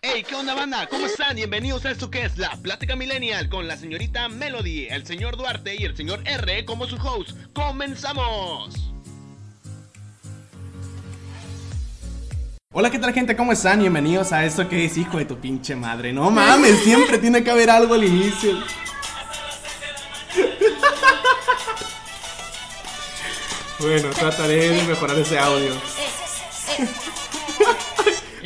[0.00, 0.86] Hey, ¿qué onda banda?
[0.86, 1.36] ¿Cómo están?
[1.36, 5.76] Bienvenidos a esto que es La Plática Millennial con la señorita Melody, el señor Duarte
[5.76, 7.36] y el señor R como su host.
[7.52, 8.74] ¡Comenzamos!
[12.72, 13.36] Hola, ¿qué tal gente?
[13.36, 13.80] ¿Cómo están?
[13.80, 16.14] Bienvenidos a esto que es hijo de tu pinche madre.
[16.14, 18.56] No mames, siempre tiene que haber algo al inicio.
[23.78, 25.74] Bueno, trataré de mejorar ese audio.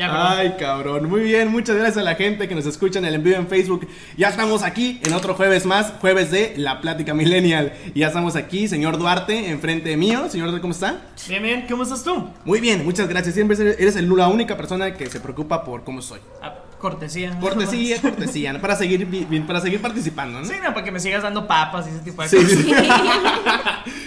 [0.03, 1.11] Ay, cabrón.
[1.11, 3.87] Muy bien, muchas gracias a la gente que nos escucha en el envío en Facebook.
[4.17, 7.75] Ya estamos aquí en otro jueves más, jueves de La Plática Millennial.
[7.95, 10.27] Y ya estamos aquí, señor Duarte, enfrente mío.
[10.31, 11.03] Señor Duarte, ¿cómo está?
[11.29, 12.29] Bien, bien, ¿cómo estás tú?
[12.47, 13.35] Muy bien, muchas gracias.
[13.35, 16.21] Siempre eres el- la única persona que se preocupa por cómo soy.
[16.41, 17.39] Ah, cortesía.
[17.39, 19.07] Cortesía, cortesía, para seguir,
[19.47, 20.47] para seguir participando, ¿no?
[20.47, 22.51] Sí, no, para que me sigas dando papas y ese tipo de Sí, cosas.
[22.59, 22.73] sí.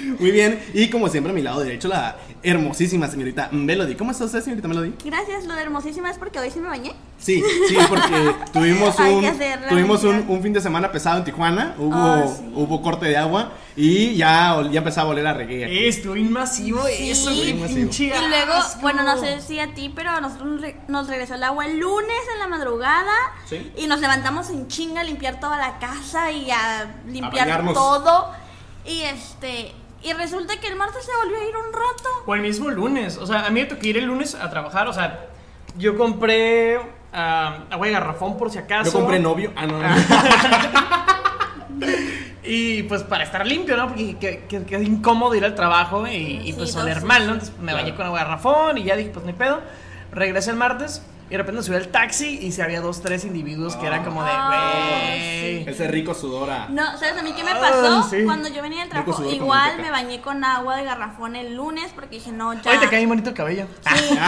[0.19, 3.95] Muy bien, y como siempre a mi lado derecho la hermosísima señorita Melody.
[3.95, 4.93] ¿Cómo está usted, señorita Melody?
[5.05, 6.93] Gracias, lo de hermosísima es porque hoy sí me bañé.
[7.17, 9.25] Sí, sí, porque tuvimos un,
[9.69, 12.51] tuvimos un, un fin de semana pesado en Tijuana, hubo, Oh, sí.
[12.53, 15.65] hubo corte de agua y ya, ya empezaba a oler a reggae.
[15.65, 15.85] aquí.
[15.85, 17.57] Estuvo inmasivo eso, Sí.
[17.65, 18.81] pinche Y luego, asco.
[18.81, 21.65] bueno, no sé si a ti, pero a nosotros nos re- nos regresó el agua
[21.65, 23.13] el lunes en la madrugada.
[23.47, 23.71] Sí.
[23.77, 28.31] Y nos levantamos en chinga a limpiar toda la casa y a limpiar todo.
[28.85, 29.71] Y este.
[30.03, 32.09] Y resulta que el martes se volvió a ir un rato.
[32.25, 33.17] O el mismo lunes.
[33.17, 34.87] O sea, a mí me tocó ir el lunes a trabajar.
[34.89, 35.27] O sea,
[35.77, 36.79] yo compré
[37.13, 38.91] ah, agua de garrafón por si acaso.
[38.91, 39.53] Yo compré novio.
[39.55, 39.87] Ah, no, no.
[42.45, 43.87] Y pues para estar limpio, ¿no?
[43.87, 47.33] Porque que, que- que es incómodo ir al trabajo y, pues oler mal, ¿no?
[47.33, 47.77] Entonces me Claro.
[47.77, 49.61] bañé con agua de garrafón y ya dije, pues ni pedo.
[50.11, 53.75] Regresé el martes y de repente subí al taxi y se había dos, tres individuos
[53.75, 54.47] que eran como de, Ah,
[55.09, 55.67] güey.
[55.69, 56.67] Ese rico sudora.
[56.69, 58.09] No, ¿sabes a mí qué me Ah, pasó?
[58.09, 58.23] sí.
[58.25, 62.15] Cuando yo venía del trabajo, igual me bañé con agua de garrafón el lunes porque
[62.15, 62.69] dije, no, ya.
[62.71, 63.67] Oye, te cae bien bonito el cabello.
[63.95, 64.21] Sí, no,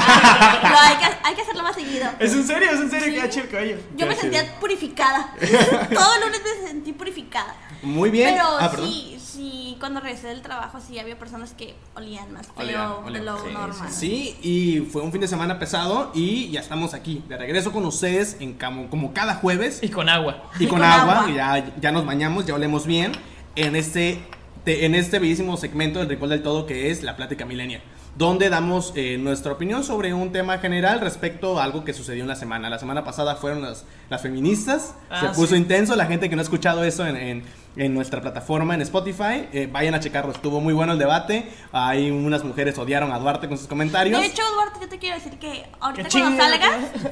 [0.80, 2.10] hay que, hay que hacerlo más seguido.
[2.20, 2.70] ¿Es en serio?
[2.72, 3.08] ¿Es en serio?
[3.08, 3.14] Sí.
[3.16, 3.78] Queda chido el cabello.
[3.96, 5.34] Yo me sentía purificada.
[5.94, 7.56] Todo el lunes me sentí purificada.
[7.82, 8.34] Muy bien.
[8.36, 13.04] Pero ah, sí, sí, cuando regresé del trabajo sí había personas que olían más feo
[13.12, 13.90] de lo Sí, normal.
[13.92, 17.86] Sí, y fue un fin de semana pesado y ya estamos aquí, de regreso con
[17.86, 20.50] ustedes en como, como cada jueves Y con agua.
[20.60, 21.32] y con, con agua, agua.
[21.36, 23.12] Ya, ya nos bañamos, ya olemos bien
[23.56, 24.20] en este,
[24.64, 27.82] te- en este bellísimo segmento del Rincón del Todo que es la Plática Millennial,
[28.18, 32.28] donde damos eh, nuestra opinión sobre un tema general respecto a algo que sucedió en
[32.30, 32.70] la semana.
[32.70, 35.56] La semana pasada fueron las, las feministas, Ah, se puso sí.
[35.58, 37.44] intenso, la gente que no ha escuchado eso en, en-
[37.76, 42.10] en nuestra plataforma en Spotify, eh, vayan a checarlo, estuvo muy bueno el debate, hay
[42.12, 44.20] unas mujeres odiaron a Duarte con sus comentarios.
[44.20, 46.72] De hecho, Duarte, yo te quiero decir que ahorita Que cuando salgas,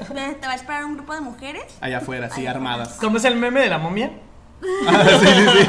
[0.41, 1.63] te va a esperar un grupo de mujeres.
[1.81, 2.97] Allá afuera, sí, Allá armadas.
[2.99, 4.11] ¿Cómo es el meme de la momia?
[4.87, 5.67] Ah, sí, sí, sí.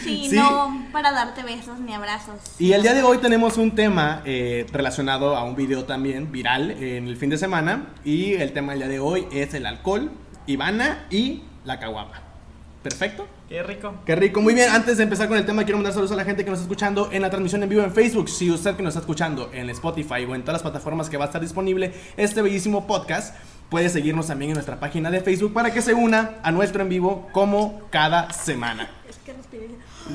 [0.04, 0.36] Sí, Sí.
[0.36, 2.36] no para darte besos ni abrazos.
[2.58, 6.70] Y el día de hoy tenemos un tema eh, relacionado a un video también viral
[6.70, 7.88] en el fin de semana.
[8.04, 10.10] Y el tema del día de hoy es el alcohol,
[10.46, 12.29] Ivana y la caguama.
[12.82, 13.26] ¿Perfecto?
[13.48, 13.94] Qué rico.
[14.06, 14.40] Qué rico.
[14.40, 16.50] Muy bien, antes de empezar con el tema, quiero mandar saludos a la gente que
[16.50, 18.30] nos está escuchando en la transmisión en vivo en Facebook.
[18.30, 21.24] Si usted que nos está escuchando en Spotify o en todas las plataformas que va
[21.24, 23.36] a estar disponible este bellísimo podcast,
[23.68, 26.88] puede seguirnos también en nuestra página de Facebook para que se una a nuestro en
[26.88, 28.99] vivo como cada semana.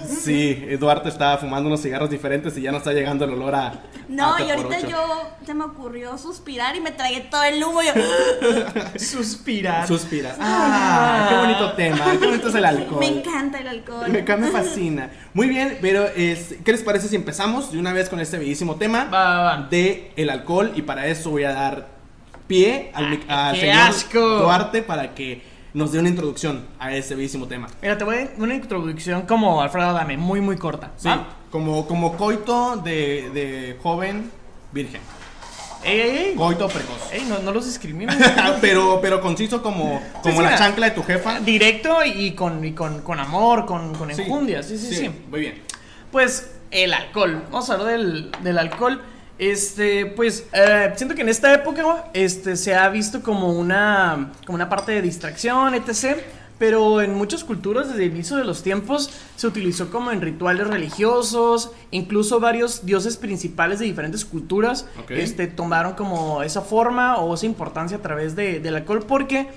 [0.08, 3.74] Sí, Eduardo estaba fumando unos cigarros diferentes y ya no está llegando el olor a.
[4.08, 4.98] No, a y ahorita yo
[5.46, 7.82] se me ocurrió suspirar y me tragué todo el humo.
[7.82, 7.92] Yo,
[9.00, 9.88] Suspirar.
[9.88, 10.38] Suspiras.
[10.40, 12.06] Ah, qué bonito tema.
[12.20, 13.00] Qué bonito es el alcohol.
[13.00, 14.10] me encanta el alcohol.
[14.10, 15.10] Me, me fascina.
[15.34, 18.76] Muy bien, pero es, ¿qué les parece si empezamos de una vez con este bellísimo
[18.76, 19.68] tema Va, va, va.
[19.70, 20.72] de el alcohol?
[20.76, 21.88] Y para eso voy a dar
[22.48, 24.20] pie al, Ah, al qué señor asco.
[24.20, 25.42] Duarte para que
[25.76, 27.68] nos dé una introducción a este bellísimo tema.
[27.82, 30.92] Mira, te voy a dar una introducción como Alfredo Adame, muy, muy corta.
[30.96, 31.28] Sí, ¿va?
[31.52, 34.32] como, como coito de, de joven
[34.72, 35.02] virgen.
[35.84, 36.36] Ey, ey, ey.
[36.36, 37.12] Coito precoz.
[37.12, 38.16] Ey, no, no los discrimines.
[38.62, 41.42] pero, pero conciso como, como sí, la chancla de tu jefa.
[41.42, 44.64] Directo y con, y con, con amor, con, con enjundia.
[44.64, 45.62] Sí, sí, sí, Muy bien.
[46.10, 47.44] Pues el alcohol.
[47.52, 49.02] Vamos a hablar del, del alcohol.
[49.38, 54.56] Este, pues, eh, siento que en esta época, este, se ha visto como una, como
[54.56, 56.20] una parte de distracción, etc.
[56.58, 60.66] Pero en muchas culturas, desde el inicio de los tiempos, se utilizó como en rituales
[60.68, 61.72] religiosos.
[61.92, 64.86] Incluso varios dioses principales de diferentes culturas
[65.22, 69.04] este, tomaron como esa forma o esa importancia a través de- del alcohol.
[69.06, 69.50] Porque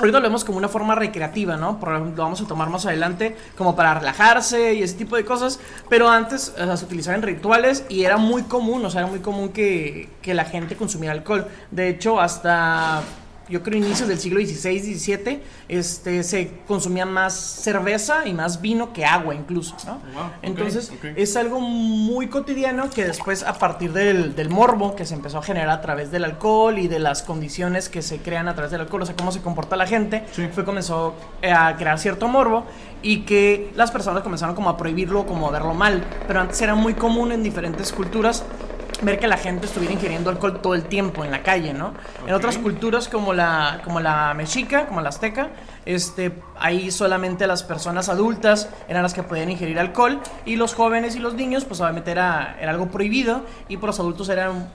[0.00, 1.78] ahorita lo vemos como una forma recreativa, ¿no?
[1.78, 5.24] Por ejemplo, lo vamos a tomar más adelante como para relajarse y ese tipo de
[5.24, 5.60] cosas.
[5.88, 9.10] Pero antes o sea, se utilizaba en rituales y era muy común, o sea, era
[9.10, 11.46] muy común que, que la gente consumiera alcohol.
[11.70, 13.02] De hecho, hasta
[13.50, 18.92] yo creo inicios del siglo XVI, XVII, este, se consumía más cerveza y más vino
[18.92, 19.94] que agua incluso, ¿no?
[20.14, 25.04] Wow, ok, Entonces es algo muy cotidiano que después a partir del, del morbo que
[25.04, 28.48] se empezó a generar a través del alcohol y de las condiciones que se crean
[28.48, 30.48] a través del alcohol, o sea, cómo se comporta la gente, Sí.
[30.52, 32.64] fue comenzó eh, a crear cierto morbo
[33.02, 36.74] y que las personas comenzaron como a prohibirlo, como a verlo mal, pero antes era
[36.74, 38.44] muy común en diferentes culturas
[39.02, 41.94] ver que la gente estuviera ingiriendo alcohol todo el tiempo en la calle, ¿no?
[42.26, 45.48] En otras culturas como la, como la mexica, como la azteca,
[45.86, 51.16] este, ahí solamente las personas adultas eran las que podían ingerir alcohol y los jóvenes
[51.16, 54.68] y los niños, pues obviamente era, era algo prohibido y por los adultos eran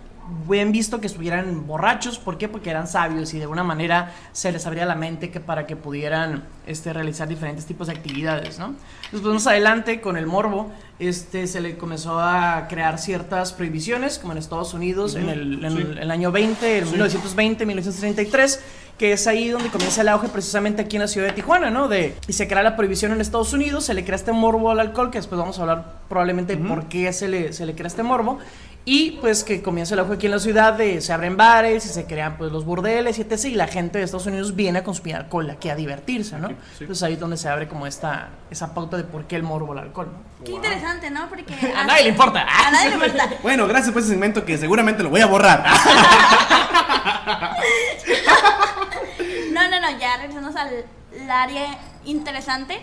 [0.48, 2.48] bien visto que estuvieran borrachos, ¿por qué?
[2.48, 5.76] Porque eran sabios y de alguna manera se les abría la mente que para que
[5.76, 8.74] pudieran este, realizar diferentes tipos de actividades, ¿no?
[9.12, 14.32] Después más adelante con el morbo, este, se le comenzó a crear ciertas prohibiciones, como
[14.34, 15.88] en Estados Unidos en, el, en sí.
[16.00, 18.60] el- año 20, en 1920, 1933,
[18.98, 21.88] que es ahí donde comienza el auge precisamente aquí en la ciudad de Tijuana, ¿no?
[21.88, 24.80] De, y se crea la prohibición en Estados Unidos, se le crea este morbo al
[24.80, 27.88] alcohol, que después vamos a hablar probablemente de por qué se le, se le crea
[27.88, 28.40] este morbo.
[28.88, 31.90] Y pues que comienza el auge aquí en la ciudad, de, se abren bares y
[31.90, 33.46] se crean pues los burdeles y etc.
[33.46, 36.50] Y la gente de Estados Unidos viene a consumir alcohol aquí a divertirse, ¿no?
[36.50, 36.56] sí.
[36.82, 39.72] Entonces ahí es donde se abre como esta, esa pauta de por qué el morbo
[39.72, 40.46] al alcohol, ¿no?
[40.46, 41.28] Qué interesante, ¿no?
[41.28, 41.46] Porque.
[41.76, 42.46] A nadie le importa.
[42.68, 43.30] A nadie le importa.
[43.42, 45.66] Bueno, gracias por ese segmento que seguramente lo voy a borrar.
[49.52, 50.86] No, no, no, ya regresamos al,
[51.22, 52.80] al área interesante.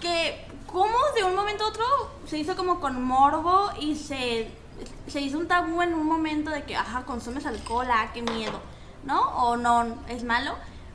[0.00, 1.84] Que, como de un momento a otro
[2.26, 4.50] se hizo como con morbo y se,
[5.06, 8.60] se hizo un tabú en un momento de que, ajá, consumes alcohol, ah, qué miedo,
[9.04, 9.20] ¿no?
[9.36, 10.54] O no, es malo.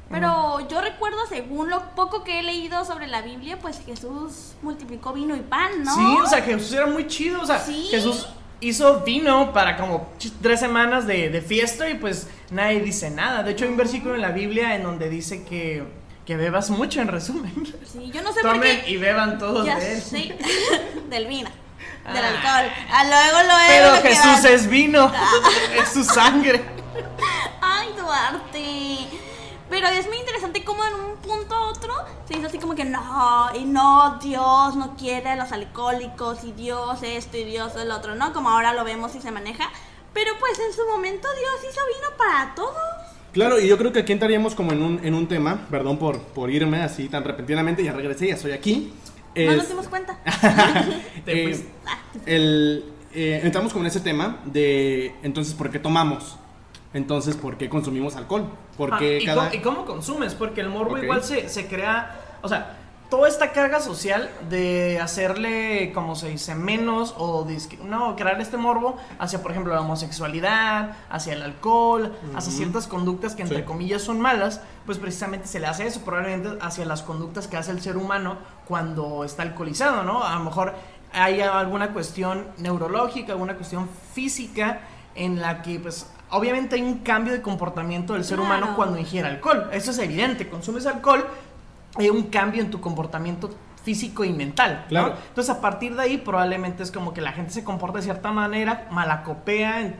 [0.10, 5.13] Pero yo recuerdo, según lo poco que he leído sobre la Biblia, pues Jesús multiplicó
[5.13, 5.95] vino y pan, ¿no?
[5.95, 7.42] Sí, o sea, Jesús era muy chido.
[7.42, 7.88] O sea, Sí.
[7.89, 8.28] Jesús
[8.60, 10.10] hizo vino para como
[10.42, 13.42] tres semanas de, de fiesta y pues nadie dice nada.
[13.44, 15.86] De hecho, hay un versículo en la Biblia en donde dice que,
[16.25, 17.54] que bebas mucho, en resumen.
[17.86, 18.92] Sí, yo no sé por Tomen qué.
[18.92, 20.01] y beban todos Ya de él.
[20.01, 20.38] sé.
[21.10, 21.50] Del vino.
[22.13, 22.27] Del Ah.
[22.29, 22.71] alcohol.
[22.91, 25.11] Ah, luego lo Pero lo Jesús es vino,
[25.81, 26.61] es su sangre.
[27.61, 29.07] Ay, Duarte.
[29.69, 31.93] Pero es muy interesante cómo en un punto a otro
[32.27, 36.51] se hizo así como que no, y no, Dios no quiere a los alcohólicos, y
[36.51, 38.33] Dios esto y Dios el otro, ¿no?
[38.33, 39.69] Como ahora lo vemos y se maneja.
[40.13, 42.75] Pero pues en su momento Dios hizo vino para todos.
[43.31, 46.19] Claro, y yo creo que aquí entraríamos como en un, en un tema, perdón por,
[46.19, 48.93] por irme así tan repentinamente, ya regresé, ya estoy aquí.
[49.36, 50.18] No nos dimos cuenta.
[51.25, 51.72] Te eh, fuiste.
[52.25, 56.38] el, eh, entramos como en ese tema de entonces por qué tomamos,
[56.94, 59.50] entonces por qué consumimos alcohol, por Ah, ¿y, cada...
[59.50, 60.33] cómo, y cómo consumes?
[60.33, 62.78] Porque el morbo igual se, se crea, o sea,
[63.12, 67.46] toda esta carga social de hacerle, como se dice, menos o
[67.84, 73.36] no, crear este morbo hacia, por ejemplo, la homosexualidad, hacia el alcohol, hacia ciertas conductas
[73.36, 73.63] que entre Sí.
[73.63, 77.72] comillas son malas, pues precisamente se le hace eso, probablemente hacia las conductas que hace
[77.72, 80.24] el ser humano cuando está alcoholizado, ¿no?
[80.24, 80.74] A lo mejor
[81.12, 84.80] hay alguna cuestión neurológica, alguna cuestión física
[85.16, 88.56] en la que pues obviamente hay un cambio de comportamiento del ser Claro.
[88.56, 89.69] humano cuando ingiere alcohol.
[89.74, 91.28] Eso es evidente, consumes alcohol,
[91.97, 93.49] un cambio en tu comportamiento
[93.83, 94.81] físico y mental.
[94.83, 94.88] ¿no?
[94.89, 95.15] Claro.
[95.29, 98.31] Entonces a partir de ahí probablemente es como que la gente se comporta de cierta
[98.31, 99.95] manera, malacopea en-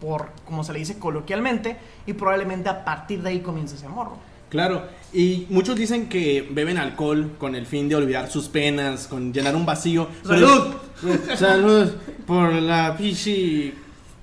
[0.00, 1.76] por como se le dice coloquialmente
[2.06, 4.16] y probablemente a partir de ahí comienza ese morro.
[4.48, 4.82] Claro,
[5.12, 9.54] y muchos dicen que beben alcohol con el fin de olvidar sus penas, con llenar
[9.54, 10.08] un vacío.
[10.26, 10.74] ¡Salud!
[11.02, 11.92] Pero- Salud
[12.26, 13.74] por la pichi...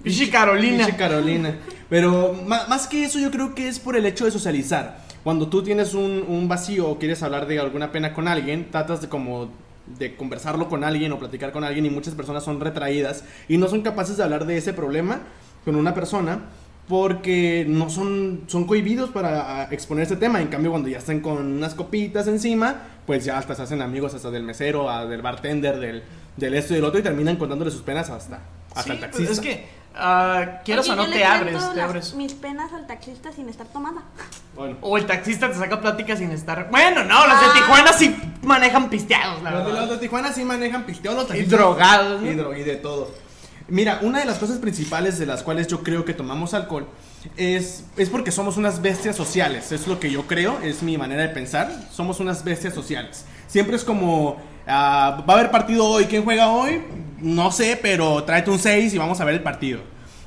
[0.03, 0.85] Pichi Carolina.
[0.85, 1.55] Pichi Carolina.
[1.89, 4.99] Pero más que eso yo creo que es por el hecho de socializar.
[5.23, 9.01] Cuando tú tienes un, un vacío o quieres hablar de alguna pena con alguien, tratas
[9.01, 9.49] de como
[9.99, 13.67] de conversarlo con alguien o platicar con alguien y muchas personas son retraídas y no
[13.69, 15.21] son capaces de hablar de ese problema
[15.63, 16.41] con una persona
[16.87, 20.41] porque no son, son cohibidos para exponer este tema.
[20.41, 24.13] En cambio, cuando ya están con unas copitas encima, pues ya hasta se hacen amigos
[24.13, 26.03] hasta del mesero, a- del bartender, del,
[26.37, 28.39] del esto y del otro y terminan contándole sus penas hasta,
[28.73, 29.33] hasta Sí, el pues, taxista.
[29.33, 29.65] es que
[29.97, 32.13] ah, quieras Oye, o no yo te le abres, te abres.
[32.13, 34.01] mis penas al taxista sin estar tomada.
[34.55, 34.77] Bueno.
[34.81, 36.69] O el taxista te saca plática sin estar.
[36.71, 37.53] Bueno, no, los de Ah.
[37.53, 39.81] Tijuana sí manejan pisteados, la Los de, verdad.
[39.81, 42.31] los de Tijuana sí manejan pisteo, los Y drogados, ¿no?
[42.31, 43.11] Y, dro- y de todo.
[43.69, 46.87] Mira, una de las cosas principales de las cuales yo creo que tomamos alcohol
[47.35, 49.71] es, es porque somos unas bestias sociales.
[49.73, 51.69] Es lo que yo creo, es mi manera de pensar.
[51.91, 53.25] Somos unas bestias sociales.
[53.47, 54.37] Siempre es como,
[54.67, 56.05] ah, va a haber partido hoy.
[56.05, 56.81] ¿Quién juega hoy?
[57.19, 59.79] No sé, pero tráete un 6 y vamos a ver el partido.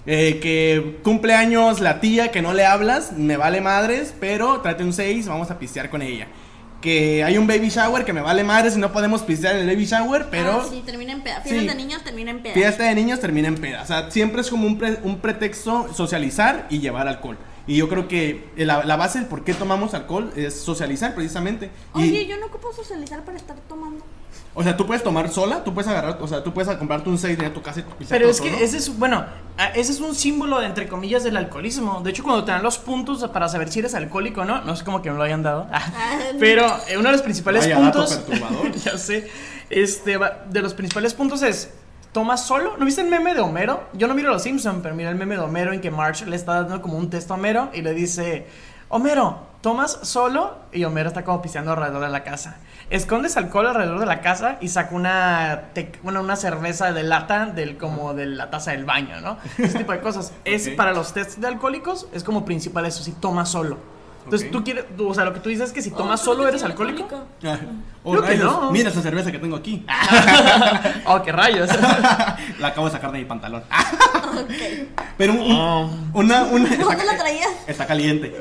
[0.06, 4.92] Eh, que cumpleaños la tía que no le hablas, me vale madres, pero tráete un
[4.92, 6.26] 6, vamos a pistear con ella.
[6.80, 9.66] Que hay un baby shower que me vale madres y no podemos pistear en el
[9.66, 11.42] baby shower, pero Ah, sí, termina en peda.
[11.42, 11.66] Fiestas Sí.
[11.68, 12.54] de niños termina en peda.
[12.54, 13.82] fiesta de niños termina en peda.
[13.82, 17.36] O sea, siempre es como un, pre- un pretexto socializar y llevar alcohol.
[17.70, 21.70] Y yo creo que la, la base del por qué tomamos alcohol es socializar precisamente.
[21.94, 24.04] Y, Oye, yo no ocupo socializar para estar tomando.
[24.54, 27.16] O sea, tú puedes tomar sola, tú puedes agarrar, o sea, tú puedes comprarte un
[27.16, 28.64] 6 de tu casa y pisar Pero es que solo.
[28.64, 29.24] ese es, bueno,
[29.56, 32.00] a- ese es un símbolo, de, entre comillas, del alcoholismo.
[32.02, 34.74] De hecho, cuando te dan los puntos para saber si eres alcohólico o no, no
[34.74, 35.68] sé cómo que me lo hayan dado.
[36.40, 38.16] Pero eh, uno de los principales Vaya dato puntos.
[38.26, 38.72] perturbador.
[38.74, 39.30] ya sé.
[39.70, 41.70] Este, va- de los principales puntos es.
[42.12, 42.76] ¿Tomas solo?
[42.76, 43.84] ¿No viste el meme de Homero?
[43.92, 46.34] Yo no miro los Simpsons, pero mira el meme de Homero en que Marge le
[46.34, 48.48] está dando como un texto a Homero y le dice:
[48.88, 50.56] Homero, ¿tomas solo?
[50.72, 52.56] Y Homero está como piseando alrededor de la casa.
[52.90, 57.78] Escondes alcohol alrededor de la casa y saca una, tec- una, cerveza de lata del,
[57.78, 59.38] como de la taza del baño, ¿no?
[59.58, 60.32] Ese tipo de cosas.
[60.44, 63.78] Es para los tests de alcohólicos, es como principal eso, si tomas solo.
[64.24, 66.24] Entonces tú quieres, tú- o sea, lo que tú dices es que si tomas Oh,
[66.24, 67.24] solo creo que eres alcohólico.
[67.44, 67.58] Ah,
[68.04, 68.70] oh, Creo que no.
[68.70, 69.84] Mira esa cerveza que tengo aquí.
[71.06, 71.68] oh, qué rayos.
[72.58, 73.62] la acabo de sacar de mi pantalón.
[75.16, 75.90] Pero un- Oh.
[76.14, 77.48] una, una ¿Dónde está, la traías?
[77.66, 78.36] está caliente.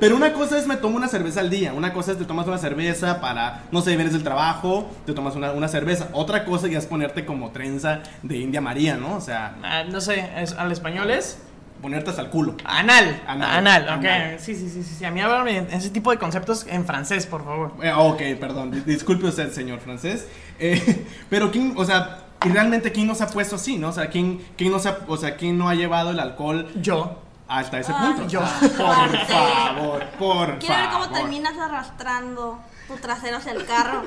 [0.00, 1.72] Pero una cosa es me tomo una cerveza al día.
[1.72, 5.36] Una cosa es te tomas una cerveza para, no sé, vienes del trabajo, te tomas
[5.36, 6.08] una, una cerveza.
[6.12, 9.14] Otra cosa ya es ponerte como trenza de India María, ¿no?
[9.16, 11.38] O sea, Ah, no sé, es- al español es
[11.82, 12.54] ponerte hasta el culo.
[12.64, 13.20] anal.
[13.26, 13.50] Anal.
[13.58, 14.04] Anal, ok.
[14.06, 14.36] Anal.
[14.40, 15.04] Sí, sí, sí, sí, sí.
[15.04, 17.72] A mí háblame en ese tipo de conceptos en francés, por favor.
[17.82, 18.70] Eh, ok, perdón.
[18.70, 20.26] Di- Disculpe usted, señor francés.
[20.58, 23.88] Eh, pero quién, o sea, y realmente quién nos ha puesto así, ¿no?
[23.88, 27.18] O sea, quién, quién nos ha, o sea, quién no ha llevado el alcohol Yo.
[27.48, 28.28] hasta ese Ay, punto.
[28.28, 28.40] yo.
[28.42, 31.18] Ah, por favor, por Quiero ver cómo favor.
[31.18, 32.58] terminas arrastrando
[32.94, 34.02] tu trasero hacia el carro.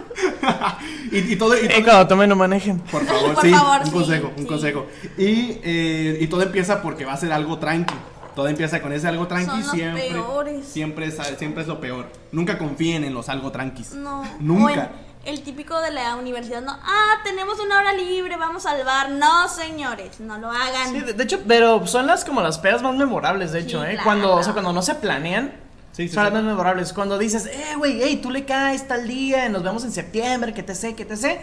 [1.12, 2.80] y, y todo, y Eh, todo- cuando tomen no manejen.
[2.80, 4.46] por favor, Por sí, favor, un sí, consejo, un sí.
[4.48, 4.86] consejo.
[5.18, 7.94] Y, eh, y todo empieza porque va a ser algo tranqui.
[8.36, 10.10] Todo empieza con ese algo tranqui Son los siempre.
[10.12, 10.66] peores.
[10.66, 12.08] Siempre es, siempre es lo peor.
[12.34, 13.94] Nunca confíen en los algo tranquis.
[13.94, 14.24] No.
[14.42, 14.92] Nunca.
[15.24, 16.74] El, el típico de la universidad, no.
[16.74, 19.10] Ah, tenemos una hora libre, vamos al bar.
[19.12, 20.90] No, señores, no lo hagan.
[20.92, 23.86] Sí, de, de hecho, pero son las como las pedas más memorables, de hecho, Sí,
[23.88, 23.92] ¿eh?
[23.94, 24.04] claro.
[24.04, 25.54] Cuando, o sea, cuando no se planean.
[25.96, 26.36] Sí, sí, son las sí.
[26.36, 26.92] más memorables.
[26.92, 30.62] Cuando dices, eh, güey, hey, tú le caes tal día, nos vemos en septiembre, que
[30.62, 31.40] te sé, que te sé.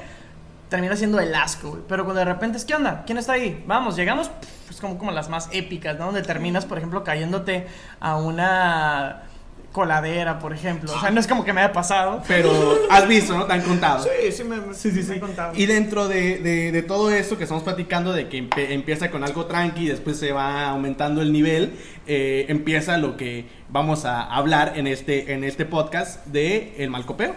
[0.69, 1.83] Termina siendo el asco, güey.
[1.89, 3.03] Pero cuando de repente es, ¿qué onda?
[3.07, 3.65] ¿Quién está ahí?
[3.67, 4.29] Vamos, llegamos.
[4.29, 6.05] pff, Es como, como las más épicas, ¿no?
[6.07, 7.67] Donde terminas, por ejemplo, cayéndote
[7.99, 9.23] a una
[9.73, 10.93] coladera, por ejemplo.
[10.95, 12.23] O sea, no es como que me haya pasado.
[12.29, 13.47] Pero has visto, ¿no?
[13.47, 14.05] Te han contado.
[14.05, 15.13] Sí, sí, me, Sí, sí, me sí.
[15.15, 15.53] he contado.
[15.57, 19.47] Y dentro de, de- de todo esto que estamos platicando, de que empieza con algo
[19.47, 21.73] tranqui y después se va aumentando el nivel,
[22.07, 27.35] eh, empieza lo que vamos a hablar en este, en este podcast de el malcopeo.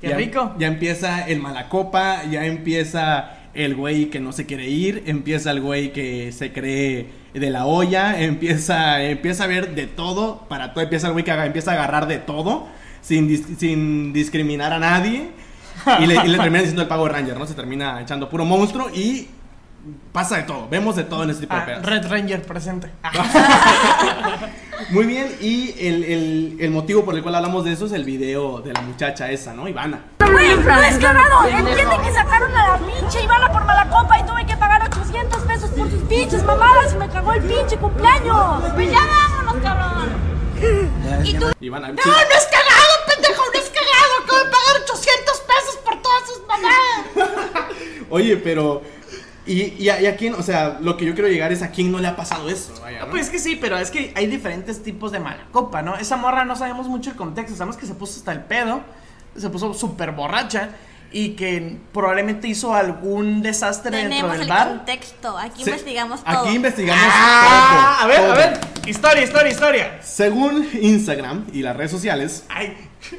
[0.00, 0.54] Qué ya, rico.
[0.58, 5.62] Ya empieza el malacopa, ya empieza el güey que no se quiere ir, empieza el
[5.62, 7.06] güey que se cree
[7.40, 11.30] de la olla, empieza, empieza a ver de todo, para todo, empieza el güey que
[11.32, 12.66] empieza a agarrar de todo,
[13.02, 15.30] sin, dis- sin discriminar a nadie,
[16.00, 17.46] y le, y le termina diciendo el Pago Ranger, ¿no?
[17.46, 19.28] Se termina echando puro monstruo y
[20.12, 21.82] pasa de todo, vemos de todo en este tipo de Ah, pedas.
[21.84, 22.90] Red Ranger presente.
[24.90, 28.04] Muy bien, y el, el- el motivo por el cual hablamos de eso es el
[28.04, 29.68] video de la muchacha esa, ¿no?
[29.68, 30.00] Ivana.
[30.18, 31.44] Güey, no es cagado.
[31.48, 35.42] Entiende que sacaron a la pinche Ivana por mala copa y tuve que pagar 800
[35.42, 38.62] pesos por sus pinches mamadas y me cagó el pinche cumpleaños.
[38.74, 40.08] Pues ya vámonos, cabrón.
[41.24, 41.94] Y tú, Ivana, sí.
[41.96, 44.12] es cagado, pendejo, no es cagado.
[44.24, 47.70] Acabo de pagar 800 pesos por todas sus mamadas.
[48.10, 48.82] Oye, pero.
[49.46, 51.70] Y, y a, y a quién, o sea, lo que yo quiero llegar es a
[51.70, 53.10] quién no le ha pasado eso, vaya, ¿no?
[53.12, 55.94] Pues que sí, pero es que hay diferentes tipos de mala copa, ¿no?
[55.94, 58.80] Esa morra no sabemos mucho el contexto, sabemos que se puso hasta el pedo,
[59.36, 60.70] se puso súper borracha
[61.18, 64.68] y que probablemente hizo algún desastre dentro tenemos del el bar.
[64.68, 65.38] contexto.
[65.38, 66.38] Aquí Se- investigamos todo.
[66.44, 68.32] Aquí investigamos Ah, todo, a ver, todo.
[68.32, 69.98] a ver, historia, historia, historia.
[70.02, 72.44] Según Instagram y las redes sociales.
[72.50, 72.76] Ay.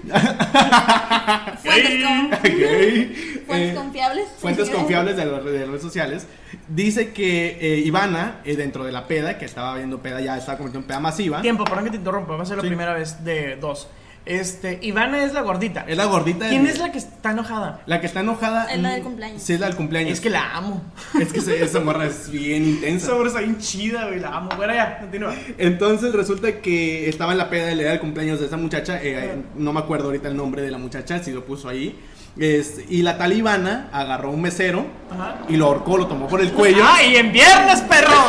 [1.63, 2.29] Fuentes, con-
[3.47, 4.25] fuentes eh, confiables.
[4.39, 6.27] Fuentes confiables de, las de las redes sociales.
[6.67, 10.57] Dice que eh, Ivana, eh, dentro de la peda, que estaba viendo peda, ya estaba
[10.57, 11.41] cometiendo peda masiva.
[11.41, 12.67] Tiempo, perdón que te interrumpa, va a ser la Sí.
[12.67, 13.87] primera vez de dos.
[14.27, 15.85] Este, Ivana es la gordita.
[15.87, 16.49] Es la gordita.
[16.49, 17.81] ¿Quién de- es la que está enojada?
[17.85, 18.65] La que está enojada.
[18.65, 19.41] Es la del cumpleaños.
[19.41, 20.13] Sí, es la del cumpleaños.
[20.13, 20.81] Es que la amo.
[21.19, 23.07] Es que se- esa morra es bien intensa.
[23.07, 24.49] Esa morra está bien chida, güey, la amo.
[24.57, 25.33] Bueno, ya, continúa.
[25.57, 28.99] Entonces resulta que estaba en la peda de la edad del cumpleaños de esa muchacha,
[29.01, 31.97] eh, no me acuerdo ahorita el nombre de la muchacha, si lo puso ahí.
[32.39, 35.35] Es- y la talibana agarró un mesero Ajá.
[35.49, 36.83] y lo ahorcó, lo tomó por el cuello.
[36.87, 38.13] ¡Ay, en viernes, perro!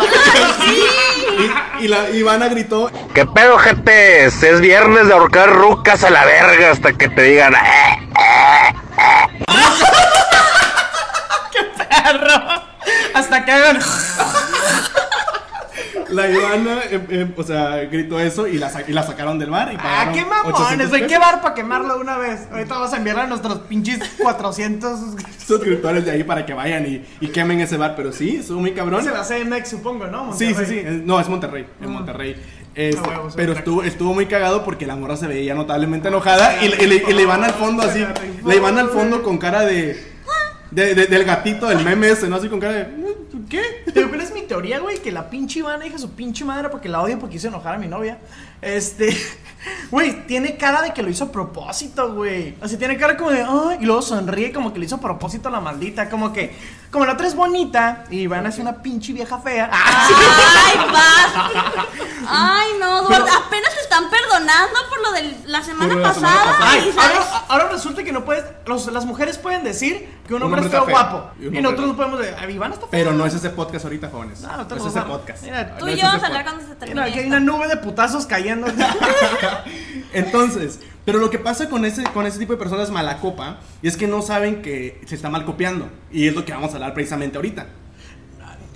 [1.80, 4.24] Y, y la Ivana gritó, ¿Qué pedo, gente?
[4.26, 7.54] Es viernes de ahorcar rucas a la verga hasta que te digan.
[7.54, 8.08] "Eh".
[11.76, 12.62] perro.
[13.14, 13.78] Hasta que hagan.
[16.10, 19.72] La Ivana, eh, eh, o sea, gritó eso y la, y la sacaron del bar.
[19.72, 21.02] Y Ah, qué mamones, 800 güey.
[21.02, 21.12] pesos.
[21.12, 22.48] ¿Qué bar para quemarlo una vez?
[22.50, 24.98] Ahorita vas a enviarle a nuestros pinches 400.
[25.46, 27.94] suscriptores de ahí para que vayan y, y quemen ese bar.
[27.96, 29.02] Pero sí, estuvo muy cabrón.
[29.04, 30.32] Se la CMX, supongo, ¿no?
[30.32, 30.80] Sí, sí, Monterrey.
[30.82, 30.86] sí.
[30.88, 31.66] es- No, es Monterrey.
[31.80, 31.92] En Mm.
[31.92, 32.36] Monterrey.
[32.74, 36.08] Este, Ah, huevo, soy pero estuvo, estuvo muy cagado porque la morra se veía notablemente
[36.08, 38.04] enojada y, le- y le, y le iban al fondo así.
[38.46, 40.00] Le iban al fondo con cara de,
[40.70, 42.36] de- de- del gatito del meme ese, ¿no?
[42.36, 43.17] Así con cara de.
[43.48, 43.62] ¿Qué?
[43.92, 44.98] ¿cuál es mi teoría, güey?
[44.98, 47.78] Que la pinche Ivana hija su pinche madre porque la odio porque hizo enojar a
[47.78, 48.18] mi novia.
[48.60, 49.16] Este.
[49.90, 52.54] Güey, tiene cara de que lo hizo a propósito, güey.
[52.60, 53.42] O sea, tiene cara como de.
[53.42, 56.08] Ay, y luego sonríe como que lo hizo a propósito a la maldita.
[56.10, 56.78] Como que.
[56.90, 59.68] Como la otra es bonita y Ivana es una pinche vieja fea.
[59.70, 60.08] ¡Ah!
[60.66, 61.50] Ay, vas.
[62.26, 66.44] Ay, no, Duarte, apenas se están perdonando por lo de la semana la semana pasada.
[66.56, 66.70] pasada.
[66.70, 68.42] Ay, ahora, ahora resulta que no puedes.
[68.66, 71.10] los- las mujeres pueden decir que un Un hombre, hombre es feo está feo.
[71.20, 71.30] guapo.
[71.38, 71.92] Y Y, un hombre nosotros no.
[71.92, 72.34] no podemos decir.
[72.38, 72.98] "Ay, Ivana está fea.
[73.04, 74.40] Pero no es ese podcast ahorita, jóvenes.
[74.40, 75.42] No, no te es ese a- podcast.
[75.42, 76.94] Mira, Tú No y yo vamos a hablar cuando se termine.
[77.02, 78.66] Mira, aquí hay una nube de putazos cayendo.
[80.12, 83.96] Entonces, pero lo que pasa con ese, con ese tipo de personas mala copa es
[83.96, 85.88] que no saben que se está mal copiando.
[86.12, 87.66] Y es lo que vamos a hablar precisamente ahorita.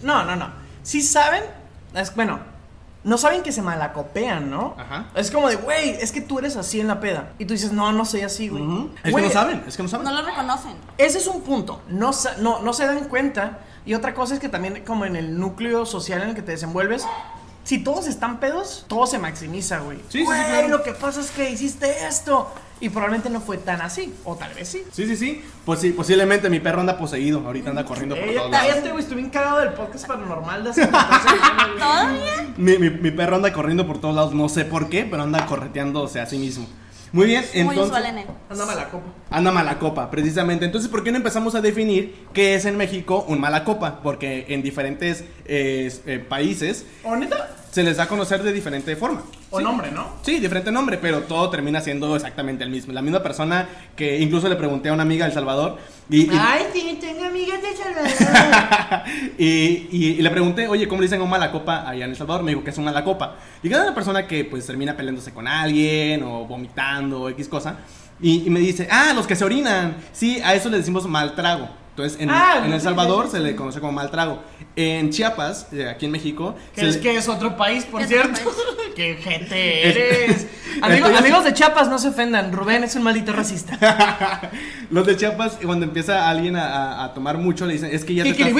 [0.02, 0.50] No, no, no.
[0.82, 1.42] Sí saben,
[1.94, 2.40] es, bueno,
[3.04, 4.76] no saben que se malacopean, ¿no?
[4.78, 5.06] Ajá.
[5.14, 7.32] Es como de, güey, es que tú eres así en la peda.
[7.38, 8.62] Y tú dices, no, no soy así, güey.
[9.02, 10.04] Es que no saben, es que no saben.
[10.04, 10.72] No lo reconocen.
[10.98, 11.82] Ese es un punto.
[11.88, 13.58] No, no, no se dan cuenta.
[13.84, 16.52] Y otra cosa es que también, como en el núcleo social en el que te
[16.52, 17.04] desenvuelves,
[17.64, 19.98] si todos están pedos, todo se maximiza, güey.
[19.98, 20.68] Sí, sí, sí, Güey, claro.
[20.68, 22.52] lo que pasa es que hiciste esto.
[22.80, 24.12] Y probablemente no fue tan así.
[24.24, 24.82] O tal vez sí.
[24.90, 25.44] Sí, sí, sí.
[25.64, 27.38] Pues sí, posiblemente mi perro anda poseído.
[27.46, 28.66] Ahorita anda corriendo por Eh, todos lados.
[28.68, 29.02] cállate, güey.
[29.04, 31.78] Estuve bien cagado del podcast paranormal de hace 14 años, güey.
[31.78, 32.54] ¿Todavía?
[32.56, 34.34] Mi, mi- mi perro anda corriendo por todos lados.
[34.34, 36.66] No sé por qué, pero anda correteándose a sí mismo.
[37.12, 37.84] Muy bien, Muy entonces.
[37.86, 38.26] usual en él.
[38.48, 39.04] Anda mala copa.
[39.30, 40.64] Anda mala copa, precisamente.
[40.64, 44.00] Entonces, ¿por qué no empezamos a definir qué es en México un mala copa?
[44.02, 47.50] Porque en diferentes eh, eh, países ¿O neta?
[47.70, 49.22] se les da a conocer de diferente forma.
[49.50, 49.64] O Sí.
[49.64, 50.06] nombre, ¿no?
[50.22, 52.94] Sí, diferente nombre, pero todo termina siendo exactamente el mismo.
[52.94, 55.76] La misma persona que incluso le pregunté a una amiga de El Salvador
[56.08, 56.64] y, y- Ay.
[59.38, 62.42] y, le pregunté, oye, ¿cómo le dicen un mala copa allá en El Salvador?
[62.42, 63.36] Me dijo que es un mala copa.
[63.62, 67.76] Y es una persona que pues termina peleándose con alguien o vomitando o X cosa.
[68.20, 69.96] Y, y me dice, ah, los que se orinan.
[70.12, 71.81] Sí, a eso le decimos mal trago.
[71.92, 74.42] Entonces, en, Ah, en El sí, Salvador sí, se le conoce como mal trago.
[74.76, 78.40] En Chiapas, eh, aquí en México, es le- que es otro país, por cierto.
[78.48, 78.62] otro
[78.96, 80.46] Qué gente eres.
[80.82, 82.50] Amigos, de Chiapas, no se ofendan.
[82.52, 83.78] Rubén es un maldito racista.
[84.90, 86.66] los de Chiapas, cuando empieza alguien a,
[87.00, 88.54] a- a tomar mucho, le dicen, es que ya te estás...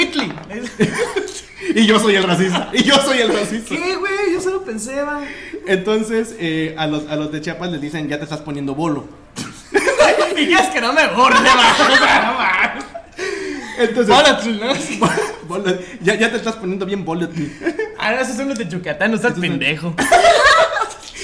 [1.75, 2.69] Y yo soy el racista.
[2.75, 3.75] Y yo soy el racista.
[3.75, 4.33] ¿Qué, güey?
[4.35, 5.23] Yo se lo pensé, va.
[5.67, 9.07] Entonces, eh, a, los, a los de Chiapas les dicen, ya te estás poniendo bolo.
[10.37, 12.75] Y ya es que no me burle, va.
[13.79, 14.09] Entonces,
[14.61, 14.75] ¿no?
[16.03, 17.51] Ya, ya te estás poniendo bien volatile.
[17.99, 19.95] Ahora esos son los de Yucatán, no estás son- pendejo.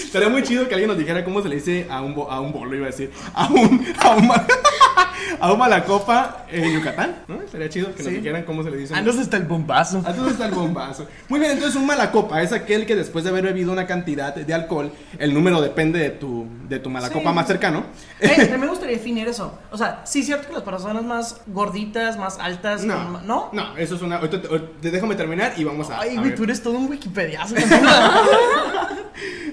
[0.08, 2.40] Estaría muy chido que alguien nos dijera cómo se le dice a un, bo- a
[2.40, 3.10] un bolo, iba a decir.
[3.34, 4.30] A un, a un,
[5.40, 7.42] a un malacopa en Yucatán, ¿no?
[7.42, 8.16] Estaría chido que nos Sí.
[8.16, 8.94] dijeran cómo se le dice.
[8.96, 10.02] Ah, no está el bombazo.
[10.06, 11.06] Ah, ¿dónde está el bombazo?
[11.28, 14.54] Muy bien, entonces un malacopa es aquel que después de haber bebido una cantidad de
[14.54, 17.34] alcohol, el número depende de tu, de tu malacopa Sí.
[17.34, 17.84] más cercano.
[18.18, 19.58] Ey, me gustaría definir eso.
[19.70, 23.50] O sea, sí es cierto que las personas más gorditas, más altas, No, con- ¿no?
[23.52, 24.20] no, eso es una.
[24.20, 26.00] te- te- déjame terminar y vamos a.
[26.00, 26.34] Ay, güey, ver.
[26.38, 27.54] tú eres todo un wikipediazo.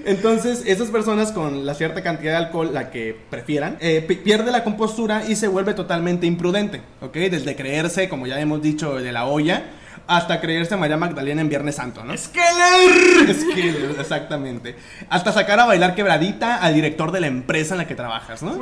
[0.04, 4.50] Entonces, esas personas con la cierta cantidad de alcohol, la que prefieran, eh, pi- pierde
[4.50, 7.14] la compostura y se vuelve totalmente imprudente, ¿ok?
[7.14, 9.64] Desde creerse, como ya hemos dicho, de la olla,
[10.08, 12.16] hasta creerse María Magdalena en Viernes Santo, ¿no?
[12.16, 13.26] ¡Skeller!
[13.54, 14.76] Que, exactamente.
[15.08, 18.52] Hasta sacar a bailar quebradita al director de la empresa en la que trabajas, ¿no?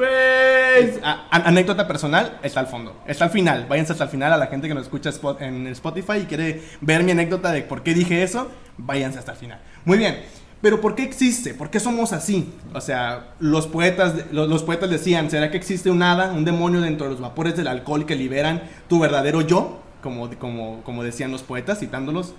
[1.02, 2.96] A- anécdota personal, está al fondo.
[3.06, 3.66] Está al final.
[3.68, 7.02] Váyanse hasta el final a la gente que nos escucha en Spotify y quiere ver
[7.02, 8.50] mi anécdota de por qué dije eso.
[8.78, 9.60] Váyanse hasta el final.
[9.84, 10.22] Muy bien.
[10.64, 11.52] Pero ¿por qué existe?
[11.52, 12.50] ¿Por qué somos así?
[12.72, 16.80] O sea, los poetas, los, los poetas decían, ¿será que existe un hada, un demonio
[16.80, 19.82] dentro de los vapores del alcohol que liberan tu verdadero yo?
[20.02, 22.32] Como, como, como decían los poetas, citándolos.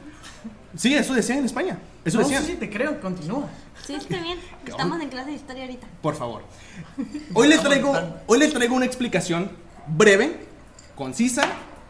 [0.76, 1.78] Sí, eso decían en España.
[2.04, 2.44] Eso No, decían.
[2.44, 3.48] sí, sí, te creo, continúa.
[3.86, 4.40] Sí, está bien.
[4.66, 5.86] Estamos en clase de historia ahorita.
[6.02, 6.42] Por favor.
[7.36, 7.94] Hoy les traigo,
[8.26, 9.52] hoy les traigo una explicación
[9.86, 10.48] breve,
[10.96, 11.44] concisa,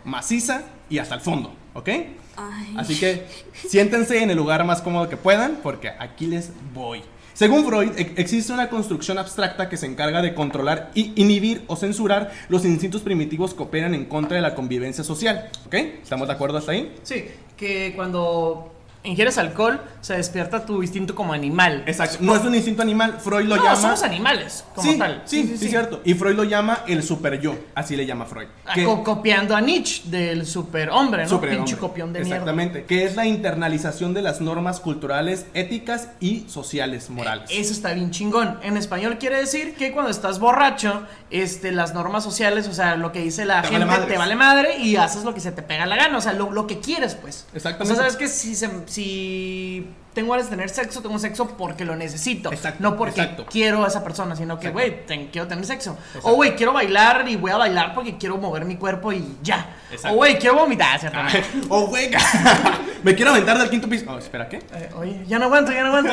[0.03, 1.89] maciza y hasta el fondo, ¿ok?
[2.37, 2.73] Ay.
[2.77, 7.03] Así que siéntense en el lugar más cómodo que puedan porque aquí les voy.
[7.33, 12.63] Según Freud, existe una construcción abstracta que se encarga de controlar, inhibir o censurar los
[12.63, 15.49] instintos primitivos que operan en contra de la convivencia social.
[15.65, 15.73] ¿Ok?
[15.73, 16.95] ¿Estamos de acuerdo hasta ahí?
[17.03, 17.25] Sí,
[17.57, 18.74] que cuando
[19.05, 21.83] ingieres alcohol, se despierta tu instinto como animal.
[21.85, 22.17] Exacto.
[22.21, 23.17] No es un instinto animal.
[23.19, 23.75] Freud lo no, llama.
[23.75, 25.21] somos animales, como sí, tal.
[25.25, 26.01] Sí, sí, cierto.
[26.03, 27.55] Y Freud lo llama el super yo.
[27.75, 28.47] Así le llama Freud.
[28.65, 31.29] Ah, Que- co- copiando a Nietzsche del superhombre, ¿no?
[31.29, 31.57] superhombre.
[31.65, 32.35] Pinche copión de mierda.
[32.35, 32.85] Exactamente.
[32.85, 37.49] Que es la internalización de las normas culturales, éticas y sociales, morales.
[37.51, 38.59] Eso está bien chingón.
[38.63, 43.11] En español quiere decir que cuando estás borracho, este, las normas sociales, o sea, lo
[43.11, 45.61] que dice la Te gente vale te vale madre y haces lo que se te
[45.61, 47.45] pega la gana, o sea, lo, lo que quieres, pues.
[47.53, 47.93] Exactamente.
[47.93, 51.83] O sea, sabes que si, se- si tengo ganas de tener sexo, tengo sexo porque
[51.83, 52.49] lo necesito.
[52.53, 53.45] Exacto, no porque exacto.
[53.49, 55.97] quiero a esa persona, sino que, güey, ten- quiero tener sexo.
[56.07, 56.29] Exacto.
[56.29, 59.75] O, güey, quiero bailar y voy a bailar porque quiero mover mi cuerpo y ya.
[59.91, 60.13] Exacto.
[60.13, 61.19] O, güey, quiero vomitar, ¿cierto?
[61.67, 62.09] oh, güey.
[63.03, 64.05] Me quiero aventar del quinto piso.
[64.09, 64.57] Oh, espera, ¿qué?
[64.73, 66.11] Eh, oye, ya no aguanto, ya no aguanto.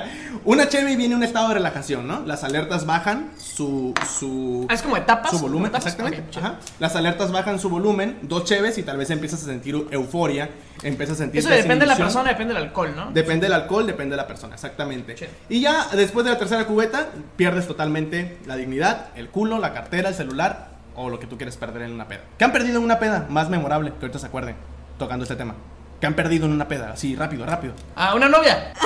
[0.44, 2.20] Una cheve viene un estado de relajación, ¿no?
[2.26, 3.94] Las alertas bajan su.
[4.18, 5.30] su Ah, es como etapas.
[5.30, 5.86] su volumen, ¿Etapas?
[5.86, 6.20] exactamente.
[6.20, 6.46] Ok, chido.
[6.46, 6.58] Ajá.
[6.78, 10.50] Las alertas bajan su volumen, dos cheves y tal vez empiezas a sentir euforia,
[10.82, 13.10] empiezas a sentir Eso depende de la persona, depende del alcohol, ¿no?
[13.12, 15.16] Depende del alcohol, depende de la persona, exactamente.
[15.48, 20.08] Y ya después de la tercera cubeta, pierdes totalmente la dignidad, el culo, la cartera,
[20.08, 22.20] el celular o lo que tú quieres perder en una peda.
[22.36, 23.26] ¿Qué han perdido en una peda?
[23.28, 24.56] Más memorable, que ahorita se acuerden,
[24.98, 25.54] tocando este tema.
[26.00, 26.92] ¿Qué han perdido en una peda?
[26.92, 27.74] Así, rápido, rápido.
[27.96, 28.72] Ah, una novia.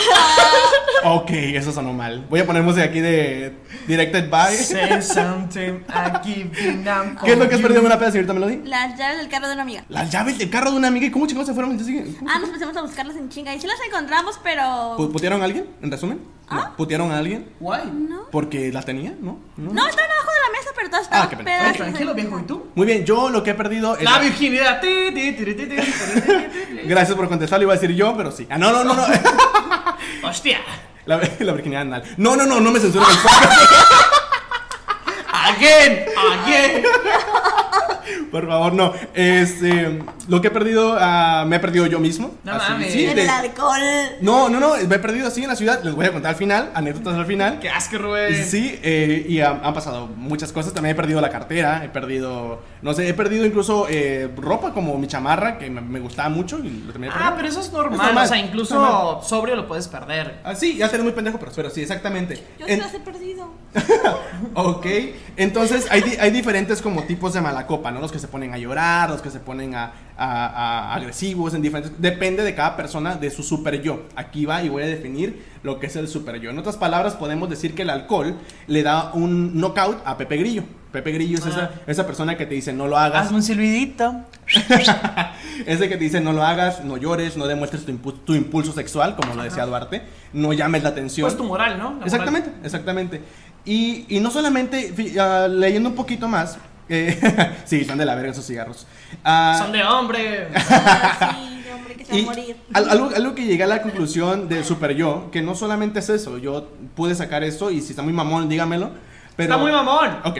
[1.04, 2.24] Ok, eso sonó mal.
[2.30, 3.56] Voy a poner música aquí de
[3.88, 4.54] Directed by.
[4.54, 8.12] Say something, I give you now ¿Qué es lo que has perdido en una peda,
[8.12, 8.60] señorita Melody?
[8.68, 9.84] Las llaves del carro de una amiga.
[9.88, 11.06] Las llaves del carro de una amiga.
[11.06, 11.72] ¿Y cómo chingados se fueron?
[11.72, 13.52] Entonces, ¿cómo Ah, nos pusimos a buscarlas en chinga.
[13.52, 14.96] Y sí las encontramos, pero.
[14.96, 15.66] pu- ¿Putearon a alguien?
[15.82, 16.20] En resumen.
[16.50, 16.76] No.
[16.76, 17.50] ¿Putearon a alguien?
[17.60, 17.90] Guay.
[18.08, 18.24] No.
[18.30, 19.38] Porque las tenía, ¿no?
[19.56, 19.72] ¿No?
[19.72, 21.72] No, estaban abajo de la mesa, pero todas Ah, estaban qué pena.
[21.72, 22.66] tranquilo, viejo, ¿y tú?
[22.74, 24.02] Muy bien, yo lo que he perdido es.
[24.02, 24.80] La virginidad.
[24.80, 25.82] Ti, ti, ti, ti, ti, ti, ti,
[26.20, 26.80] ti.
[26.84, 28.46] Gracias por contestar, lo iba a decir yo, pero sí.
[28.50, 29.06] Ah, no, no, no, no.
[30.28, 30.58] Hostia.
[31.06, 32.02] La, la virginidad anal.
[32.18, 33.62] No, no, no, no me censuren el podcast.
[35.32, 36.04] Again,
[36.44, 36.84] again.
[38.32, 38.92] Por favor, no.
[39.14, 42.34] Este, lo que he perdido, ah, me he perdido yo mismo.
[42.44, 42.92] No Así, mames.
[42.92, 43.78] sí, En de- el alcohol.
[44.22, 45.82] no, no, no, me he perdido así en la ciudad.
[45.84, 47.60] Les voy a contar al final, anécdotas al final.
[47.60, 48.34] Qué asco, Rubén.
[48.44, 50.72] Sí, eh, y han, han pasado muchas cosas.
[50.72, 54.96] También he perdido la cartera, he perdido, no sé, he perdido incluso eh, ropa como
[54.96, 56.58] mi chamarra, que me, me gustaba mucho.
[56.58, 57.36] Y lo terminé Ah, perdiendo.
[57.36, 57.92] pero eso es normal.
[58.00, 59.24] Es normal, O sea, es incluso normal.
[59.24, 60.40] sobrio lo puedes perder.
[60.42, 62.36] Ah, sí, ya seré muy pendejo, pero, pero sí, exactamente.
[62.58, 63.52] Yo sí En- las he perdido.
[64.54, 64.86] Ok,
[65.36, 68.00] entonces hay, di- hay diferentes como tipos de mala copa, ¿no?
[68.00, 71.62] Los que se ponen a llorar, los que se ponen a, a- a agresivos, en
[71.62, 72.00] diferentes...
[72.00, 74.02] Depende de cada persona, de su super yo.
[74.16, 76.50] Aquí va y voy a definir lo que es el super yo.
[76.50, 80.64] En otras palabras, podemos decir que el alcohol le da un knockout a Pepe Grillo.
[80.92, 83.24] Pepe Grillo es esa, esa persona que te dice no lo hagas.
[83.26, 84.14] Hazme un silbidito.
[85.66, 88.72] Ese que te dice no lo hagas, no llores, no demuestres tu, impu- tu impulso
[88.72, 90.02] sexual, como lo decía Duarte.
[90.34, 91.26] No llames la atención.
[91.26, 91.84] Pues tu moral, ¿no?
[91.84, 92.04] La moral.
[92.06, 93.22] Exactamente, exactamente.
[93.64, 97.18] Y, y no solamente, ah, leyendo un poquito más, eh,
[97.64, 98.86] sí, son de la verga esos cigarros.
[99.24, 100.48] Ah, Son de hombre.
[100.54, 102.56] Sí, de hombre que se va y a morir.
[102.72, 106.08] al- algo, algo que llegué a la conclusión del super yo, que no solamente es
[106.08, 108.90] eso, yo pude sacar eso y si está muy mamón, dígamelo.
[109.36, 110.10] Pero, Está muy mamón.
[110.24, 110.38] Ok.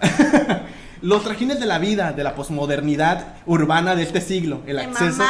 [1.04, 5.22] Los trajines de la vida, de la posmodernidad urbana de este siglo, el ¡Te acceso,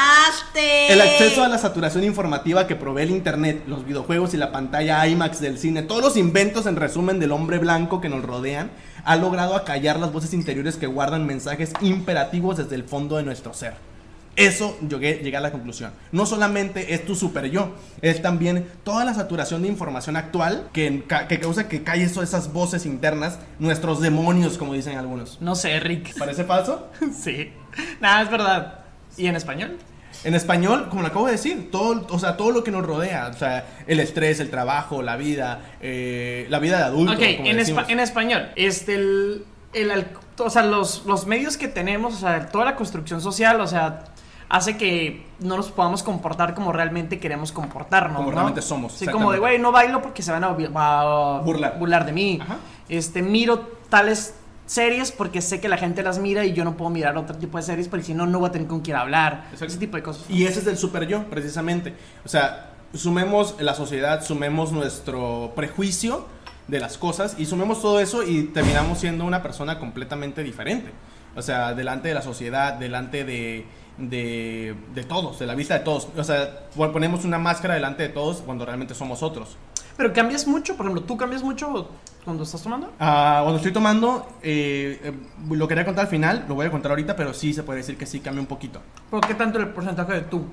[0.89, 5.05] el acceso a la saturación informativa que provee el internet, los videojuegos y la pantalla
[5.05, 8.71] IMAX del cine, todos los inventos en resumen del hombre blanco que nos rodean,
[9.05, 13.53] ha logrado acallar las voces interiores que guardan mensajes imperativos desde el fondo de nuestro
[13.53, 13.75] ser.
[14.37, 15.93] Eso llegué, llegué a la conclusión.
[16.13, 21.05] No solamente es tu super yo, es también toda la saturación de información actual que,
[21.29, 25.41] que causa que todas esas voces internas, nuestros demonios, como dicen algunos.
[25.41, 26.19] No sé, Rick.
[26.19, 26.89] ¿Parece falso?
[27.17, 27.53] Sí.
[28.01, 28.81] Nada, es verdad.
[29.17, 29.79] ¿Y en español?
[30.25, 33.29] En español, como lo acabo de decir, todo, o sea, todo lo que nos rodea,
[33.29, 37.13] o sea, el estrés, el trabajo, la vida, eh, la vida de adulto.
[37.13, 37.85] Ok, como en, decimos.
[37.85, 40.07] espa- en español, este, el,
[40.39, 44.05] o sea, los, los medios que tenemos, o sea, toda la construcción social, o sea,
[44.49, 48.17] hace que no nos podamos comportar como realmente queremos comportarnos.
[48.17, 48.35] Como ¿no?
[48.35, 51.79] realmente somos, Sí, como de, güey, no bailo porque se van a, Burlar.
[51.79, 52.39] burlar de mí.
[52.41, 52.57] Ajá.
[52.89, 54.35] Este, miro tales
[54.67, 57.59] series porque sé que la gente las mira y yo no puedo mirar otro tipo
[57.59, 59.45] de series porque si no, no voy a tener con quién hablar.
[59.47, 59.67] Exacto.
[59.67, 60.25] Ese tipo de cosas.
[60.29, 61.95] Y ese es el super yo, precisamente.
[62.25, 66.27] O sea, sumemos la sociedad, sumemos nuestro prejuicio
[66.69, 70.91] de las cosas y sumemos todo eso y terminamos siendo una persona completamente diferente.
[71.37, 73.67] O sea, delante de la sociedad, delante de,
[73.99, 76.09] de, de todos, de la vista de todos.
[76.17, 79.57] O sea, ponemos una máscara delante de todos cuando realmente somos otros.
[79.97, 81.89] Pero cambias mucho, por ejemplo, ¿tú cambias mucho
[82.25, 82.93] cuando estás tomando?
[82.99, 85.13] Ah, cuando estoy tomando, eh, eh,
[85.51, 87.97] lo quería contar al final, lo voy a contar ahorita, pero sí se puede decir
[87.97, 88.81] que sí cambia un poquito.
[89.11, 90.47] ¿Por qué tanto el porcentaje de tú?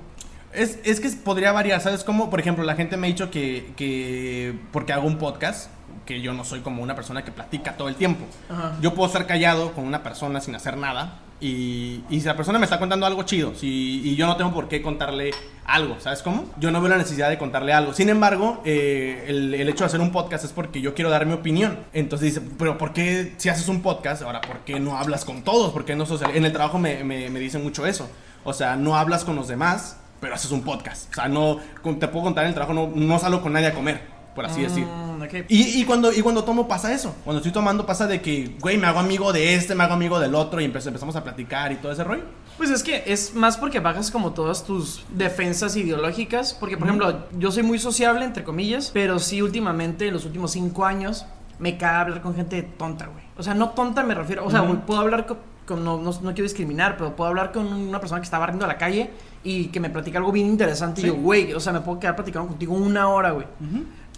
[0.52, 2.04] Es, es que podría variar, ¿sabes?
[2.04, 5.70] Como, por ejemplo, la gente me ha dicho que, que porque hago un podcast,
[6.06, 8.24] que yo no soy como una persona que platica todo el tiempo.
[8.48, 8.76] Ajá.
[8.80, 12.64] Yo puedo estar callado con una persona sin hacer nada y, si la persona me
[12.64, 15.32] está contando algo chido si, y yo no tengo por qué contarle
[15.64, 16.46] algo, ¿sabes cómo?
[16.58, 17.92] Yo no veo la necesidad de contarle algo.
[17.94, 21.32] Sin embargo, eh, el, hecho de hacer un podcast es porque yo quiero dar mi
[21.32, 21.80] opinión.
[21.92, 25.42] Entonces dice, pero ¿por qué si haces un podcast, ahora por qué no hablas con
[25.42, 25.72] todos?
[25.72, 26.30] ¿Por qué no social?
[26.34, 28.08] En el trabajo me, me, dicen mucho eso.
[28.44, 31.10] O sea, no hablas con los demás, pero haces un podcast.
[31.10, 31.58] O sea, no,
[31.98, 34.00] te puedo contar en el trabajo, no, no salgo con nadie a comer,
[34.34, 34.84] por así decir.
[34.84, 35.12] Mm.
[35.48, 37.14] Y, y cuando, y cuando tomo pasa eso.
[37.24, 40.18] Cuando estoy tomando pasa de que, güey, me hago amigo de este, me hago amigo
[40.18, 42.24] del otro y empe- empezamos a platicar y todo ese rollo.
[42.56, 46.54] Pues es que es más porque bajas como todas tus defensas ideológicas.
[46.54, 50.50] Porque, por ejemplo, yo soy muy sociable, entre comillas, pero sí últimamente, en los últimos
[50.52, 51.24] cinco años,
[51.58, 53.24] me caga hablar con gente tonta, güey.
[53.38, 54.44] O sea, no tonta me refiero.
[54.44, 55.38] O sea, güey, puedo hablar con.
[55.66, 58.66] con- no, no, no quiero discriminar, pero puedo hablar con una persona que está barriendo
[58.66, 59.10] la calle
[59.44, 61.00] y que me platica algo bien interesante.
[61.00, 61.06] Sí.
[61.06, 63.46] Y yo, güey, o sea, me puedo quedar platicando contigo una hora, güey.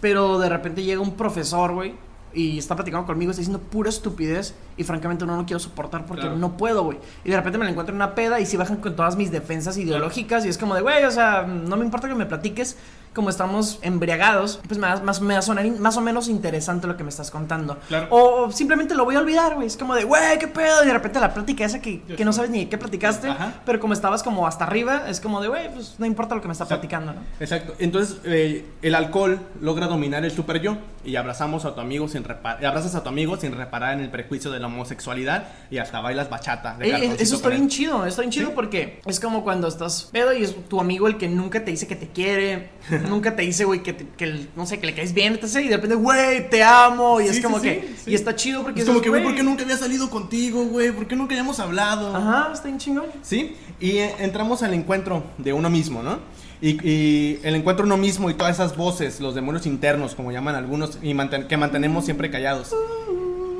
[0.01, 1.95] Pero de repente llega un profesor, güey,
[2.33, 6.23] y está platicando conmigo, está diciendo pura estupidez, y francamente no lo quiero soportar porque
[6.23, 6.37] Claro.
[6.37, 6.97] no puedo, güey.
[7.23, 9.31] Y de repente me lo encuentro en una peda y si bajan con todas mis
[9.31, 12.77] defensas ideológicas, y es como de, güey, o sea, no me importa que me platiques,
[13.13, 16.27] como estamos embriagados, pues me va, más, me va a sonar in- más o menos
[16.27, 17.77] interesante lo que me estás contando.
[17.87, 18.07] Claro.
[18.09, 19.67] O simplemente lo voy a olvidar, güey.
[19.67, 20.83] Es como de, güey, qué pedo.
[20.83, 23.53] Y de repente la plática esa que, que no sabes ni de qué platicaste, Ajá.
[23.65, 26.49] pero como estabas como hasta arriba, es como de, güey, pues no importa lo que
[26.49, 26.81] me está Exacto.
[26.81, 27.21] platicando, ¿no?
[27.39, 27.73] Exacto.
[27.79, 32.25] Entonces, eh, el alcohol logra dominar el super yo y abrazamos a tu amigo sin
[32.43, 36.29] abrazas a tu amigo sin reparar en el prejuicio de la homosexualidad y hasta bailas
[36.29, 36.77] bachata.
[36.77, 38.51] de eso está bien chido, está bien chido Sí.
[38.55, 41.87] porque es como cuando estás pedo y es tu amigo el que nunca te dice
[41.87, 42.69] que te quiere,
[43.09, 45.57] nunca te dice, güey, que, te- que el- no sé, que le caes bien, etc.
[45.63, 47.19] Y de repente, güey, te amo.
[47.21, 49.35] Y Sí, es como sí, que, y está chido porque Es como que, güey, ¿por
[49.35, 50.91] qué nunca había salido contigo, güey?
[50.91, 52.15] ¿Por qué nunca habíamos hablado?
[52.15, 53.05] Ajá, está bien chingón.
[53.21, 53.55] ¿Sí?
[53.79, 56.19] Y eh, entramos al encuentro de uno mismo, ¿no?
[56.61, 60.55] Y, y el encuentro uno mismo y todas esas voces, los demonios internos, como llaman
[60.55, 62.71] algunos, y manten- que mantenemos siempre callados.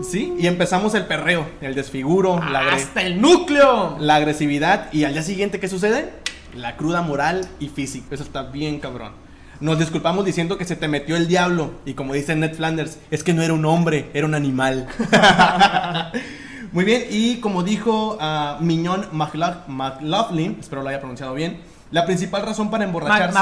[0.04, 0.34] ¿Sí?
[0.38, 3.98] Y empezamos el perreo, el desfiguro, la, agre- Hasta el núcleo.
[4.00, 4.92] la agresividad.
[4.94, 6.12] Y al día siguiente, ¿qué sucede?
[6.56, 8.08] La cruda moral y física.
[8.12, 9.12] Eso está bien cabrón.
[9.62, 11.72] Nos disculpamos diciendo que se te metió el diablo.
[11.86, 14.88] Y como dice Ned Flanders, es que no era un hombre, era un animal.
[16.72, 22.06] Muy bien, y como dijo ah, Miñón McLaugh- McLaughlin, espero lo haya pronunciado bien, la
[22.06, 23.34] principal razón para emborracharse...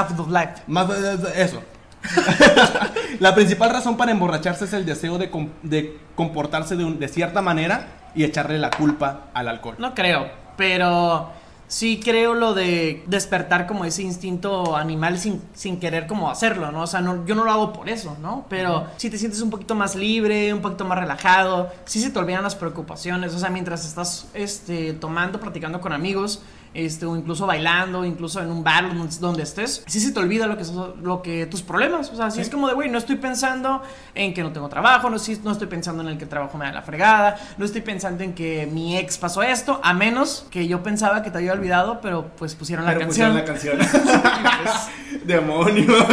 [1.36, 1.60] Eso.
[3.20, 7.08] la principal razón para emborracharse es el deseo de, com- de comportarse de, un- de
[7.08, 9.76] cierta manera y echarle la culpa al alcohol.
[9.78, 11.30] No creo, pero
[11.66, 16.82] sí creo lo de despertar como ese instinto animal sin, sin querer como hacerlo, ¿no?
[16.82, 18.46] O sea, no, yo no lo hago por eso, ¿no?
[18.48, 22.18] Pero si te sientes un poquito más libre, un poquito más relajado, sí se te
[22.18, 26.42] olvidan las preocupaciones, o sea, mientras estás este, tomando, platicando con amigos,
[26.74, 30.56] este, o incluso bailando, incluso en un bar donde, estés, sí se te olvida lo
[30.58, 30.64] que,
[31.02, 33.80] lo que tus problemas, o sea, sí, es como de, güey, no estoy pensando
[34.14, 36.58] en que no tengo trabajo, no, sí- no estoy pensando en el que el trabajo
[36.58, 40.46] me da la fregada, no estoy pensando en que mi ex pasó esto, a menos
[40.50, 43.32] que yo pensaba que te había olvidado, pero pues pusieron la Pero canción.
[43.44, 44.84] pusieron la canción.
[45.24, 46.04] Demonios.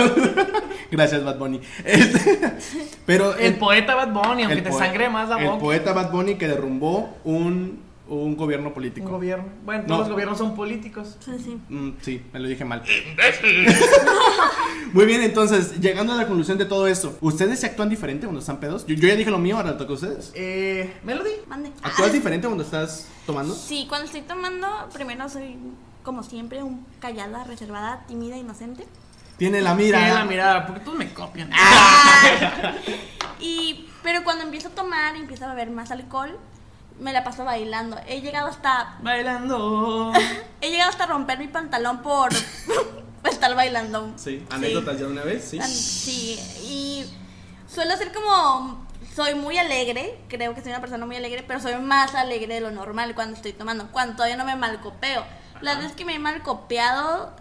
[0.92, 1.62] Gracias, Bad Bunny.
[1.86, 2.40] Este,
[3.06, 5.60] pero El poeta Bad Bunny, aunque el te sangre más la El boca.
[5.60, 7.80] poeta Bad Bunny que derrumbó un,
[8.16, 9.06] un gobierno político.
[9.08, 9.46] Un gobierno.
[9.64, 9.88] Bueno, No.
[9.88, 11.18] todos los gobiernos son políticos.
[11.24, 11.60] Sí, sí.
[11.70, 12.84] Mm, sí, me lo dije mal.
[14.94, 18.42] Muy bien, entonces, llegando a la conclusión de todo esto, ¿ustedes se actúan diferente cuando
[18.42, 18.86] están pedos?
[18.86, 20.32] Yo, yo ya dije lo mío, ahora le toca a ustedes.
[20.36, 21.30] Eh, Melody.
[21.48, 21.70] Mande.
[21.82, 23.54] ¿Actúas Ah, diferente cuando estás tomando?
[23.56, 25.56] Sí, cuando estoy tomando, primero soy,
[26.04, 28.86] como siempre, un callada, reservada, tímida, inocente.
[29.38, 29.98] Tiene la mira.
[30.00, 31.50] Tiene la mirada, porque todos me copian.
[33.40, 36.38] Y, pero cuando empiezo a tomar y empiezo a beber más alcohol,
[37.02, 37.98] me la paso bailando.
[38.08, 40.14] He llegado hasta, Bailando.
[40.62, 42.30] he llegado hasta romper mi pantalón por
[43.30, 44.14] estar bailando.
[44.16, 45.60] Sí, anécdotas ya una vez, sí.
[45.62, 47.06] Sí, y
[47.68, 48.90] suelo ser como.
[49.16, 52.62] Soy muy alegre, creo que soy una persona muy alegre, pero soy más alegre de
[52.62, 55.26] lo normal cuando estoy tomando, cuando todavía no me malcopeo.
[55.60, 57.36] Las veces que me he malcopeado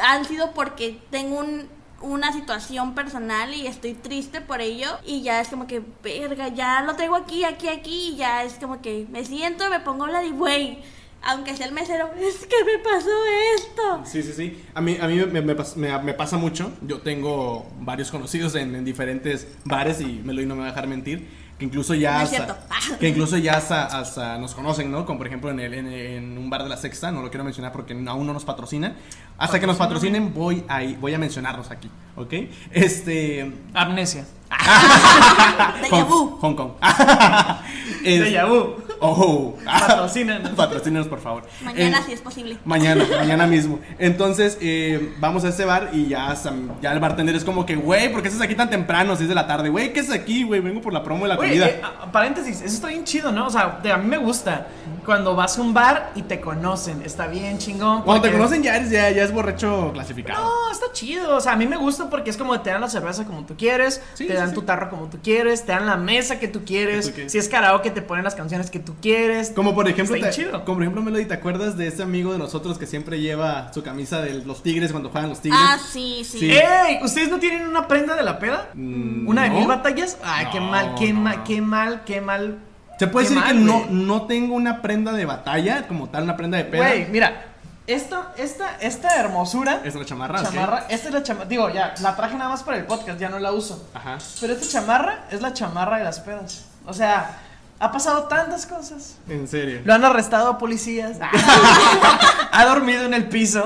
[0.00, 1.68] han sido porque tengo un-
[2.02, 6.82] una situación personal y estoy triste por ello y ya es como que, verga, ya
[6.82, 10.20] lo traigo aquí, aquí, aquí y ya es como que me siento, me pongo la
[10.20, 10.78] de güey,
[11.22, 13.08] aunque sea el mesero, es que me pasó
[13.56, 14.02] esto.
[14.04, 14.64] Sí, sí, sí.
[14.74, 16.72] A mí, a mí me, me me- me pasa mucho.
[16.82, 20.70] Yo tengo varios conocidos en, en diferentes bares y me lo no me va a
[20.70, 21.28] dejar mentir.
[21.58, 22.58] Que incluso ya No hasta,
[23.00, 25.06] que incluso ya hasta, hasta nos conocen, ¿no?
[25.06, 27.44] Como por ejemplo en, el, en, en un bar de la Sexta, no lo quiero
[27.44, 28.94] mencionar porque aún no nos patrocinan.
[29.38, 32.32] Hasta que nos patrocinen voy a, voy a mencionarlos aquí, ¿ok?
[32.72, 33.52] Este...
[33.74, 34.24] Amnesia.
[35.90, 36.38] Hong.
[36.40, 36.70] Hong Kong.
[38.04, 38.74] Es- Déjà vu.
[39.04, 40.50] Oh, Patrocínanos.
[40.56, 41.42] Patrocínanos, por favor.
[41.62, 42.56] Mañana, Eh, si es posible.
[42.64, 43.80] Mañana, mañana mismo.
[43.98, 46.34] Entonces, eh, vamos a ese bar y ya,
[46.80, 49.16] ya el bartender es como que, güey, ¿por qué estás aquí tan temprano?
[49.16, 50.60] 6 de la tarde, güey, ¿qué es aquí, güey?
[50.60, 51.66] Vengo por la promo de la comida.
[51.66, 51.80] eh,
[52.12, 53.46] paréntesis, eso está bien chido, ¿no?
[53.46, 54.66] O sea, de- a mí me gusta
[55.04, 58.02] cuando vas a un bar y te conocen, está bien chingón.
[58.02, 60.44] Cuando te conocen ya, eres, ya, ya es borracho clasificado.
[60.44, 61.36] No, está chido.
[61.36, 63.56] O sea, a mí me gusta porque es como te dan la cerveza como tú
[63.56, 64.54] quieres, Sí, te sí, dan sí.
[64.54, 67.06] tu tarro como tú quieres, te dan la mesa que tú quieres.
[67.06, 67.32] Que tú quieres.
[67.32, 69.50] Si es karaoke, te ponen las canciones que tú quieres.
[69.50, 70.50] Como por ejemplo, te- chido.
[70.64, 73.82] como por ejemplo, Melody, ¿te acuerdas de ese amigo de nosotros que siempre lleva su
[73.82, 75.60] camisa de los tigres cuando juegan los tigres?
[75.62, 76.38] Ah, sí, sí.
[76.40, 76.50] Sí.
[76.52, 76.98] ¡Ey!
[77.02, 78.70] ¿Ustedes no tienen una prenda de la peda?
[78.74, 79.58] Mm, ¿Una de ¿no?
[79.58, 80.18] mil batallas?
[80.24, 81.20] Ay, qué mal, qué no.
[81.20, 82.58] mal, qué mal, qué mal.
[82.98, 86.58] Se puede decir que no, no tengo una prenda de batalla, como tal, una prenda
[86.58, 86.86] de peda.
[86.86, 87.46] Güey, mira,
[87.86, 89.80] esta, esta, esta hermosura.
[89.84, 90.40] Es la chamarra.
[90.42, 91.48] Chamarra, esta es la chamarra.
[91.48, 93.88] Digo, ya, la traje nada más para el podcast, ya no la uso.
[93.92, 94.18] Ajá.
[94.40, 96.66] Pero esta chamarra es la chamarra de las pedas.
[96.86, 97.40] O sea,
[97.82, 99.18] ha pasado tantas cosas.
[99.28, 99.80] En serio.
[99.84, 101.18] Lo han arrestado a policías.
[102.52, 103.64] ha dormido en el piso.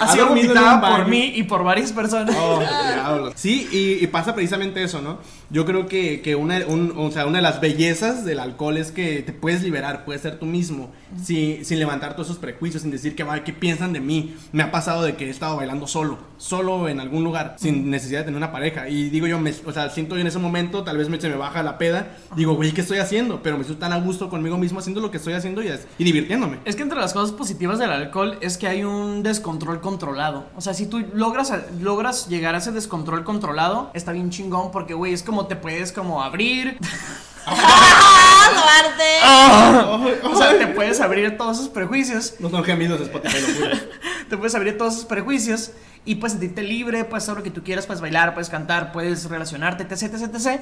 [0.00, 2.36] ha sido vomitada por mí y por varias personas.
[2.38, 3.32] Oh, diablos.
[3.34, 5.18] Sí, y, y pasa precisamente eso, ¿no?
[5.50, 8.92] Yo creo que, que una, un- o sea, una de las bellezas del alcohol es
[8.92, 10.90] que te puedes liberar, puedes ser tú mismo,
[11.22, 14.36] sin, sin levantar todos esos prejuicios, sin decir que, "Ay, ¿qué piensan de mí?
[14.52, 18.20] Me ha pasado de que he estado bailando solo, solo en algún lugar, sin necesidad
[18.20, 18.88] de tener una pareja.
[18.90, 21.28] Y digo yo, me, o sea, siento yo en ese momento, tal vez me, se
[21.30, 23.42] me baja la peda, digo, güey, ¿qué estoy haciendo?
[23.42, 26.04] Pero me siento tan a gusto conmigo mismo haciendo lo que estoy haciendo y, y
[26.04, 26.58] divirtiéndome.
[26.66, 30.46] Es que entre las cosas positivas del alcohol es que hay un descontrol controlado.
[30.56, 34.92] O sea, si tú logras, logras llegar a ese descontrol controlado, está bien chingón porque,
[34.94, 36.78] güey, es como te puedes como abrir.
[37.46, 40.26] ¡Ah, Duarte!
[40.26, 42.34] o sea, te puedes abrir todos esos prejuicios.
[42.40, 43.38] No son gemidos de Spotify.
[44.28, 45.70] Te puedes abrir todos esos prejuicios
[46.04, 49.28] y puedes sentirte libre, puedes hacer lo que tú quieras, puedes bailar, puedes cantar, puedes
[49.28, 50.60] relacionarte, etc, etc, etc.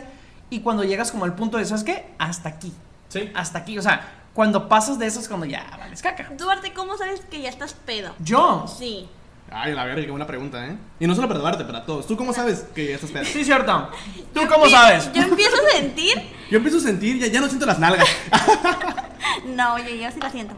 [0.51, 2.15] Y cuando llegas como al punto de, ¿sabes qué?
[2.19, 2.73] Hasta aquí.
[3.09, 3.31] Sí.
[3.35, 3.79] Hasta aquí.
[3.79, 6.31] O sea, cuando pasas de eso es cuando ya vales caca.
[6.37, 8.15] Duarte, ¿cómo sabes que ya estás pedo?
[8.19, 8.67] Yo.
[8.67, 9.09] Sí.
[9.51, 10.77] Ay, la verga, qué buena pregunta, ¿eh?
[10.99, 12.07] Y no solo para Duarte, para todos.
[12.07, 13.25] ¿Tú cómo sabes que ya estás pedo?
[13.25, 13.91] Sí, cierto.
[14.35, 15.11] ¿Tú Yo cómo sabes?
[15.13, 16.23] Yo empiezo a sentir.
[16.51, 18.09] Yo empiezo a sentir, ya, ya no siento las nalgas.
[19.45, 20.55] No, yo, yo sí la siento.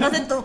[0.00, 0.44] No sé tú.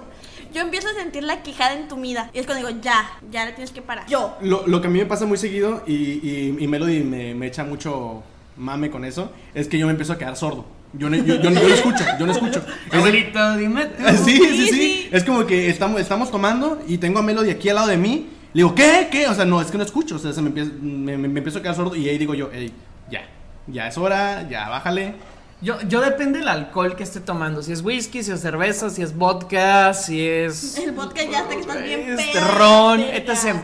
[0.53, 2.29] Yo empiezo a sentir la quijada entumida.
[2.33, 4.07] Y es cuando digo, ya, ya le tienes que parar.
[4.07, 4.37] Yo.
[4.41, 7.47] Lo, lo que a mí me pasa muy seguido, y, y, y Melody me, me
[7.47, 8.23] echa mucho
[8.57, 10.65] mame con eso, es que yo me empiezo a quedar sordo.
[10.93, 12.59] Yo, no- yo, yo, yo no escucho, yo no escucho.
[12.87, 14.03] Es el- Abuelito, dime tú.
[14.25, 15.09] sí, sí, sí.
[15.11, 18.29] Es como que estamos, estamos tomando y tengo a Melody aquí al lado de mí.
[18.53, 19.07] Le digo, ¿qué?
[19.11, 19.27] ¿Qué?
[19.27, 20.15] O sea, no, es que no escucho.
[20.15, 22.33] O sea, se me, empieza, me, me- me empiezo a quedar sordo y ahí digo
[22.33, 22.73] yo, hey,
[23.11, 23.21] ya,
[23.67, 25.15] ya es hora, ya bájale.
[25.59, 27.61] Yo, yo depende del alcohol que esté tomando.
[27.63, 30.77] Si es whisky, si es cerveza, si es vodka, si es.
[30.83, 33.57] El vodka ya hasta que estás bien este, ron, etc.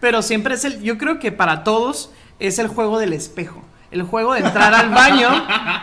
[0.00, 0.80] Pero siempre es el.
[0.82, 3.62] Yo creo que para todos es el juego del espejo.
[3.90, 5.28] El juego de entrar al baño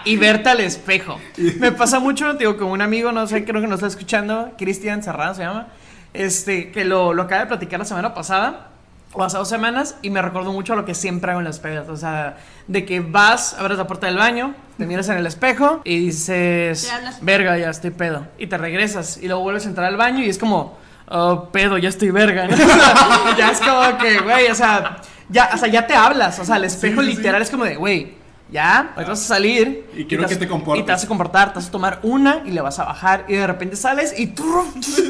[0.05, 1.19] y verte al espejo.
[1.59, 5.01] Me pasa mucho, digo, con un amigo, no sé, creo que nos está escuchando, Cristian
[5.01, 5.67] Serrano se llama,
[6.13, 8.69] este, que lo, lo acaba de platicar la semana pasada,
[9.13, 11.59] o hace dos semanas, y me recordó mucho a lo que siempre hago en las
[11.59, 11.87] pedas.
[11.89, 12.37] O sea,
[12.67, 16.91] de que vas, abres la puerta del baño, te miras en el espejo y dices,
[17.21, 18.27] verga, ya estoy pedo.
[18.37, 20.77] Y te regresas y luego vuelves a entrar al baño y es como,
[21.09, 22.47] oh, pedo, ya estoy verga.
[22.47, 22.57] ¿no?
[23.37, 24.97] ya es como que, güey, o sea,
[25.29, 26.39] ya, o sea, ya te hablas.
[26.39, 27.17] O sea, el espejo Sí, sí, sí.
[27.17, 28.25] literal es como de, güey.
[28.51, 29.89] Ya, ahorita vas a salir.
[29.95, 30.83] Y quiero te que te comportes.
[30.83, 33.25] Y te vas a comportar, te vas a tomar una y le vas a bajar.
[33.27, 34.43] Y de repente sales y tú,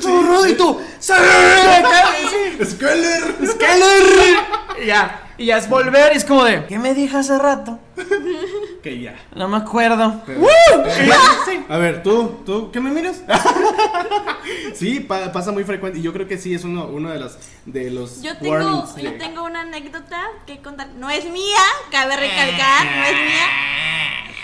[0.02, 1.14] tú, y tú, sí.
[2.66, 3.36] ¡Skeller!
[3.46, 4.38] ¡Skeller!
[4.82, 7.80] Y ya, y ya es volver y es como de, ¿qué me dije hace rato?
[8.84, 9.16] Que ya.
[9.36, 10.22] No me acuerdo.
[10.28, 10.46] Pero-.
[11.70, 13.24] A ver, tú, tú, ¿qué me miras?
[14.76, 15.98] sí, pa- pasa muy frecuente.
[16.00, 18.96] Y yo creo que sí es uno, uno de los, de los Yo tengo, warnings.
[18.98, 20.90] yo tengo una anécdota que contar.
[20.98, 21.58] No es mía,
[21.92, 23.48] cabe recalcar, no es mía.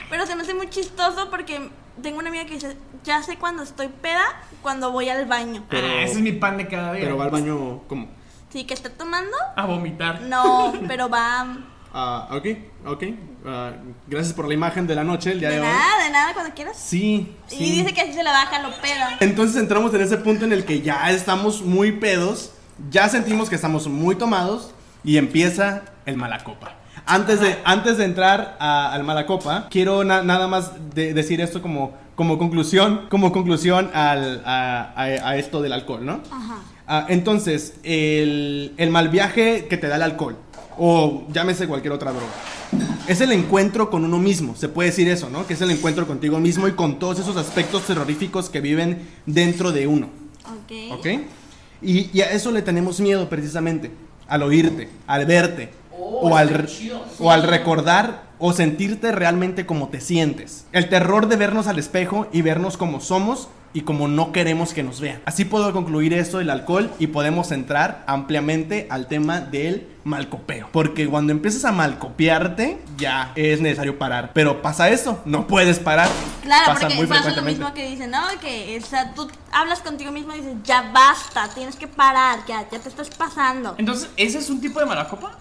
[0.10, 1.70] Pero se me hace muy chistoso porque
[2.02, 4.24] tengo una amiga que dice, ya sé cuando estoy peda,
[4.64, 5.64] cuando voy al baño.
[5.70, 7.04] Pero- Ah, ese es mi pan de cada día.
[7.04, 8.10] Pero va al baño, ¿cómo?
[8.52, 9.36] Sí, que está tomando.
[9.56, 10.22] A vomitar.
[10.22, 11.58] No, pero va...
[11.94, 12.46] Ah, ok,
[12.86, 13.04] ok.
[13.46, 13.72] Ah,
[14.08, 15.68] gracias por la imagen de la noche el día de, De hoy.
[15.68, 16.78] nada, de nada, cuando quieras.
[16.78, 17.58] Sí, sí.
[17.60, 19.04] Y dice que así se la baja lo pedo.
[19.20, 22.52] Entonces entramos en ese punto en el que ya estamos muy pedos,
[22.90, 24.72] ya sentimos que estamos muy tomados
[25.04, 26.76] y empieza el malacopa.
[27.06, 31.62] Antes de, antes de entrar a- al malacopa, quiero na- nada más de- decir esto
[31.62, 36.22] como, como conclusión, como conclusión al- a, a- a esto del alcohol, ¿no?
[36.32, 36.58] Ajá.
[36.88, 40.36] Ah, entonces, el, el mal viaje que te da el alcohol,
[40.78, 42.28] o llámese cualquier otra droga,
[43.08, 45.46] es el encuentro con uno mismo, se puede decir eso, ¿no?
[45.48, 49.72] Que es el encuentro contigo mismo y con todos esos aspectos terroríficos que viven dentro
[49.72, 50.10] de uno,
[50.46, 51.00] Ok.
[51.00, 51.08] ¿ok?
[51.82, 53.92] Y, y a eso le tenemos miedo precisamente,
[54.28, 56.68] al oírte, al verte, o, al,
[57.20, 60.66] o al recordar o sentirte realmente como te sientes.
[60.74, 64.84] El terror de vernos al espejo y vernos como somos y como no queremos que
[64.84, 65.22] nos vean.
[65.26, 70.70] Así puedo concluir esto del alcohol y podemos entrar ampliamente al tema del malcopeo.
[70.72, 74.32] Porque cuando empiezas a malcopiarte, ya es necesario parar.
[74.34, 76.10] Pero pasa eso, no puedes parar.
[76.42, 77.60] Claro, pasa porque muy pasa lo frecuentemente.
[77.60, 78.22] mismo que dicen, ¿no?
[78.42, 82.68] Que o sea, tú hablas contigo mismo y dices, ya basta, tienes que parar, ya,
[82.70, 83.76] ya te estás pasando.
[83.78, 85.38] Entonces, ¿ese es un tipo de mala copa?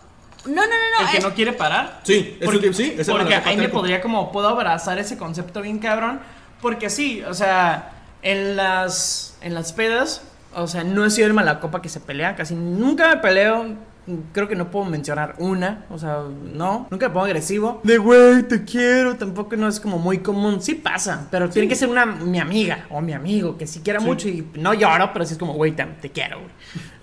[0.46, 0.66] No, no, no,
[1.00, 1.04] no.
[1.06, 2.00] el que es- no quiere parar.
[2.02, 5.60] Sí, es porque, un tipo- sí, porque ahí me podría como puedo abrazar ese concepto
[5.62, 6.20] bien cabrón,
[6.62, 10.22] porque sí, o sea, en las en las pedas,
[10.54, 13.90] o sea, no he sido el malacopa que se pelea, casi nunca me peleo.
[14.32, 16.22] Creo que no puedo mencionar una, o sea,
[16.54, 17.80] no, nunca me pongo agresivo.
[17.84, 20.60] De güey, te quiero, tampoco no es como muy común.
[20.62, 24.00] Sí pasa, pero tiene que ser una mi amiga o mi amigo que sí quiera
[24.00, 26.50] mucho y no lloro, pero sí es como, güey, te, te quiero, güey.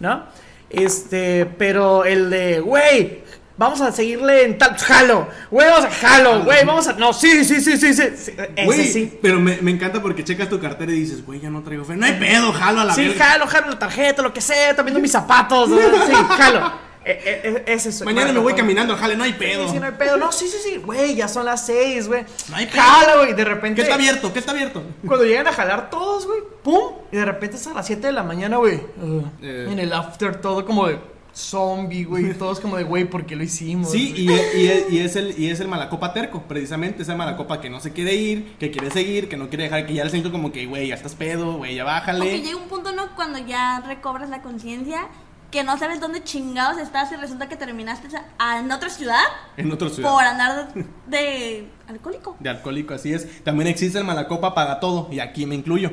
[0.01, 0.23] ¿No?
[0.69, 3.23] Este, pero el de, güey,
[3.57, 7.43] vamos a seguirle en tal jalo, güey, vamos a jalo, güey, vamos a no, sí,
[7.45, 8.03] sí, sí, sí, sí.
[8.17, 9.19] sí, Ese sí.
[9.21, 11.95] pero me, me encanta porque checas tu cartera y dices, güey, ya no traigo fe.
[11.95, 13.25] No hay pedo, jalo a la Sí, verga.
[13.25, 15.69] jalo, jalo la tarjeta, lo que sea, también mis zapatos.
[15.69, 16.86] Sí, jalo.
[17.09, 18.01] E- e- ese es.
[18.03, 19.69] Mañana me voy caminando al jale, no hay Sí, pedo.
[19.69, 20.17] sí, no hay pedo.
[20.17, 20.77] No, sí, sí, sí.
[20.77, 22.23] Güey, ya son las seis, güey.
[22.49, 22.81] No hay pedo.
[22.81, 23.33] Jalo, güey.
[23.33, 23.75] De repente.
[23.75, 24.33] ¿Qué está abierto?
[24.33, 24.83] ¿Qué está abierto?
[25.05, 26.39] Cuando llegan a jalar todos, güey.
[26.63, 26.93] ¡Pum!
[27.11, 28.75] Y de repente es a las 7 de la mañana, güey.
[28.75, 29.67] uh, Eh.
[29.71, 30.99] En el after, todo como de
[31.33, 32.33] zombie, güey.
[32.33, 33.91] Todos como de, güey, ¿por qué lo hicimos?
[33.91, 37.03] Sí, y, y- y es el, y es el malacopa terco, precisamente.
[37.03, 39.85] Es el malacopa que no se quiere ir, que quiere seguir, que no quiere dejar,
[39.85, 42.41] que ya le siento como que, güey, ya estás pedo, güey, ya O que bájale.
[42.41, 43.15] llega un punto, ¿no?
[43.15, 45.07] Cuando ya recobras la conciencia,
[45.51, 49.21] que no sabes dónde chingados estás y resulta que terminaste a- en otra ciudad
[49.55, 50.11] En otro ciudad.
[50.11, 52.35] por andar de, de alcohólico.
[52.39, 53.43] De alcohólico, así es.
[53.43, 55.91] También existe el malacopa paga todo, y aquí me incluyo.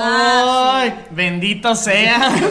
[0.00, 0.94] ¡Ay!
[1.10, 2.30] Bendito sea.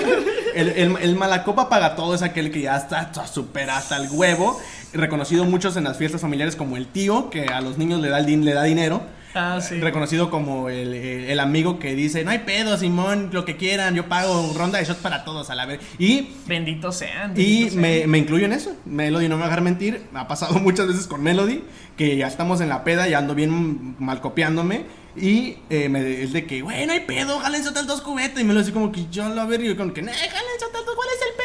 [0.54, 4.60] El, el, el malacopa paga todo es aquel que ya está súper hasta el huevo.
[4.92, 8.20] Reconocido muchos en las fiestas familiares como el tío, que a los niños le da,
[8.20, 9.02] el din- le da dinero.
[9.34, 9.80] Ah, sí.
[9.80, 14.08] Reconocido como el, el- amigo que dice, no hay pedo, Simón, lo que quieran, yo
[14.08, 15.80] pago ronda de shots para todos a la vez.
[15.98, 17.34] Y, Bendito sean.
[17.40, 17.82] y sean.
[17.82, 18.76] me, me incluyo en eso.
[18.86, 20.06] Melody no me va a dejar mentir.
[20.12, 21.64] Me ha pasado muchas veces con Melody,
[21.98, 24.86] que ya estamos en la peda, ya ando bien mal copiándome.
[25.16, 28.40] Y eh, me, es de que, güey, no hay pedo, jálense otras dos cubetas.
[28.40, 30.66] Y me lo dice como que yo lo ver y yo como que, no, jálense
[30.70, 31.41] otras dos, ¿cuál es el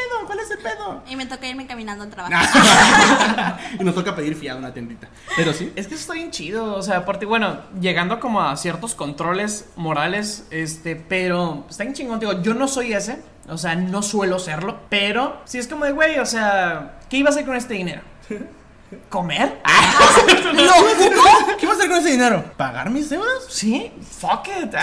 [0.57, 0.77] pedo?
[0.77, 1.03] ¿Cuál es el pedo?
[1.09, 2.35] Y me toca irme caminando al trabajo.
[3.81, 5.09] y nos toca pedir fiado una tiendita.
[5.37, 5.73] Pero sí.
[5.77, 9.71] Es que eso está bien chido, o sea, aparte, bueno, llegando como a ciertos controles
[9.77, 14.39] morales, este, pero está bien chingón, digo, yo no soy ese, o sea, no suelo
[14.39, 17.75] serlo, pero sí es como de, güey, o sea, ¿qué iba a hacer con este
[17.75, 18.03] dinero?
[19.09, 19.61] ¿Comer?
[21.59, 22.45] ¿Qué vas a hacer con ese dinero?
[22.57, 23.45] ¿Pagar mis deudas?
[23.49, 24.75] Sí, fuck it.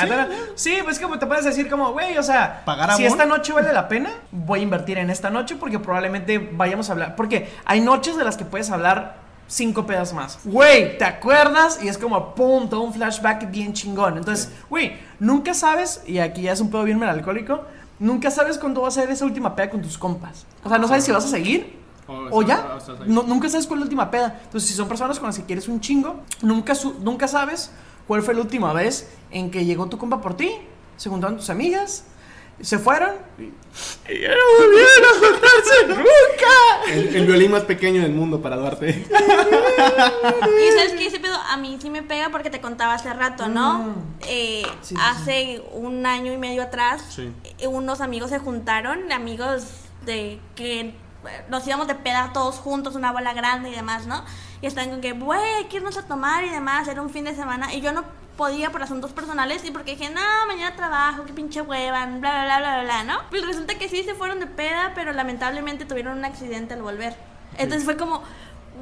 [0.56, 3.72] Sí, pues como te puedes decir como, güey, o sea, ¿Pagar si esta noche vale
[3.72, 7.80] la pena, voy a invertir en esta noche porque probablemente vayamos a hablar, porque hay
[7.80, 10.40] noches de las que puedes hablar cinco pedas más.
[10.44, 11.80] Güey, ¿te acuerdas?
[11.82, 14.18] Y es como, pum, todo un flashback bien chingón.
[14.18, 17.62] Entonces, güey, nunca sabes, y aquí ya es un pedo bien melancólico,
[18.00, 20.46] nunca sabes cuándo va a ser esa última peda con tus compas.
[20.64, 23.80] O sea, no sabes si vas a seguir O ya, o no- nunca sabes cuál
[23.80, 24.40] es la última peda.
[24.44, 27.72] Entonces, si son personas con las que quieres un chingo, nunca, su- nunca sabes
[28.08, 30.52] cuál fue la última vez en que llegó tu compa por ti,
[30.98, 32.04] se juntaron tus amigas,
[32.62, 33.44] se fueron y,
[34.12, 36.92] y ya no volvieron a juntarse nunca.
[36.94, 38.90] El, el violín más pequeño del mundo para Duarte.
[38.90, 43.48] Y sabes que ese pedo a mí sí me pega porque te contaba hace rato,
[43.48, 43.96] ¿no?
[44.28, 44.70] Eh, Mm.
[44.82, 47.32] Sí, sí, hace un año y medio atrás, Sí.
[47.60, 49.64] eh, unos amigos se juntaron, amigos
[50.06, 50.94] de que eh,
[51.50, 54.24] nos íbamos de peda todos juntos, una bola grande y demás, ¿no?
[54.62, 57.26] Y estaban con que, güey, hay que irnos a tomar y demás, era un fin
[57.26, 57.74] de semana.
[57.74, 58.04] Y yo no
[58.38, 62.46] podía por asuntos personales y porque dije, no, mañana trabajo, qué pinche hueva, bla, bla,
[62.46, 63.20] bla, bla, bla, ¿no?
[63.30, 67.16] Pues resulta que sí se fueron de peda, pero lamentablemente tuvieron un accidente al volver.
[67.58, 68.24] Entonces fue como,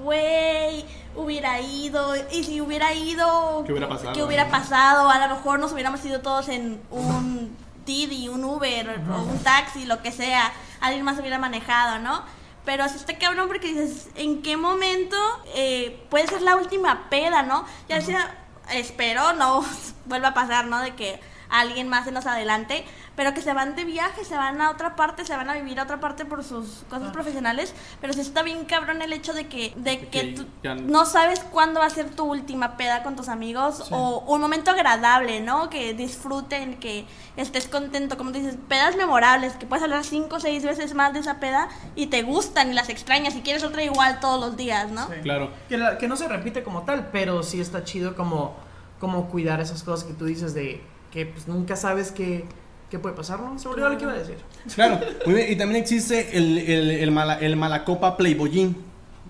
[0.03, 0.85] güey,
[1.15, 4.13] hubiera ido, y si hubiera ido, ¿Qué hubiera pasado?
[4.13, 5.09] ¿Qué hubiera pasado?
[5.09, 9.85] A lo mejor nos hubiéramos ido todos en un Didi, un Uber, o un taxi,
[9.85, 12.23] lo que sea, alguien más hubiera manejado, ¿no?
[12.65, 15.17] Pero así está cabrón porque dices, ¿en qué momento
[15.55, 17.65] eh, puede ser la última peda, no?
[17.87, 19.65] Ya sea, espero no
[20.05, 20.79] vuelva a pasar, ¿no?
[20.79, 21.19] De que
[21.51, 22.83] alguien más se nos adelante,
[23.15, 25.79] pero que se van de viaje, se van a otra parte, se van a vivir
[25.79, 29.47] a otra parte por sus cosas profesionales, pero sí está bien cabrón el hecho de
[29.47, 33.03] que, de que que tú ya- no sabes cuándo va a ser tu última peda
[33.03, 35.69] con tus amigos o un momento agradable, ¿no?
[35.69, 40.63] Que disfruten, que estés contento, como dices, pedas memorables, que puedes hablar cinco o seis
[40.63, 44.19] veces más de esa peda y te gustan y las extrañas y quieres otra igual
[44.19, 45.07] todos los días, ¿no?
[45.07, 45.15] Sí.
[45.23, 45.51] Claro.
[45.67, 48.55] Que, la- que no se repite como tal, pero sí está chido como,
[48.99, 50.81] como cuidar esas cosas que tú dices de
[51.11, 52.45] que pues nunca sabes qué,
[52.89, 53.59] qué puede pasar, ¿no?
[53.59, 54.37] Se olvidó lo que iba a decir.
[54.75, 54.99] Claro.
[55.25, 55.51] Muy bien.
[55.51, 58.75] Y también existe el, el, el, mala- el malacopa playboyín.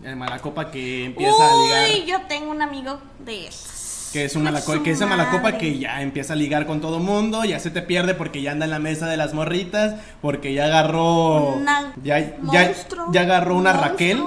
[0.04, 1.90] El malacopa que empieza a ligar.
[1.90, 4.10] Uy, yo tengo un amigo de esos.
[4.12, 7.46] Que es un malacopa, que es malacopa que ya empieza a ligar con todo mundo,
[7.46, 10.66] ya se te pierde porque ya anda en la mesa de las morritas, porque ya
[10.66, 13.92] agarró Una ya, ya, monstruo, ya agarró una monstruo.
[13.92, 14.24] Raquel,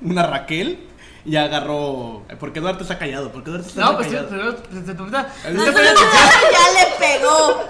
[0.00, 0.85] una Raquel,
[1.26, 2.22] y agarró.
[2.38, 3.32] ¿Por qué Duarte está callado?
[3.32, 4.30] ¿Por qué Duarte está no, callado?
[4.30, 5.26] No, pues desde tu Ya
[6.72, 7.64] le pegó.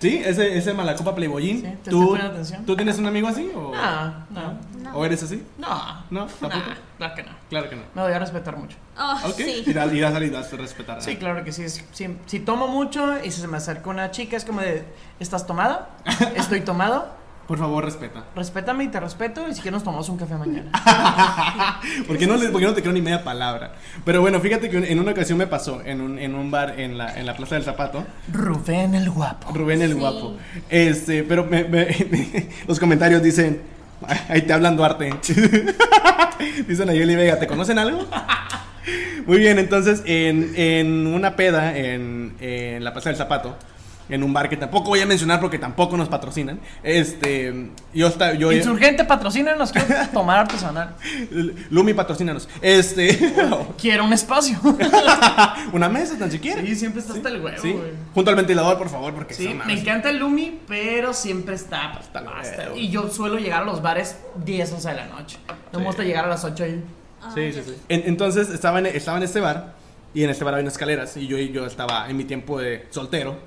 [0.00, 1.60] Sí, ese, ese malacopa playboyín.
[1.60, 2.16] Sí, ¿te ¿Tú,
[2.64, 3.50] ¿Tú tienes un amigo así?
[3.54, 3.74] O...
[3.74, 5.44] No, no, ¿O eres así?
[5.58, 6.04] No.
[6.10, 6.26] ¿No?
[6.26, 6.64] ¿Tampoco?
[6.96, 7.30] claro que no.
[7.50, 7.82] Claro que no.
[7.94, 8.76] Me voy a respetar mucho.
[8.98, 9.64] Oh, okay.
[9.64, 9.70] sí.
[9.70, 11.02] Irás, irás, irás a respetar.
[11.02, 11.66] Sí, claro que sí.
[12.26, 14.84] Si, tomo mucho y se me acerca una chica, es como de,
[15.20, 15.86] ¿estás tomado?
[16.36, 17.17] ¿Estoy tomado?
[17.48, 18.24] Por favor, respeta.
[18.36, 20.70] Respétame y te respeto y si quieres nos tomamos un café mañana.
[22.06, 23.72] ¿Por qué no, le- por qué no te creo ni media palabra?
[24.04, 26.98] Pero bueno, fíjate que en una ocasión me pasó en un, en un bar en
[26.98, 28.04] la, en la Plaza del Zapato.
[28.30, 29.50] Rubén el guapo.
[29.54, 29.98] Rubén el Sí.
[29.98, 30.36] guapo.
[30.68, 31.88] Este, pero me- me-
[32.68, 33.62] los comentarios dicen,
[34.28, 35.10] ahí te hablan Duarte.
[36.68, 38.06] dicen Ayeli Vega, ¿te conocen algo?
[39.26, 43.56] Muy bien, entonces en, en una peda en, en la Plaza del Zapato,
[44.08, 48.34] en un bar que tampoco voy a mencionar porque tampoco nos patrocinan, este, yo estaba,
[48.34, 48.52] yo...
[48.52, 50.94] Insurgente, patrocínanos, quiero tomar artesanal.
[51.70, 52.48] Lumi, patrocínanos.
[52.62, 53.18] Este,
[53.80, 54.58] Quiero un espacio.
[55.72, 56.60] una mesa tan siquiera.
[56.62, 57.90] Sí, siempre está hasta el huevo, Sí, güey.
[58.14, 62.20] junto al ventilador, por favor, porque Sí, me encanta el Lumi, pero siempre está hasta
[62.20, 62.26] el
[62.68, 62.76] huevo.
[62.76, 65.38] Y yo suelo llegar a los bares 10, 11 de la noche.
[65.72, 65.86] No me Sí.
[65.86, 66.70] gusta llegar a las 8 y...
[67.34, 67.74] Sí, sí, sí.
[67.88, 69.74] En- entonces estaba en, estaba en este bar
[70.14, 72.86] y en este bar había unas escaleras y yo, yo estaba en mi tiempo de
[72.90, 73.38] soltero,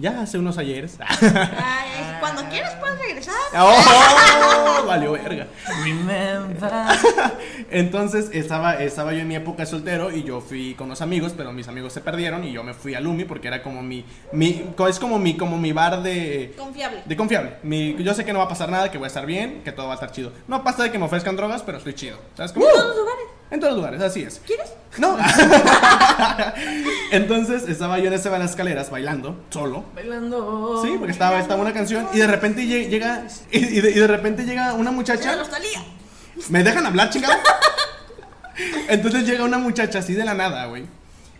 [0.00, 0.96] ya hace unos ayeres.
[1.00, 3.34] Ay, cuando quieras puedes regresar.
[3.58, 4.84] ¡Oh!
[4.86, 5.46] Valió verga.
[5.84, 6.70] Remember.
[7.70, 11.32] Entonces estaba, estaba yo en mi época de soltero y yo fui con los amigos,
[11.36, 14.04] pero mis amigos se perdieron y yo me fui a Lumi porque era como mi,
[14.32, 17.02] mi es como mi, como mi bar de, Confiable.
[17.04, 17.52] de confiable.
[17.62, 19.72] Mi- yo sé que no va a pasar nada, que voy a estar bien, que
[19.72, 20.32] todo va a estar chido.
[20.48, 22.18] No pasa de que me ofrezcan drogas, pero estoy chido.
[22.36, 22.66] ¿Sabes cómo?
[22.66, 23.24] En todos los lugares.
[23.50, 24.40] En todos los lugares, así es.
[24.46, 24.70] ¿Quieres?
[24.98, 25.16] No.
[27.10, 29.84] Entonces estaba yo en ese bar de escaleras bailando, solo.
[29.94, 30.80] Bailando.
[30.84, 33.94] Sí, porque estaba, estaba una canción y de repente lle- llega y y de, y
[33.94, 35.36] de repente llega una Ya muchacha.
[35.36, 35.82] lo salía.
[36.48, 37.34] ¿Me dejan hablar, chingado?
[38.88, 40.84] Entonces llega una muchacha así de la nada, güey.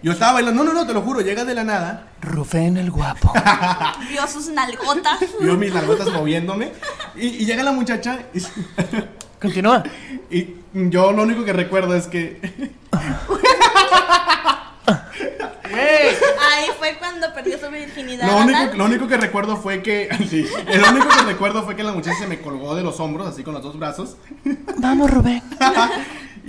[0.03, 2.91] Yo estaba bailando, no, no, no, te lo juro, llega de la nada, Rubén el
[2.91, 3.33] guapo.
[4.09, 5.19] Vio sus nalgotas.
[5.41, 6.73] vio mis largotas moviéndome
[7.17, 8.41] y, y llega la muchacha y,
[9.41, 9.83] Continúa.
[10.31, 12.41] y yo lo único que recuerdo es que
[15.71, 16.09] Güey.
[16.41, 18.27] Ahí fue cuando perdió su virginidad.
[18.27, 20.09] Lo único, lo único que recuerdo fue que.
[20.29, 23.29] sí, lo único que recuerdo fue que la muchacha se me colgó de los hombros,
[23.29, 24.17] así con los dos brazos.
[24.79, 25.43] Vamos, Rubén.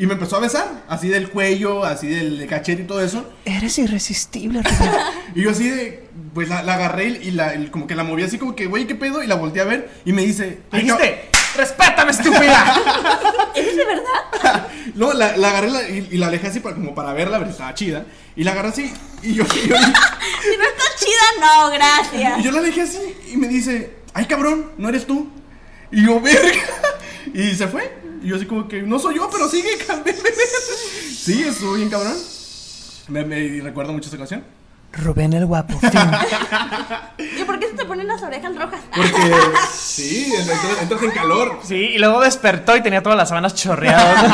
[0.01, 3.29] y me empezó a besar, así del cuello, así del cachete y todo eso.
[3.45, 4.91] Eres irresistible, Rubén.
[5.35, 6.09] Y yo así de.
[6.33, 8.87] Pues la, la agarré y la, y como que la moví así como que, güey,
[8.87, 9.21] ¿qué pedo?
[9.21, 10.61] Y la volteé a ver y me dice.
[10.71, 12.75] "Ay, Dijiste, respétame, estúpida.
[13.55, 14.67] ¿Es de verdad?
[14.95, 17.51] No, la, la agarré la- y, y la alejé así para, como para verla, pero
[17.51, 18.05] estaba chida.
[18.35, 18.91] Y la agarré así
[19.21, 22.43] y yo, y yo, Si no está chida, no, y gracias.
[22.43, 22.99] yo la alejé así
[23.31, 25.29] y me dice, ay cabrón, no eres tú.
[25.91, 26.59] Y yo, verga.
[27.33, 28.00] Y se fue.
[28.21, 29.69] Y yo así como que, no soy yo, pero sigue.
[31.21, 32.17] Sí, estuvo bien cabrón.
[33.07, 34.43] Me, me recuerdo mucho esa ocasión.
[34.91, 35.79] Rubén el guapo.
[37.17, 38.81] ¿Y por qué se te ponen las orejas rojas?
[38.93, 39.35] Porque,
[39.71, 41.59] sí, entras, entras en calor.
[41.63, 44.31] Sí, y luego despertó y tenía todas las sábanas chorreadas.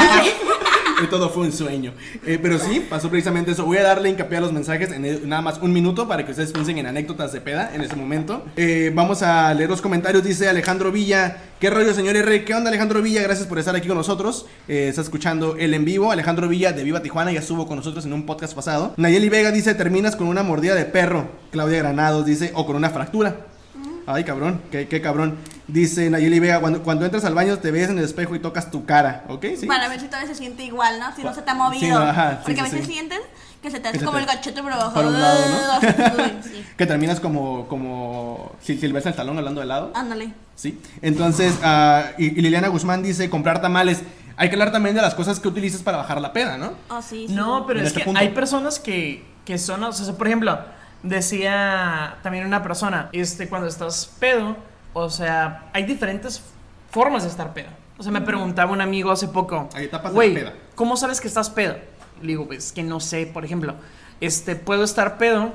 [1.04, 1.94] Y todo fue un sueño.
[2.26, 3.66] Eh, pero sí, pasó precisamente eso.
[3.66, 6.32] Voy a darle hincapié a los mensajes en el- nada más un minuto para que
[6.32, 8.44] ustedes piensen en anécdotas de peda en ese momento.
[8.56, 10.24] Eh, vamos a leer los comentarios.
[10.24, 11.38] Dice Alejandro Villa.
[11.60, 12.44] ¿Qué rollo, señor R?
[12.46, 13.22] ¿Qué onda, Alejandro Villa?
[13.22, 14.48] Gracias por estar aquí con nosotros.
[14.68, 16.12] Eh, está escuchando el en vivo.
[16.12, 18.94] Alejandro Villa de Viva Tijuana ya estuvo con nosotros en un podcast pasado.
[18.98, 21.30] Nayeli Vega dice: Terminas con una mordida de perro.
[21.52, 23.36] Claudia Granados dice: O con una fractura.
[24.08, 25.36] Ay, cabrón, qué, qué cabrón.
[25.68, 28.72] Dice Nayeli Vega, cuando, cuando entras al baño te ves en el espejo y tocas
[28.72, 29.46] tu cara, ¿ok?
[29.60, 29.66] Sí.
[29.66, 31.14] Para ver si todavía se siente igual, ¿no?
[31.16, 31.82] Si no se te ha movido.
[31.82, 32.92] Sí, no, ajá, sí, Porque sí, a veces sí.
[32.94, 33.20] sientes
[33.62, 34.94] que se te hace se como te- el gachete por abajo.
[34.94, 36.24] para un lado, ¿no?
[36.24, 36.66] Uy, sí.
[36.78, 39.92] que terminas como, como si Silvestre el talón hablando de lado.
[39.94, 40.32] Ándale.
[40.56, 40.80] Sí.
[41.02, 44.04] Entonces, ah, y, y Liliana Guzmán dice, comprar tamales.
[44.38, 46.74] Hay que hablar también de las cosas que utilizas para bajar la peda, ¿no?
[46.90, 47.34] Oh, sí, sí.
[47.34, 48.20] No, pero En es este que punto.
[48.22, 50.60] hay personas que, que son, o sea, por ejemplo,
[51.04, 54.56] decía también una persona, este, cuando estás pedo,
[54.98, 56.42] o sea, hay diferentes
[56.90, 57.70] formas de estar pedo.
[57.98, 60.54] O sea, me preguntaba un amigo hace poco, Hay etapas de peda".
[60.76, 61.76] ¿cómo sabes que estás pedo?
[62.22, 63.76] Le digo, pues que no sé, por ejemplo,
[64.22, 65.52] este, puedo estar pedo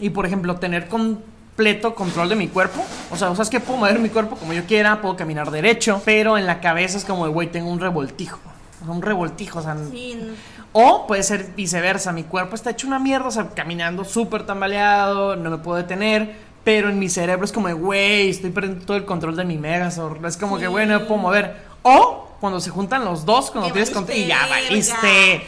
[0.00, 2.84] y, por ejemplo, tener completo control de mi cuerpo.
[3.10, 5.50] O sea, o sea, es que puedo mover mi cuerpo como yo quiera, puedo caminar
[5.50, 8.38] derecho, pero en la cabeza es como, güey, tengo un revoltijo.
[8.82, 10.34] O sea, un revoltijo, o sea, Sí,
[10.72, 15.34] o puede ser viceversa, mi cuerpo está hecho una mierda, o sea, caminando súper tambaleado,
[15.34, 16.36] no me puedo detener,
[16.66, 19.56] pero en mi cerebro es como de, güey, estoy perdiendo todo el control de mi
[19.56, 20.26] Megazord.
[20.26, 21.62] Es como que, güey, no me puedo mover.
[21.82, 25.46] O cuando se juntan los dos, cuando tienes con y ya valiste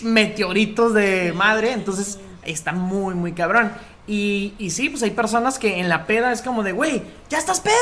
[0.00, 3.70] meteoritos de madre, entonces está muy, muy cabrón.
[4.08, 7.38] Y, y sí, pues hay personas que en la peda es como de, güey, ¿ya
[7.38, 7.76] estás peda?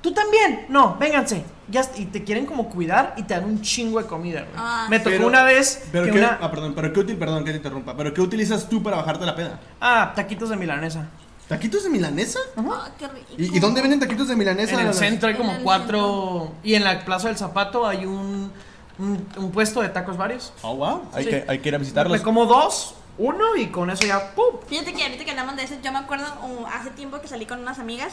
[0.00, 0.66] ¿Tú también?
[0.68, 1.42] No, vénganse.
[1.66, 4.52] Ya, y te quieren como cuidar y te dan un chingo de comida, güey.
[4.56, 6.38] Ah, Me tocó Pero- una vez Pero que qué, una...
[6.40, 9.26] ah, perdón, pero qué útil, perdón que te interrumpa, pero qué utilizas tú para bajarte
[9.26, 9.58] la peda?
[9.80, 11.08] Ah, taquitos de milanesa.
[11.48, 12.38] ¿Taquitos de milanesa?
[12.56, 13.26] Ah, qué rico.
[13.38, 14.78] ¿Y, y dónde venden taquitos de milanesa?
[14.80, 16.52] En el centro hay como el cuatro...
[16.62, 18.52] Y en la Plaza del Zapato hay un,
[18.98, 20.52] un, un puesto de tacos varios.
[20.62, 21.08] Oh, wow.
[21.14, 21.30] Hay, Sí.
[21.30, 22.18] que, hay que ir a visitarlos.
[22.18, 24.56] Me como dos, uno y con eso ya, ¡pum!
[24.68, 27.46] Fíjate que ahorita que hablamos de eso, yo me acuerdo uh, hace tiempo que salí
[27.46, 28.12] con unas amigas.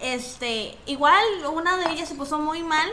[0.00, 2.88] Este, igual una de ellas se puso muy mal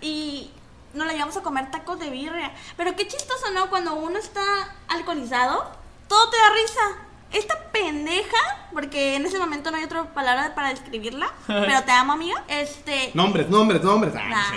[0.00, 0.50] y
[0.94, 2.52] nos la llevamos a comer tacos de birria.
[2.76, 3.70] Pero qué chistoso, ¿no?
[3.70, 4.42] Cuando uno está
[4.88, 5.70] alcoholizado,
[6.08, 7.06] todo te da risa.
[7.32, 8.36] Esta pendeja,
[8.72, 12.42] porque en ese momento no hay otra palabra para describirla, pero te amo, amiga.
[12.48, 14.14] Este, Nombres, nombres, nombres.
[14.16, 14.56] Ah, no Nah, sé.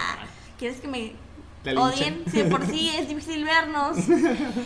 [0.58, 1.14] ¿Quieres que me
[1.64, 2.24] Te odien?
[2.30, 3.98] Sí, de por sí es difícil vernos.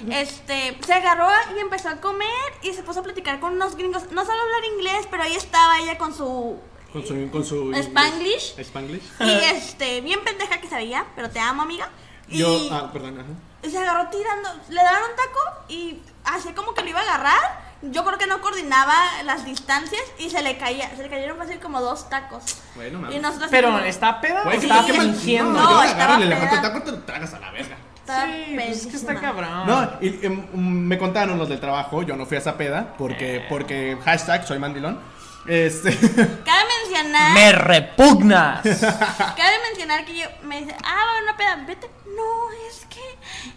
[0.09, 2.27] Este, se agarró y empezó a comer
[2.63, 4.11] y se puso a platicar con unos gringos.
[4.11, 6.57] No sabe hablar inglés, pero ahí estaba ella con su
[6.91, 8.55] Con su, con su Spanglish.
[8.59, 9.03] Spanglish.
[9.19, 11.89] y este, bien pendeja que sabía, pero te amo, amiga.
[12.27, 13.69] Y Yo, ah, perdón, ajá.
[13.69, 15.39] se agarró tirando, le daban un taco
[15.69, 17.68] y así como que lo iba a agarrar.
[17.81, 21.59] Yo creo que no coordinaba las distancias y se le caía, se le cayeron fácil
[21.59, 22.43] como dos tacos.
[22.75, 23.21] Bueno, Y mames.
[23.21, 25.53] nosotros así Pero ¿está peda Güey, está mal- fingiendo?
[25.53, 26.73] No, No, estaba y le levanto el peda.
[26.73, 27.77] taco y te lo tragas a la verga.
[27.95, 29.65] Estaba Sí, pues es que está cabrón.
[29.67, 33.45] No, y, em, me contaron los del trabajo, yo no fui a esa peda porque,
[33.47, 34.99] porque hashtag soy mandilón.
[35.47, 35.91] Este,
[36.45, 37.33] Cabe mencionar.
[37.33, 38.61] ¡Me repugnas!
[39.37, 41.89] Cabe mencionar que yo me dice, ah, va a haber una peda, vete.
[42.15, 43.01] No, es que,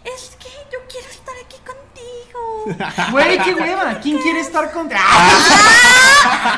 [0.09, 3.11] es que yo quiero estar aquí contigo.
[3.11, 3.99] Güey, qué hueva.
[4.01, 4.99] ¿Quién quiere estar contra?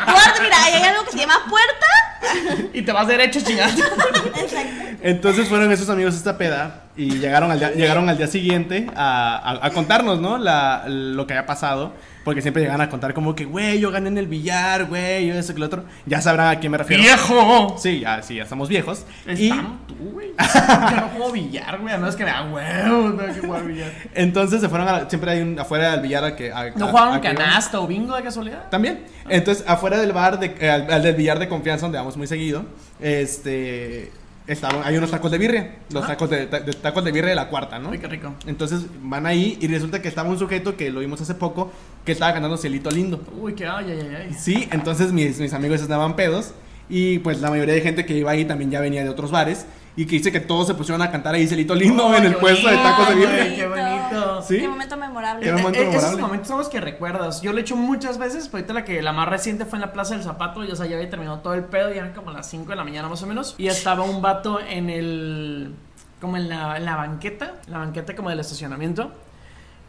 [0.07, 2.69] Eduardo, mira, ahí hay algo que se llama puerta.
[2.73, 3.84] Y te vas derecho chingando.
[3.84, 4.97] Exacto.
[5.01, 8.87] entonces fueron esos amigos a esta peda y llegaron al día, llegaron al día siguiente
[8.95, 10.37] a, a- a contarnos, ¿no?
[10.37, 11.93] La, lo que había pasado.
[12.23, 15.35] Porque siempre llegan a contar como que, güey, yo gané en el billar, güey, yo
[15.35, 15.83] eso que lo otro.
[16.07, 17.03] Ya sabrán a quién me refiero.
[17.03, 17.75] ¡Viejo!
[17.77, 19.05] Sí, ya, sí, ya estamos viejos.
[19.27, 20.29] Y tú, güey.
[20.39, 21.95] Yo no juego billar, güey.
[21.99, 23.91] No es que me da huevos, tengo que jugar billar.
[24.15, 27.19] entonces se fueron a, siempre hay un afuera del billar a que a- ¿No jugaron
[27.19, 28.69] canasta o bingo de casualidad?
[28.71, 29.03] También.
[29.29, 32.25] Entonces, afuera del bar, de, eh, al, al del billar de confianza, donde vamos muy
[32.25, 32.65] seguido,
[32.99, 34.11] este,
[34.47, 35.75] estaban, hay unos tacos de birria.
[35.91, 37.91] Los tacos de, de- tacos de birria de la cuarta, ¿no?
[37.91, 38.33] Qué rico.
[38.45, 41.71] Entonces van ahí y resulta que estaba un sujeto que lo vimos hace poco
[42.05, 43.21] que estaba ganando cielito lindo.
[43.39, 44.33] Uy, qué ay, ay, ay, ay.
[44.37, 46.53] Sí, entonces mis, mis amigos estaban pedos
[46.89, 49.65] y pues la mayoría de gente que iba ahí también ya venía de otros bares
[49.97, 52.35] y que dice que todos se pusieron a cantar ahí cielito lindo Ay, en el
[52.35, 53.55] puesto de tacos de birria.
[53.55, 54.41] qué bonito.
[54.41, 54.57] Sí.
[54.59, 55.45] Qué momento memorable.
[55.45, 56.21] Qué momento Eh, eh, esos memorable.
[56.21, 57.41] momentos son los que recuerdas.
[57.41, 59.81] Yo lo he hecho muchas veces, pero ahorita la que la más reciente fue en
[59.81, 60.63] la Plaza del Zapato.
[60.65, 62.75] Y, o sea, ya había terminado todo el pedo, ya eran como las 5 de
[62.75, 63.55] la mañana más o menos.
[63.57, 65.73] Y estaba un vato en el.
[66.19, 69.11] como en la, en la banqueta, la banqueta como del estacionamiento.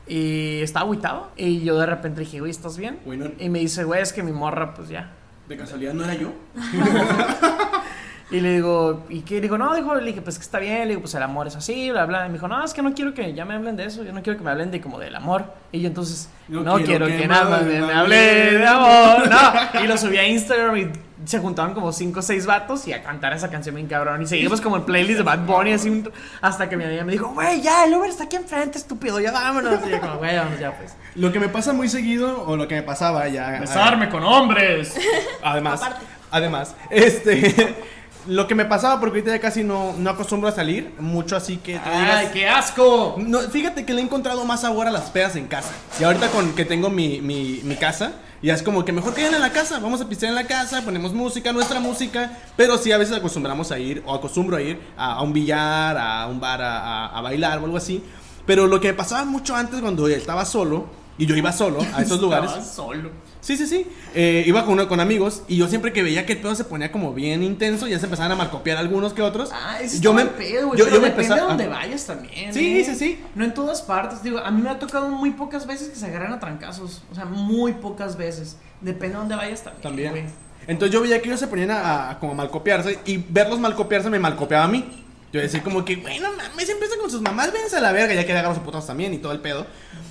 [0.07, 1.33] Y estaba agüitado.
[1.37, 3.01] Y yo de repente dije, güey, ¿estás bien?
[3.05, 5.11] Güey, no- Y me dice, güey, es que mi morra, pues ya.
[5.49, 6.33] De casualidad no era yo.
[8.29, 9.37] Y le digo, ¿y qué?
[9.37, 11.47] Le digo, no, dijo, le dije, pues que está bien, le digo, pues el amor
[11.47, 12.27] es así, bla, bla.
[12.27, 14.13] Y me dijo, no, es que no quiero que ya me hablen de eso, yo
[14.13, 15.45] no quiero que me hablen de como del amor.
[15.71, 19.29] Y yo entonces, No no, quiero quiero, que nada más me, me hable de amor,
[19.31, 19.81] no.
[19.85, 20.91] Y lo subí a Instagram y
[21.25, 24.21] se juntaban como cinco o seis vatos y a cantar esa canción bien cabrón.
[24.23, 26.11] Y seguimos como el playlist de Bad Bunny así un-
[26.41, 29.31] hasta que mi amiga me dijo, güey, ya, el Uber está aquí enfrente, estúpido, ya
[29.31, 29.79] vámonos.
[29.87, 30.97] Y yo como, güey, vamos ya pues.
[31.15, 33.63] Lo que me pasa muy seguido, o lo que me pasaba ya.
[34.11, 34.97] con hombres.
[35.45, 35.81] Además,
[36.33, 37.75] además, este.
[38.27, 41.59] Lo que me pasaba, porque ahorita ya casi no, no acostumbro a salir, mucho así
[41.59, 43.15] que te digas- Ay, qué asco.
[43.19, 45.71] No, fíjate que le he encontrado más sabor a las pedas en casa.
[46.01, 48.13] Y ahorita con que tengo mi, mi, mi casa,
[48.43, 49.79] ya es como que mejor queden en la casa.
[49.79, 52.31] Vamos a pistear en la casa, ponemos música, nuestra música.
[52.57, 55.97] Pero sí, a veces acostumbramos a ir, o acostumbro a ir a, a un billar,
[55.97, 58.03] a un bar, a, a- a bailar o algo así.
[58.45, 60.87] Pero lo que me pasaba mucho antes cuando estaba solo,
[61.19, 62.51] y yo iba solo a esos lugares.
[62.75, 63.11] Solo.
[63.41, 63.87] Sí, sí, sí.
[64.15, 66.65] Eh, iba con, uno- con amigos y yo siempre que veía que el pedo se
[66.65, 69.51] ponía como bien intenso, ya se empezaban a malcopiar algunos que otros.
[69.53, 70.79] Ah, ese yo me, pedo, güey.
[70.81, 72.53] yo, yo me depende de donde vayas también.
[72.53, 72.85] Sí, ¿eh?
[72.85, 73.21] sí, sí.
[73.37, 74.23] No en todas partes.
[74.23, 77.03] Digo, a mí me ha tocado muy pocas veces que se agarran a trancazos.
[77.13, 78.57] O sea, muy pocas veces.
[78.81, 79.83] Depende de donde vayas también.
[79.83, 80.27] También.
[80.67, 84.19] Entonces yo veía que ellos se ponían a, a como malcopiarse y verlos malcopiarse me
[84.19, 85.05] malcopiaba a mí.
[85.33, 88.25] Yo decía como que, bueno, mames, empiezan con sus mamás, vénse a la verga, ya
[88.25, 89.67] que agarrar sus putas también y todo el pedo.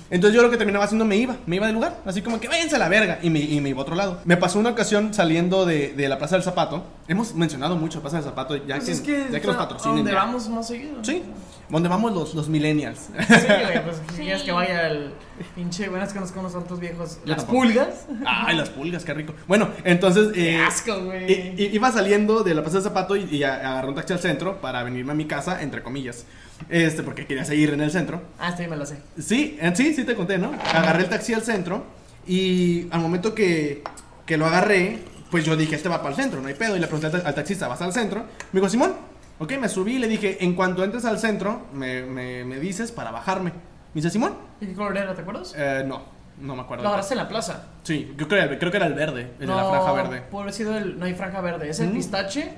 [0.08, 2.46] Entonces yo lo que terminaba haciendo me iba, me iba del lugar, así como que
[2.46, 4.20] váyanse a la verga y me, y me iba a otro lado.
[4.24, 6.84] Me pasó una ocasión saliendo de, de la Plaza del Zapato.
[7.08, 9.56] Hemos mencionado mucho la Plaza del Zapato, ya, Pues que, es que, ya que nos
[9.56, 9.96] a patrocinen.
[9.96, 10.18] donde ya.
[10.18, 11.02] vamos más seguido.
[11.02, 11.24] Sí,
[11.68, 12.98] donde vamos los, los millennials.
[13.00, 14.22] Sí, güey, pues si Sí.
[14.22, 15.12] quieres que vaya el
[15.56, 17.16] pinche, buenas que nos conozcan otros viejos.
[17.24, 17.62] Yo Las tampoco.
[17.64, 18.06] pulgas.
[18.24, 19.34] Ay, las pulgas, qué rico.
[19.48, 20.28] Bueno, entonces.
[20.32, 21.60] Qué eh, asco, güey.
[21.74, 24.60] iba saliendo de la Plaza del Zapato y, y a- agarré un taxi al centro
[24.60, 26.24] para venirme a mi casa, entre comillas.
[26.68, 28.22] Este, porque quería seguir en el centro.
[28.38, 28.98] Ah, este me lo sé.
[29.18, 30.52] Sí, en sí, sí te conté, ¿no?
[30.74, 31.84] Agarré el taxi al centro
[32.26, 33.82] y al momento que,
[34.24, 34.98] que lo agarré,
[35.30, 36.76] pues yo dije, este va para el centro, no hay pedo.
[36.76, 38.24] Y le pregunté al, al taxista, ¿vas al centro?
[38.52, 38.94] Me dijo, Simón.
[39.38, 42.90] Ok, me subí y le dije, en cuanto entres al centro, me, me, me dices
[42.90, 43.50] para bajarme.
[43.50, 44.34] Me dice, Simón.
[44.62, 45.54] ¿Y qué color era, te acuerdas?
[45.56, 46.02] Eh, no,
[46.40, 46.82] no me acuerdo.
[46.84, 47.64] Lo agarraste en la plaza.
[47.82, 50.22] Sí, yo creo, creo que era el verde, el de la franja verde.
[50.30, 50.98] Puede haber sido el.
[50.98, 51.68] No hay franja verde.
[51.68, 51.92] Es el Mm.
[51.92, 52.50] pistache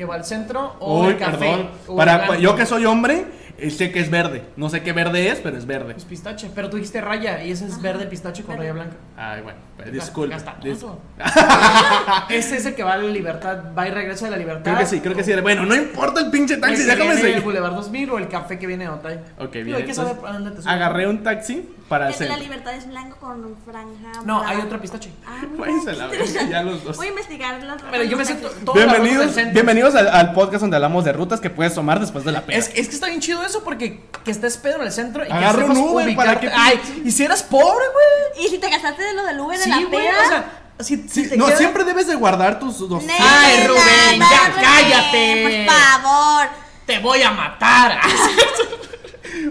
[0.00, 1.36] que va al centro o Uy, el café.
[1.38, 1.68] perdón.
[1.88, 3.26] o Para, el yo que soy hombre,
[3.68, 4.42] sé que es verde.
[4.56, 5.94] No sé qué verde es, pero es verde.
[5.96, 6.50] Es pistache.
[6.54, 8.96] Pero tú dijiste raya y ese es verde pistache con raya blanca.
[9.16, 10.34] Ay, bueno, pues, disculpe.
[10.34, 10.84] Gasta Dis-.
[12.30, 13.58] Ese es el que va a la libertad.
[13.76, 14.64] Va y regresa de la libertad.
[14.64, 15.32] Creo que sí, creo que sí.
[15.42, 17.34] Bueno, no importa el pinche El taxi, déjame seguir.
[17.34, 19.20] del Boulevard 2000 o el café que viene de Otay.
[19.38, 19.74] Ok, bien.
[19.74, 22.86] hay que saber dónde te agarré un taxi para el El de la libertad es
[22.86, 24.22] blanco con franja.
[24.24, 25.10] No, hay otro pistache.
[25.26, 26.96] Ah, mira, la ya los dos.
[26.96, 28.36] Voy a investigar las Pero yo me sé
[28.74, 32.42] Bienvenidos, bienvenidos al, al podcast donde hablamos de rutas que puedes tomar después de la
[32.42, 32.58] peda.
[32.58, 35.26] Es, es que está bien chido eso porque que estés pedo en el centro y
[35.26, 38.46] que Agarra un sepas Uber, ¿para qué Ay, y si eras pobre, güey.
[38.46, 40.22] Y si te gastaste de lo del Uber Sí, en la güey, peda.
[40.24, 43.02] o sea, si, si Sí, te no, queda- siempre debes de guardar tus dos.
[43.02, 45.66] Nena, Ay, Rubén, ya, Rubén, cállate.
[45.66, 46.46] Por favor.
[46.86, 48.00] te voy a matar.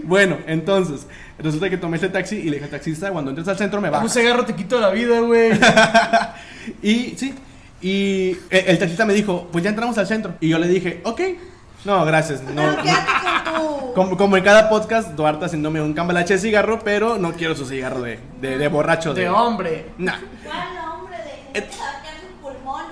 [0.04, 3.58] Bueno, entonces, resulta que tomé ese taxi y le dije al taxista, cuando entres al
[3.58, 4.14] centro me Un bajas.
[4.14, 5.52] cigarro te quito la vida, güey.
[6.84, 7.34] Y sí,
[7.82, 10.34] y el, el taxista me dijo, pues ya entramos al centro.
[10.42, 11.22] Y yo le dije, ok,
[11.86, 12.42] no, gracias.
[12.44, 13.29] No, Pero quédate con tu.
[13.94, 17.66] Como, como en cada podcast, Duarte haciéndome un cambalache de cigarro, pero no quiero su
[17.66, 19.14] cigarro de, de, de borracho.
[19.14, 19.92] De hombre.
[19.98, 20.18] Nah.
[20.44, 21.18] ¿Cuál hombre
[21.54, 21.62] de.?
[21.72, 22.84] Su pulmón.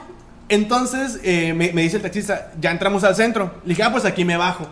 [0.50, 3.56] Entonces eh, me, me dice el taxista, ya entramos al centro.
[3.64, 4.68] Le dije, ah, pues aquí me bajo.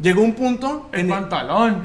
[0.00, 1.82] Llegó un punto El en pantalón.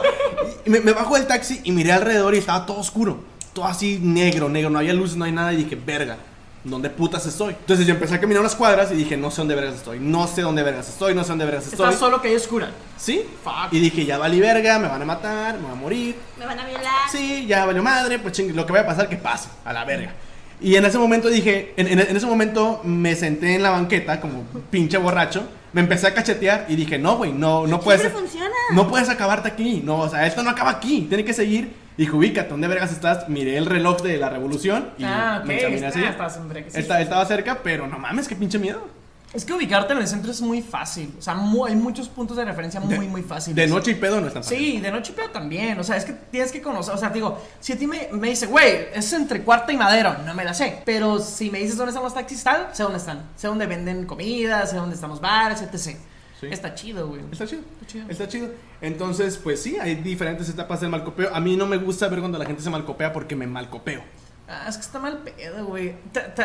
[0.66, 3.24] y me, me bajo del taxi y miré alrededor y estaba todo oscuro.
[3.52, 4.68] Todo así negro, negro.
[4.68, 5.52] No había luces, no hay nada.
[5.54, 6.18] Y dije, verga,
[6.66, 7.54] ¿dónde putas estoy?
[7.54, 9.98] Entonces yo empecé a caminar unas cuadras y dije, no sé dónde vergas estoy.
[10.00, 11.84] No sé dónde vergas estoy, no sé dónde vergas estoy.
[11.86, 12.70] Estás solo que hay oscura.
[12.96, 13.24] ¿Sí?
[13.42, 13.72] Fuck.
[13.72, 16.16] Y dije, ya valí verga, me van a matar, me voy a morir.
[16.38, 17.10] Me van a violar.
[17.10, 19.84] Sí, ya valió madre, pues ching, lo que vaya a pasar, que pase, a la
[19.84, 20.12] verga.
[20.60, 24.20] Y en ese momento dije, en, en- en ese momento me senté en la banqueta
[24.20, 28.00] como pinche borracho, me empecé a cachetear y dije, no, güey, no, no puedes...
[28.00, 28.54] Siempre funciona.
[28.72, 31.74] No puedes acabarte aquí, no, o sea, esto no acaba aquí, tiene que seguir.
[31.98, 33.28] Dije, ubícate, ¿dónde vergas estás?
[33.28, 35.46] Miré el reloj de la revolución y Ah, ok.
[35.46, 36.02] me encaminé así.
[36.02, 36.78] Estás en break, sí.
[36.80, 38.86] Esta- estaba cerca, pero no mames, qué pinche miedo.
[39.34, 41.12] Es que ubicarte en el centro es muy fácil.
[41.18, 43.56] O sea, hay muchos puntos de referencia muy, De- muy fáciles.
[43.56, 44.58] De noche y pedo no es tan fácil.
[44.58, 45.78] Sí, de noche pero también.
[45.78, 46.94] O sea, es que tienes que conocer.
[46.94, 50.16] O sea, digo, si a ti me, me dice, güey, es entre cuarta y madero,
[50.24, 50.80] no me la sé.
[50.86, 53.22] Pero si me dices dónde están los taxis, tal, sé dónde están.
[53.36, 55.98] Sé dónde venden comida, sé dónde están los bares, etc.
[56.40, 56.46] Sí.
[56.50, 57.22] Está chido, güey.
[57.32, 57.62] Está chido.
[57.80, 58.06] Está chido.
[58.10, 58.48] Está chido.
[58.80, 61.34] Entonces, pues sí, hay diferentes etapas del malcopeo.
[61.34, 64.02] A mí no me gusta ver cuando la gente se malcopea porque me malcopeo.
[64.48, 65.94] Ah, es que está mal pedo, güey.
[66.12, 66.44] ¿Te, te,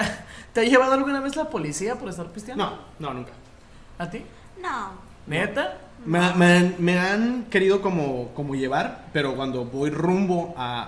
[0.54, 2.64] te ha llevado alguna vez la policía por estar pisteando?
[2.66, 3.32] No, no, nunca.
[4.00, 4.24] ¿A ti?
[4.62, 4.92] No.
[5.28, 5.78] ¿Neta?
[6.04, 10.82] Me, me han- me han querido como, como llevar, pero cuando voy rumbo a,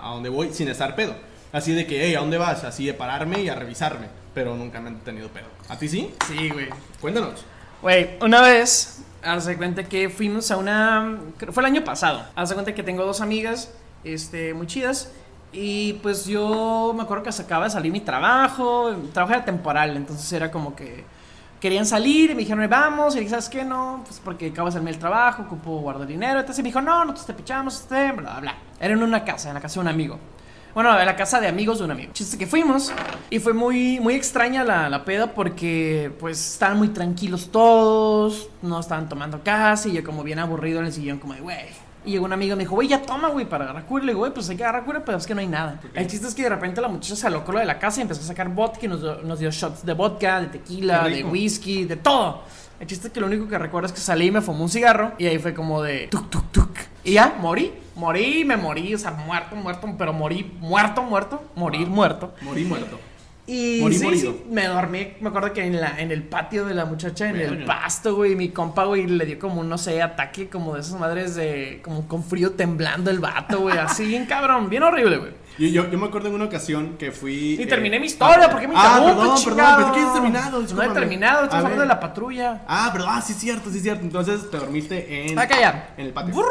[0.00, 1.14] a- a donde voy sin estar pedo.
[1.52, 2.62] Así de que, hey, ¿a dónde vas?
[2.62, 4.06] Así de pararme y a revisarme.
[4.32, 5.46] Pero nunca me han tenido pedo.
[5.68, 6.14] ¿A ti sí?
[6.28, 6.68] Sí, güey.
[7.00, 7.44] Cuéntanos.
[7.82, 11.18] Güey, una vez, hace cuenta que fuimos a una.
[11.50, 12.24] Fue el año pasado.
[12.36, 13.72] Hace cuenta que tengo dos amigas,
[14.04, 15.10] este, muy chidas.
[15.52, 18.94] Y pues yo me acuerdo que se acaba de salir mi trabajo.
[19.12, 21.04] Trabajo era temporal, entonces era como que.
[21.60, 23.16] Querían salir y me dijeron, vamos.
[23.16, 23.64] Y ¿sabes qué?
[23.64, 26.40] No, pues porque acabo de salirme el trabajo, ocupo guardar dinero.
[26.40, 28.54] Entonces me dijo, no, nosotros te pichamos, este, bla, bla, bla.
[28.80, 30.18] Era en una casa, en la casa de un amigo.
[30.72, 32.12] Bueno, en la casa de amigos de un amigo.
[32.12, 32.92] Chiste que fuimos
[33.28, 38.78] y fue muy, muy extraña la, la peda porque pues estaban muy tranquilos todos, no
[38.78, 41.89] estaban tomando casi, y yo como bien aburrido en el sillón como de, güey.
[42.04, 44.04] Y llegó un amigo y me dijo, güey, ya toma, güey, para agarrar cura.
[44.04, 45.78] Le digo, güey, pues hay que agarrar cura, pero es que no hay nada.
[45.94, 48.02] El chiste es que de repente la muchacha se alocó lo de la casa y
[48.02, 51.24] empezó a sacar vodka y nos, dio- nos dio shots de vodka, de tequila, de
[51.30, 52.42] whisky, de todo.
[52.78, 54.70] El chiste es que lo único que recuerdo es que salí y me fumé un
[54.70, 56.70] cigarro y ahí fue como de tuk tuk tuk.
[57.04, 61.86] Y ya, morí, morí, me morí, o sea, muerto, muerto, pero morí, muerto, muerto, morir,
[61.88, 62.32] muerto.
[62.40, 62.98] Morí muerto.
[63.52, 64.32] Y Morí sí, morido.
[64.32, 67.36] sí, me dormí, me acuerdo que en, la, en el patio de la muchacha, en
[67.36, 67.66] el Verga.
[67.80, 71.00] pasto, güey, mi compa, güey, le dio como un, no sé, ataque como de esas
[71.00, 75.32] madres de, como con frío temblando el vato, güey, así bien cabrón, bien horrible, güey.
[75.58, 77.56] Yo, yo, yo me acuerdo en una ocasión que fui.
[77.58, 80.50] Y eh, terminé mi historia, ¿por qué me Ah, interrumpes, perdón, perdón, pensé que terminado,
[80.52, 80.94] No he discúlpame.
[80.94, 82.62] terminado, estamos hablando de la patrulla.
[82.68, 84.02] Ah, pero ah, sí, es cierto, sí, es cierto.
[84.04, 85.36] Entonces te dormiste en.
[85.38, 85.88] Ah, calla.
[85.96, 86.34] En el patio.
[86.36, 86.46] Brrr.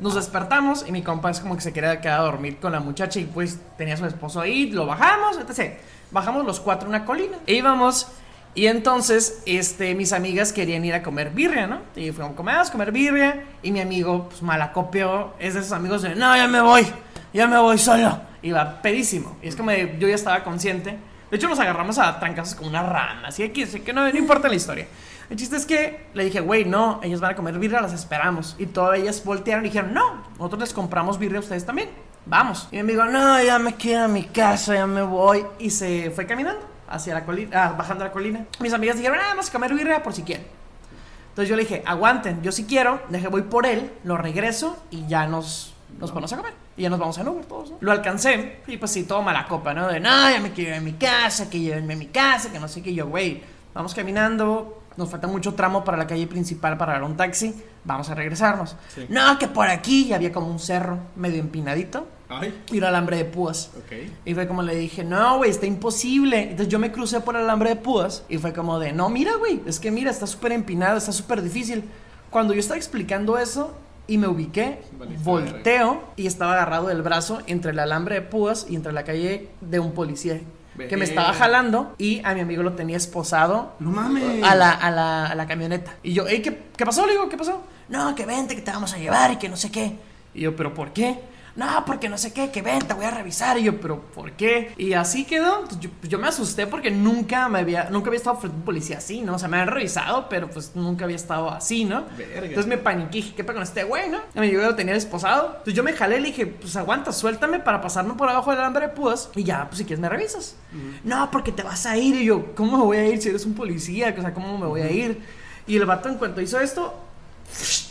[0.00, 2.80] nos despertamos y mi compa es como que se quería quedar a dormir con la
[2.80, 5.74] muchacha y pues tenía a su esposo ahí, lo bajamos, etc.
[6.14, 8.06] Bajamos los cuatro una colina e íbamos
[8.54, 11.80] y entonces este, mis amigas querían ir a comer birria, ¿no?
[11.96, 16.14] Y fuimos a comer, birria y mi amigo pues malacopió, es de esos amigos de,
[16.14, 16.86] no, ya me voy,
[17.32, 18.20] ya me voy solo.
[18.42, 20.96] Iba pedísimo y es como de, yo ya estaba consciente.
[21.32, 24.46] De hecho nos agarramos a trancazos como una rana, así que, que no, no importa
[24.46, 24.86] la historia.
[25.28, 28.54] El chiste es que le dije, güey, no, ellos van a comer birria, las esperamos.
[28.56, 31.88] Y todas ellas voltearon y dijeron, no, nosotros les compramos birria a ustedes también.
[32.26, 32.68] Vamos.
[32.70, 35.44] Y mi amigo, no, ya me quiero a mi casa, ya me voy.
[35.58, 38.46] Y se fue caminando hacia la colina, ah, bajando la colina.
[38.60, 40.46] Mis amigas dijeron, ah, vamos a comer birria por si quieren.
[41.30, 45.06] Entonces yo le dije, aguanten, yo si quiero, deje, voy por él, lo regreso y
[45.06, 46.54] ya nos, nos ponemos a comer.
[46.76, 47.76] Y ya nos vamos a Uber todos, ¿no?
[47.80, 49.88] Lo alcancé y pues sí, todo mala copa, ¿no?
[49.88, 52.60] De, no, ya me quiero ir a mi casa, que llévenme a mi casa, que
[52.60, 52.94] no sé qué.
[52.94, 53.42] Yo, güey,
[53.74, 57.54] vamos caminando, nos falta mucho tramo para la calle principal para dar un taxi,
[57.84, 58.76] vamos a regresarnos.
[58.94, 59.06] Sí.
[59.08, 63.16] No, que por aquí ya había como un cerro medio empinadito Ay, y un alambre
[63.18, 63.70] de púas.
[63.76, 63.92] ok.
[64.24, 66.42] Y fue como le dije, no, güey, está imposible.
[66.42, 69.36] Entonces yo me crucé por el alambre de púas y fue como de, no, mira,
[69.36, 71.84] güey, es que mira, está súper empinado, está súper difícil.
[72.30, 74.78] Cuando yo estaba explicando eso y me ubiqué,
[75.22, 79.48] volteo y estaba agarrado del brazo entre el alambre de púas y entre la calle
[79.60, 80.40] de un policía
[80.88, 84.42] que me estaba jalando y a mi amigo lo tenía esposado No mames.
[84.42, 85.94] a la, a la, a la camioneta.
[86.02, 87.06] Y yo, "Ey, ¿qué, ¿qué pasó?
[87.06, 87.62] Le digo, ¿qué pasó?
[87.88, 89.92] No, que vente, que te vamos a llevar y que no sé qué.
[90.34, 91.20] Y yo, ¿pero por qué?
[91.56, 93.58] No, porque no sé qué, que vente, voy a revisar.
[93.58, 94.74] Y yo, ¿pero por qué?
[94.76, 95.68] Y así quedó.
[95.80, 98.98] Yo, yo me asusté porque nunca me había, nunca había estado frente a un policía
[98.98, 99.36] así, ¿no?
[99.36, 102.04] O sea, me habían revisado, pero pues nunca había estado así, ¿no?
[102.18, 102.46] Verga.
[102.46, 104.18] Entonces me paniqué, dije, ¿qué pasa con este güey, no?
[104.34, 105.48] Y amigo lo tenía esposado.
[105.48, 108.60] Entonces yo me jalé y le dije, pues aguanta, suéltame para pasarme por abajo del
[108.60, 109.30] alambre de púas.
[109.36, 110.56] Y ya, pues si quieres me revisas.
[111.04, 112.16] No, porque te vas a ir.
[112.16, 114.14] Y yo, ¿cómo me voy a ir si eres un policía?
[114.16, 115.22] O sea, ¿cómo me voy a ir?
[115.66, 116.94] Y el vato en cuanto hizo esto,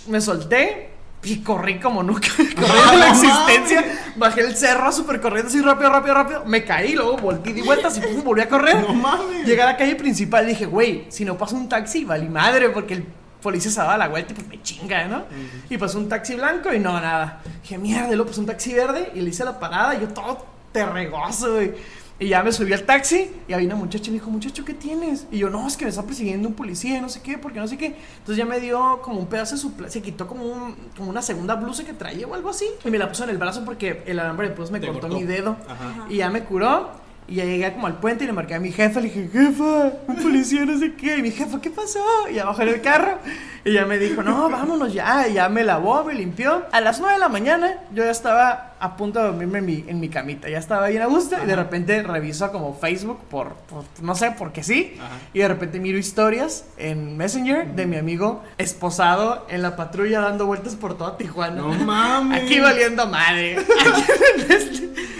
[0.07, 0.93] me solté
[1.24, 2.28] y corrí como nunca.
[2.38, 4.13] corrí de la existencia.
[4.15, 6.45] Bajé el cerro súper corriendo así rápido, rápido, rápido.
[6.45, 8.82] Me caí, luego volví, di vueltas y pum, volví a correr.
[8.82, 9.45] No mames.
[9.45, 12.69] Llegué a la calle principal y dije, güey, si no pasa un taxi, vale madre,
[12.69, 13.05] porque el
[13.41, 15.26] policía se daba la vuelta y pues me chinga, ¿no?
[15.69, 17.41] Y pasó un taxi blanco y no, nada.
[17.61, 20.45] Dije, mierda, luego pasó un taxi verde y le hice la parada y yo todo
[20.71, 21.74] terregoso, güey.
[22.20, 24.74] Y ya me subí al taxi y había una muchacha y me dijo, muchacho, ¿qué
[24.74, 25.26] tienes?
[25.32, 27.68] Y yo, no, es que me está persiguiendo un policía, no sé qué, porque no
[27.68, 27.88] sé qué.
[28.20, 29.72] Entonces ya me dio como un pedazo de su...
[29.88, 32.66] Se quitó como, un- como una segunda blusa que traía o algo así.
[32.86, 35.16] Y me la puso en el brazo porque el alambre de pus me cortó, cortó.
[35.16, 35.57] mi dedo.
[35.68, 36.05] Ajá.
[36.09, 36.91] Y ya me curó.
[37.28, 38.99] Y ya llegué como al puente y le marqué a mi jefa.
[38.99, 41.17] Le dije, jefa, un policía no sé qué.
[41.17, 42.03] Y mi jefa, ¿qué pasó?
[42.30, 43.17] Y ya bajé del carro.
[43.65, 45.28] Y ya me dijo, no, vámonos ya.
[45.30, 46.65] Y ya me lavó, me limpió.
[46.71, 49.86] A las 9 de la mañana yo ya estaba a punto de dormirme en mi,
[49.88, 50.49] en mi camita.
[50.49, 51.38] Ya estaba bien a gusto.
[51.41, 54.95] Y de repente reviso como Facebook por, por- no sé, porque sí.
[54.99, 55.09] Ajá.
[55.34, 60.45] Y de repente miro historias en Messenger de mi amigo esposado en la patrulla dando
[60.45, 61.61] vueltas por toda Tijuana.
[61.61, 62.43] No mames.
[62.43, 63.57] Aquí valiendo madre.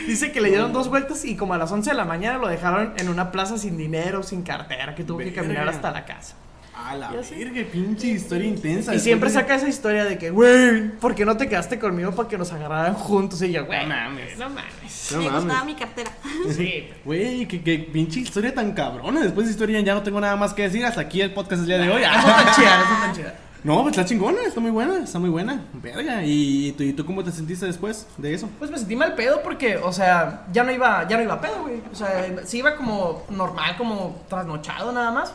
[0.08, 2.48] Dice que le dieron dos vueltas y como a las 11 de la mañana lo
[2.48, 6.36] dejaron en una plaza sin dinero, sin cartera, que tuvo que caminar hasta la casa.
[6.76, 8.96] A la verga, pinche historia intensa.
[8.96, 12.12] Y siempre de- saca esa historia de que, güey, ¿por qué no te quedaste conmigo
[12.16, 13.42] para que nos agarraran juntos?
[13.44, 14.38] Y yo, güey, No mames.
[14.40, 15.10] no mames.
[15.12, 15.44] No me mames.
[15.46, 16.12] gustaba mi cartera.
[16.50, 16.90] Sí.
[17.06, 19.22] Güey, que, que pinche historia tan cabrona.
[19.22, 20.84] Después de historia ya no tengo nada más que decir.
[20.84, 22.02] Hasta aquí el podcast del día de hoy.
[22.02, 23.36] No tan chida, no tan chida.
[23.64, 25.62] No, pues está chingona, está muy buena, está muy buena.
[25.74, 26.22] Verga.
[26.26, 28.50] ¿Y tú, y tú cómo te sentiste después de eso?
[28.60, 31.62] Pues me sentí mal pedo porque, o sea, ya no iba, ya no iba pedo,
[31.62, 31.82] güey.
[31.92, 35.34] O sea, sí iba como normal, como trasnochado nada más.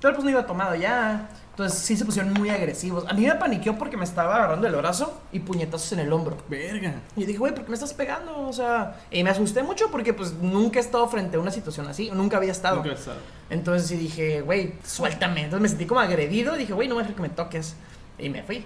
[0.00, 1.28] Pero pues no iba tomado ya.
[1.62, 3.04] Entonces sí se pusieron muy agresivos.
[3.08, 6.36] A mí me paniqueó porque me estaba agarrando el brazo y puñetazos en el hombro.
[6.48, 6.94] Verga.
[7.16, 8.36] Y dije, güey, ¿por qué me estás pegando?
[8.48, 11.86] O sea, y me asusté mucho porque pues nunca he estado frente a una situación
[11.86, 12.76] así, nunca había estado.
[12.76, 13.18] Nunca he estado.
[13.50, 15.44] Entonces sí dije, güey, suéltame.
[15.44, 16.54] Entonces me sentí como agredido.
[16.56, 17.74] Dije, güey, no me dejes que me toques.
[18.18, 18.64] Y me fui.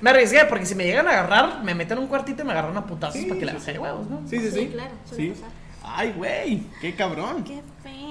[0.00, 2.52] Me arriesgué porque si me llegan a agarrar, me meten en un cuartito y me
[2.52, 3.78] agarran a putazos Sí, para que le sí.
[3.78, 4.20] huevos, ¿no?
[4.28, 4.58] Sí, sí, sí.
[4.60, 5.30] Sí, claro, suele Sí.
[5.30, 5.48] pasar.
[5.82, 7.44] Ay, güey, qué cabrón.
[7.44, 7.62] Qué feo.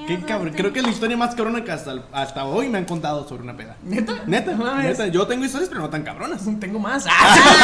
[0.08, 0.54] Qué cabrón.
[0.56, 3.44] Creo que es la historia más cabrona que hasta, hasta hoy me han contado sobre
[3.44, 3.76] una peda.
[3.84, 4.24] ¿Neta?
[4.26, 4.86] Neta, No mames.
[4.86, 5.08] neta.
[5.08, 6.42] Yo tengo historias, pero no tan cabronas.
[6.60, 7.06] Tengo más.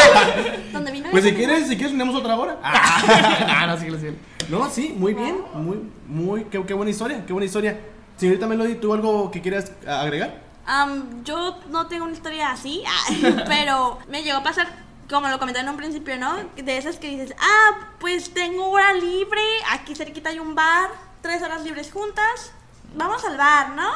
[0.74, 2.58] Donde vino Pues si quieres, si quieres, tenemos otra hora.
[2.64, 3.46] Ah.
[3.62, 4.20] Ah, no, sí, lo siento.
[4.50, 5.38] No, sí, muy bien.
[5.54, 7.80] Muy, muy, qué, qué buena historia, qué buena historia.
[8.18, 10.42] Señorita Melody, ¿tú algo que quieras agregar?
[10.66, 14.68] Am, yo no tengo una historia así, ah, pero me llegó a pasar,
[15.10, 16.36] como lo comenté en un principio, ¿no?
[16.56, 20.90] De esas que dices, ah, pues tengo hora libre, aquí cerquita hay un bar,
[21.22, 22.52] tres horas libres juntas,
[22.96, 23.90] vamos al bar, ¿no?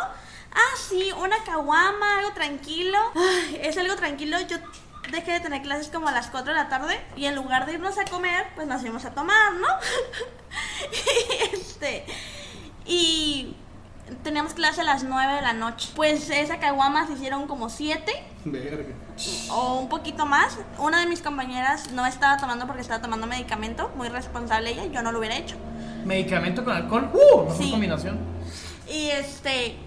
[0.55, 2.97] Ah, sí, una caguama, algo tranquilo.
[3.15, 4.57] Ay, es algo tranquilo, yo
[5.11, 7.73] dejé de tener clases como a las 4 de la tarde y en lugar de
[7.73, 9.67] irnos a comer, pues nos íbamos a tomar, ¿no?
[10.91, 12.05] y este...
[12.85, 13.55] Y
[14.23, 15.89] teníamos clase a las 9 de la noche.
[15.95, 18.11] Pues esa caguama se hicieron como 7
[18.45, 18.93] Verga.
[19.51, 20.57] o un poquito más.
[20.77, 25.01] Una de mis compañeras no estaba tomando porque estaba tomando medicamento, muy responsable ella, yo
[25.01, 25.55] no lo hubiera hecho.
[26.05, 27.09] Medicamento con alcohol.
[27.13, 27.41] ¡Uh!
[27.43, 27.71] Mejor Sí.
[27.71, 28.19] combinación.
[28.89, 29.77] Y este,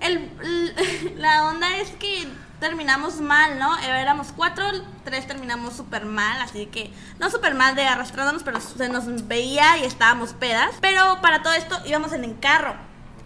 [0.00, 2.28] el, la onda es que
[2.60, 3.76] terminamos mal, ¿no?
[3.78, 4.64] Éramos cuatro,
[5.04, 9.78] tres terminamos súper mal, así que no súper mal de arrastrándonos, pero se nos veía
[9.78, 10.70] y estábamos pedas.
[10.80, 12.74] Pero para todo esto íbamos en el carro.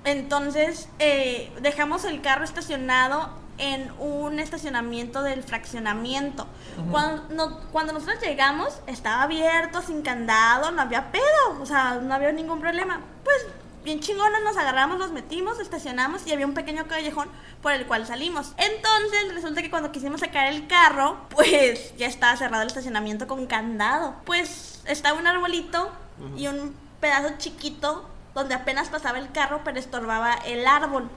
[0.09, 3.29] Entonces eh, dejamos el carro estacionado
[3.59, 6.47] en un estacionamiento del fraccionamiento.
[6.91, 12.33] cuando, cuando nosotros llegamos, estaba abierto, sin candado, no había pedo, o sea, no había
[12.33, 13.03] ningún problema.
[13.23, 13.37] Pues
[13.85, 17.29] bien chingona, nos agarramos, nos metimos, estacionamos y había un pequeño callejón
[17.61, 18.55] por el cual salimos.
[18.57, 23.47] Entonces resulta que cuando quisimos sacar el carro, pues ya estaba cerrado el estacionamiento con
[23.47, 24.15] candado.
[24.25, 25.91] Pues estaba un arbolito
[26.35, 31.11] y un pedazo chiquito donde apenas pasaba el carro, pero estorbaba el árbol.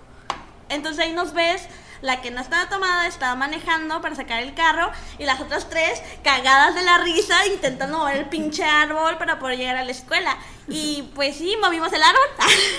[0.69, 1.67] Entonces ahí nos ves,
[2.01, 6.01] la que no estaba tomada estaba manejando para sacar el carro y las otras tres
[6.23, 10.37] cagadas de la risa intentando mover el pinche árbol para poder llegar a la escuela.
[10.67, 12.21] Y pues sí, movimos el árbol.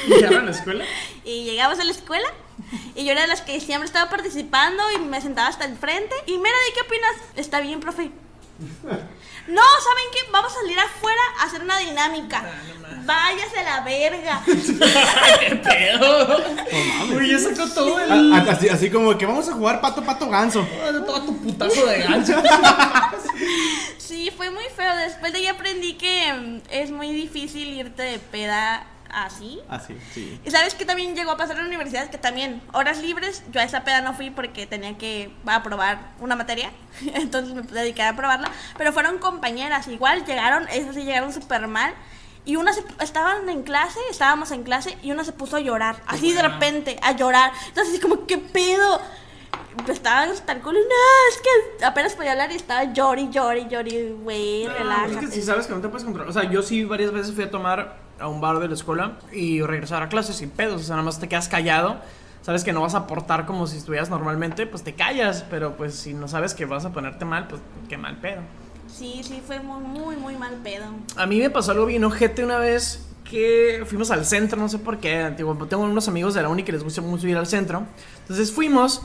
[0.09, 0.84] ¿Llegaron a la escuela?
[1.24, 2.28] y llegamos a la escuela
[2.95, 6.14] y yo era de las que siempre estaba participando y me sentaba hasta el frente.
[6.26, 7.16] Y mira, ¿de qué opinas?
[7.36, 8.11] Está bien, profe.
[9.49, 10.30] No, ¿saben qué?
[10.30, 12.43] Vamos a salir afuera a hacer una dinámica.
[13.05, 14.43] Váyase a la verga.
[14.47, 16.45] ¿Qué pedo?
[17.16, 18.32] Uy, ya sacó todo el.
[18.32, 20.64] A- a- Así, así como que vamos a jugar pato, pato, ganso.
[21.07, 22.34] Todo tu putazo de gancho.
[23.99, 24.95] Sí, fue muy feo.
[24.97, 29.61] Después de ahí aprendí que mm, es muy difícil irte de peda así.
[29.69, 30.41] Así, sí.
[30.45, 33.61] Y sabes que también llegó a pasar en la universidad que también horas libres, yo
[33.61, 36.71] a esa peda no fui porque tenía que aprobar una materia,
[37.15, 41.95] entonces me dediqué a aprobarla, pero fueron compañeras, igual llegaron, esas sí llegaron súper mal.
[42.45, 46.03] Y una se, estaban en clase, estábamos en clase y una se puso a llorar,
[46.09, 47.53] así de repente, a llorar.
[47.69, 49.01] Entonces, así como, ¿qué pedo?
[49.89, 51.41] Estaba hasta el culo, no, es
[51.79, 55.21] que apenas podía hablar y estaba llori, llori, llori, güey, Es relájate.
[55.21, 56.29] que si sabes que no te puedes controlar.
[56.29, 59.18] O sea, yo sí varias veces fui a tomar a un bar de la escuela
[59.33, 60.81] y regresar a clases sin pedos.
[60.81, 61.97] O sea, nada más te quedas callado.
[62.43, 65.45] Sabes que no vas a aportar como si estuvieras normalmente, pues te callas.
[65.51, 68.41] Pero pues si no sabes que vas a ponerte mal, pues qué mal pedo.
[68.89, 70.85] Sí, sí, fue muy, muy, muy mal pedo.
[71.16, 74.79] A mí me pasó algo bien ojete una vez que fuimos al centro, no sé
[74.79, 75.33] por qué.
[75.37, 77.85] Digo, tengo unos amigos de la uni que les gusta mucho ir al centro.
[78.20, 79.03] Entonces fuimos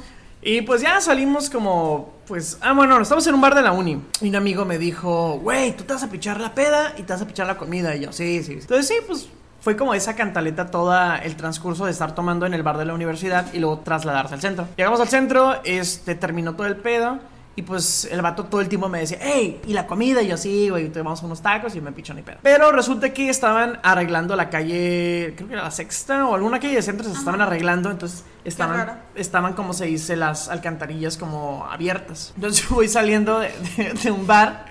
[0.48, 4.02] y pues ya salimos como, pues, ah, bueno, estamos en un bar de la uni.
[4.22, 7.12] Y un amigo me dijo, güey, tú te vas a pichar la peda y te
[7.12, 7.94] vas a pichar la comida.
[7.98, 8.54] Y yo, sí, sí.
[8.54, 9.28] Entonces sí, pues
[9.60, 12.94] fue como esa cantaleta toda el transcurso de estar tomando en el bar de la
[12.94, 14.70] universidad y luego trasladarse al centro.
[14.78, 17.20] Llegamos al centro, este, terminó todo el pedo.
[17.58, 20.22] Y pues el vato todo el tiempo me decía, hey, ¿y la comida?
[20.22, 22.38] Y yo, sí, güey, te vamos a unos tacos y me pichó ni pedo.
[22.44, 26.76] Pero resulta que estaban arreglando la calle, creo que era la sexta o alguna calle
[26.76, 32.32] de centro, se estaban arreglando, entonces estaban, estaban como se dice, las alcantarillas como abiertas.
[32.36, 34.68] Entonces yo voy saliendo de, de- de un bar.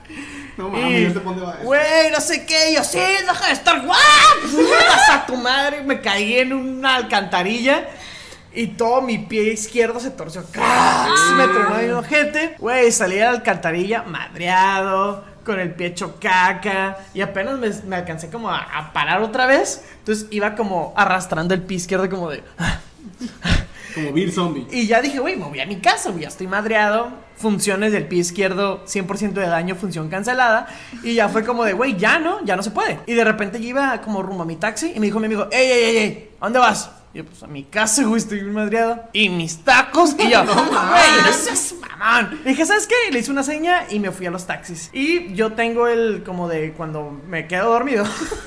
[0.56, 1.12] No mames,
[1.56, 1.64] ¿este?
[1.64, 3.98] Güey, no sé qué, y yo, sí, deja de estar guap.
[4.94, 7.84] Hasta tu madre, me caí en una alcantarilla.
[8.56, 10.42] Y todo mi pie izquierdo se torció.
[10.50, 11.20] ¡Cracks!
[11.36, 12.56] Me tronó el ojete.
[12.58, 16.96] Güey, salí de la alcantarilla madreado, con el pie hecho caca.
[17.12, 19.84] Y apenas me, me alcancé como a, a parar otra vez.
[19.98, 22.42] Entonces iba como arrastrando el pie izquierdo como de...
[23.94, 24.66] Como Bill Zombie.
[24.70, 27.08] Y ya dije, güey, me voy a mi casa, güey, ya estoy madreado.
[27.36, 30.66] Funciones del pie izquierdo, 100% de daño, función cancelada.
[31.02, 33.00] Y ya fue como de, güey, ya no, ya no se puede.
[33.06, 35.48] Y de repente yo iba como rumbo a mi taxi y me dijo mi amigo,
[35.50, 36.90] ey, ey, ey, ey, ¿a dónde vas?
[37.16, 39.04] Y yo, pues a mi casa, güey, estoy bien madreado.
[39.14, 40.14] Y mis tacos.
[40.18, 42.40] Y yo, güey, no seas mamón.
[42.44, 42.94] Le dije, ¿sabes qué?
[43.10, 44.90] Le hice una seña y me fui a los taxis.
[44.92, 48.04] Y yo tengo el como de cuando me quedo dormido.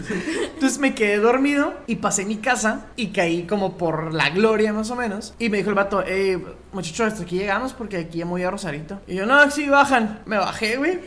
[0.54, 4.92] Entonces me quedé dormido y pasé mi casa y caí como por la gloria más
[4.92, 5.34] o menos.
[5.40, 6.40] Y me dijo el vato, eh,
[6.72, 9.00] muchacho, hasta aquí llegamos porque aquí ya me voy a Rosarito.
[9.08, 10.20] Y yo, no, sí, bajan.
[10.26, 11.00] Me bajé, güey.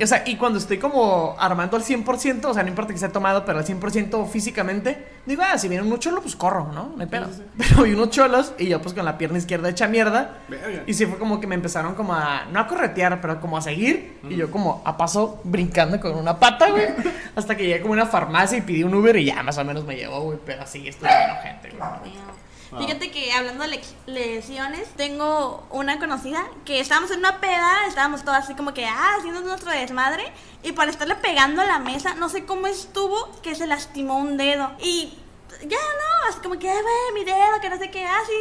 [0.00, 3.10] O sea, y cuando estoy como armando al 100%, o sea, no importa que sea
[3.10, 6.92] tomado, pero al 100% físicamente, digo, ah, si viene un cholo, pues corro, ¿no?
[6.96, 7.28] No hay pedo.
[7.58, 10.38] Pero vi unos cholos y yo pues con la pierna izquierda hecha mierda.
[10.48, 10.84] Verga.
[10.86, 13.62] Y sí fue como que me empezaron como a, no a corretear, pero como a
[13.62, 14.18] seguir.
[14.28, 16.86] Y yo como a paso brincando con una pata, güey.
[17.36, 19.64] Hasta que llegué como a una farmacia y pedí un Uber y ya más o
[19.64, 20.38] menos me llevó, güey.
[20.44, 22.12] Pero así estuve bien gente, güey.
[22.78, 28.44] Fíjate que hablando de lesiones, tengo una conocida que estábamos en una peda, estábamos todas
[28.44, 30.24] así como que, ah, haciendo nuestro desmadre,
[30.62, 34.38] y por estarle pegando a la mesa, no sé cómo estuvo, que se lastimó un
[34.38, 34.70] dedo.
[34.82, 35.12] Y
[35.60, 38.32] ya no, así como que, ay, güey, mi dedo, que no sé qué, así.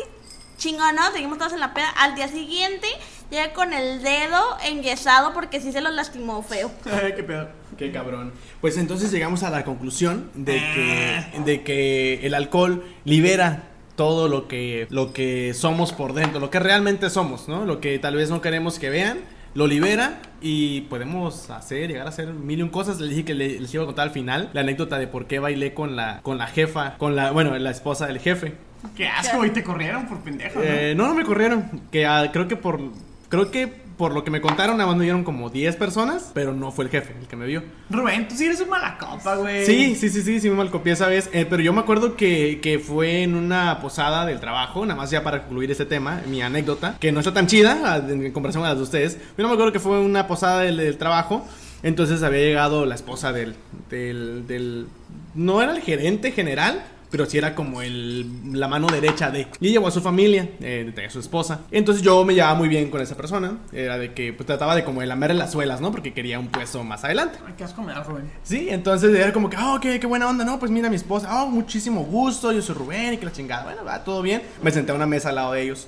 [0.58, 1.12] Chingón, ¿no?
[1.12, 1.90] Seguimos todos en la peda.
[1.90, 2.88] Al día siguiente,
[3.32, 6.72] llega con el dedo enyesado porque sí se lo lastimó feo.
[6.86, 7.50] Ay, qué pedo.
[7.78, 8.32] Qué cabrón.
[8.62, 14.48] Pues entonces llegamos a la conclusión de que, de que el alcohol libera todo lo
[14.48, 17.66] que, lo que somos por dentro, lo que realmente somos, ¿no?
[17.66, 19.20] Lo que tal vez no queremos que vean,
[19.54, 23.00] lo libera y podemos hacer, llegar a hacer mil y un cosas.
[23.02, 25.40] Les dije que le- les iba a contar al final la anécdota de por qué
[25.40, 28.54] bailé con la, con la jefa, con la, bueno, la esposa del jefe.
[28.96, 30.66] Qué asco, güey, te corrieron por pendejo, ¿no?
[30.66, 31.82] Eh, no, no me corrieron.
[31.92, 32.80] Que ah, creo que por.
[33.30, 36.90] Creo que por lo que me contaron, dieron como 10 personas, pero no fue el
[36.90, 37.62] jefe el que me vio.
[37.92, 39.64] Rubén, tú sí eres un mala copa, güey.
[39.64, 41.30] Sí, sí, sí, sí, sí me malcopié esa vez.
[41.34, 45.12] eh, pero yo me acuerdo que, que fue en una posada del trabajo, nada más
[45.12, 48.70] ya para concluir este tema, mi anécdota, que no está tan chida en comparación a
[48.70, 49.18] las de ustedes.
[49.38, 51.48] Yo no me acuerdo que fue una posada del, del trabajo.
[51.84, 53.56] Entonces había llegado la esposa del,
[53.92, 54.88] del, del-
[55.36, 58.26] No era el gerente general, pero sí era como el,
[58.60, 59.46] la mano derecha de.
[59.60, 61.62] Y llevó a su familia, eh, de su esposa.
[61.70, 63.58] Entonces yo me llevaba muy bien con esa persona.
[63.72, 65.92] Era de que pues, trataba de como de lamerle las suelas, ¿no?
[65.92, 67.38] Porque quería un puesto más adelante.
[67.46, 68.32] Ay, qué asco me da, Rubén.
[68.44, 70.58] Sí, entonces era como que, oh, qué, qué buena onda, ¿no?
[70.58, 73.64] Pues mira, mi esposa, oh, muchísimo gusto, yo soy Rubén y que la chingada.
[73.66, 74.42] Bueno, va, todo bien.
[74.64, 75.88] Me senté a una mesa al lado de ellos.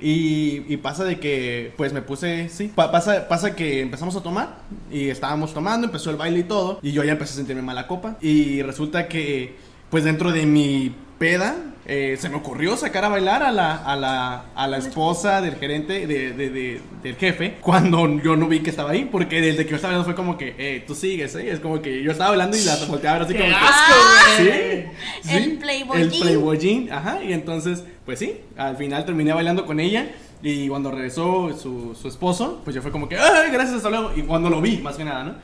[0.00, 4.22] Y, y pasa de que, pues me puse, sí, pa- pasa, pasa que empezamos a
[4.22, 4.58] tomar
[4.90, 6.78] y estábamos tomando, empezó el baile y todo.
[6.82, 8.16] Y yo ya empecé a sentirme mala copa.
[8.20, 9.56] Y resulta que,
[9.90, 13.96] pues dentro de mi peda, eh, se me ocurrió sacar a bailar a la, a
[13.96, 18.60] la, a la esposa del gerente, de, de- de- del jefe, cuando yo no vi
[18.60, 21.34] que estaba ahí, porque desde que yo estaba hablando fue como que, eh, tú sigues,
[21.34, 21.50] ¿eh?
[21.50, 24.36] Es como que yo estaba hablando y la volteaba a ver así ¡Qué como que,
[24.36, 24.86] Sí, güey!
[25.22, 26.02] sí, El playboyín.
[26.02, 27.22] El playboyín, ajá.
[27.24, 30.08] Y entonces, pues sí, al final terminé bailando con ella.
[30.42, 34.12] Y cuando regresó su, su esposo, pues yo fue como que, ¡ay, gracias, hasta luego!
[34.14, 35.34] Y cuando lo vi, más que nada, ¿no?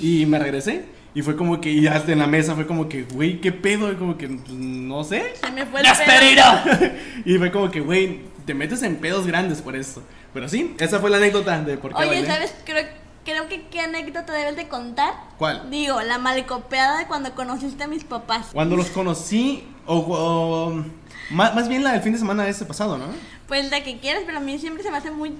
[0.00, 0.84] Y me regresé.
[1.18, 3.90] Y fue como que, y ya en la mesa fue como que, güey, ¿qué pedo?
[3.90, 5.32] Y como que, pues, no sé.
[5.34, 6.44] Se me fue el ¡Gasperino!
[7.24, 10.00] y fue como que, güey, te metes en pedos grandes por esto.
[10.32, 12.26] Pero sí, esa fue la anécdota de por qué Oye, bailé.
[12.28, 12.54] ¿sabes?
[12.64, 12.86] Creo,
[13.24, 15.12] creo que qué anécdota debes de contar.
[15.38, 15.68] ¿Cuál?
[15.70, 18.50] Digo, la malcopeada de cuando conociste a mis papás.
[18.52, 20.84] Cuando los conocí, o, o-
[21.30, 23.06] más, más bien la del fin de semana ese pasado, ¿no?
[23.48, 25.32] Pues la que quieras, pero a mí siempre se me hace muy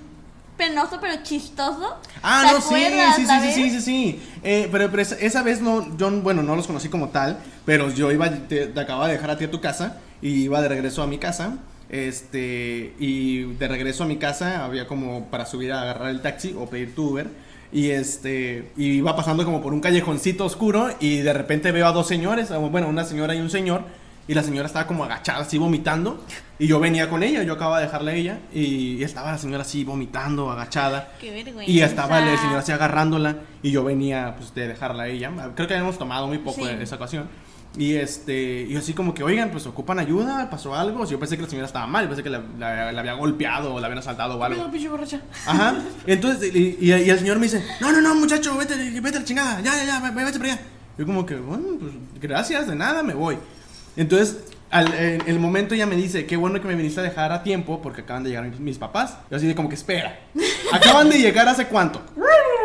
[0.58, 1.96] penoso, pero chistoso.
[2.22, 2.74] Ah, ¿Te no, sí,
[3.16, 4.22] sí, sí, sí, sí, sí.
[4.42, 7.90] Eh, pero pero esa, esa vez no, yo, bueno, no los conocí como tal, pero
[7.90, 10.68] yo iba, te, te acababa de dejar a ti a tu casa y iba de
[10.68, 11.56] regreso a mi casa.
[11.88, 16.54] Este, y de regreso a mi casa había como para subir a agarrar el taxi
[16.58, 17.28] o pedir tu Uber.
[17.72, 21.92] Y este, y iba pasando como por un callejoncito oscuro y de repente veo a
[21.92, 23.84] dos señores, bueno, una señora y un señor.
[24.28, 26.22] Y la señora estaba como agachada, así vomitando.
[26.58, 28.38] Y yo venía con ella, yo acababa de dejarla a ella.
[28.52, 31.12] Y estaba la señora así vomitando, agachada.
[31.20, 31.70] Qué vergüenza.
[31.70, 35.32] Y estaba el señor así agarrándola y yo venía pues de dejarla a ella.
[35.54, 36.70] Creo que habíamos tomado muy poco Sí.
[36.70, 37.26] en esa ocasión.
[37.76, 41.04] Y este, y así como que, oigan, pues ocupan ayuda, pasó algo.
[41.06, 43.74] Yo pensé que la señora estaba mal, yo pensé que la, la- la había golpeado
[43.74, 44.68] o la habían asaltado o algo.
[44.90, 45.20] Borracha.
[45.46, 45.74] Ajá.
[46.06, 49.20] Entonces, y, y- y el señor me dice, no, no, no, muchacho, vete, vete a
[49.20, 50.62] la chingada, ya, ya, ya, ve- vete para allá.
[50.98, 53.38] Yo como que, bueno, pues gracias, de nada, me voy.
[53.98, 54.38] Entonces,
[54.70, 57.42] al, en el momento ella me dice, qué bueno que me viniste a dejar a
[57.42, 59.18] tiempo porque acaban de llegar mis, mis papás.
[59.30, 60.20] Yo así de como que, espera,
[60.72, 62.00] acaban de llegar hace cuánto.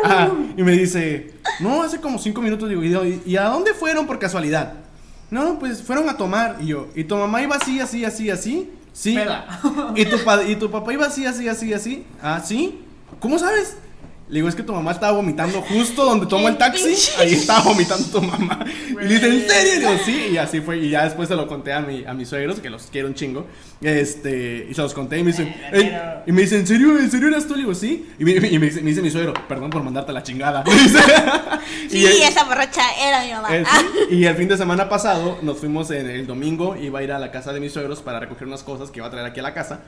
[0.04, 0.30] Ajá.
[0.56, 2.68] Y me dice, no, hace como cinco minutos.
[2.68, 4.74] Digo, ¿y, y a dónde fueron por casualidad?
[5.30, 6.58] No, pues fueron a tomar.
[6.60, 8.70] Y yo, ¿y tu mamá iba así, así, así, así?
[8.92, 9.18] Sí.
[9.96, 10.16] ¿Y tu,
[10.46, 12.06] ¿Y tu papá iba así, así, así, así?
[12.22, 12.80] Ah, ¿sí?
[13.18, 13.76] ¿Cómo sabes?
[14.26, 16.94] Le digo, es que tu mamá estaba vomitando justo donde tomó el taxi.
[17.18, 18.64] Ahí estaba vomitando tu mamá.
[18.88, 19.74] Y le dice, ¿en serio?
[19.74, 20.28] Y digo, sí.
[20.32, 20.78] Y así fue.
[20.78, 23.14] Y ya después se lo conté a, mi, a mis suegros, que los quiero un
[23.14, 23.46] chingo.
[23.82, 25.94] Este, y se los conté y me dicen, "Ey",
[26.26, 26.98] y me dice, ¿en serio?
[26.98, 27.52] ¿En serio eras tú?
[27.54, 28.08] Le digo, sí.
[28.18, 30.62] Y me, y me dice, me dice mi suegro, perdón por mandarte la chingada.
[30.72, 30.98] Dice.
[31.90, 33.54] Sí, Y el- esa borracha era mi mamá.
[33.54, 33.82] eh, Ah.
[34.08, 37.12] sí, y el fin de semana pasado nos fuimos en el domingo, iba a ir
[37.12, 39.40] a la casa de mis suegros para recoger unas cosas que iba a traer aquí
[39.40, 39.80] a la casa.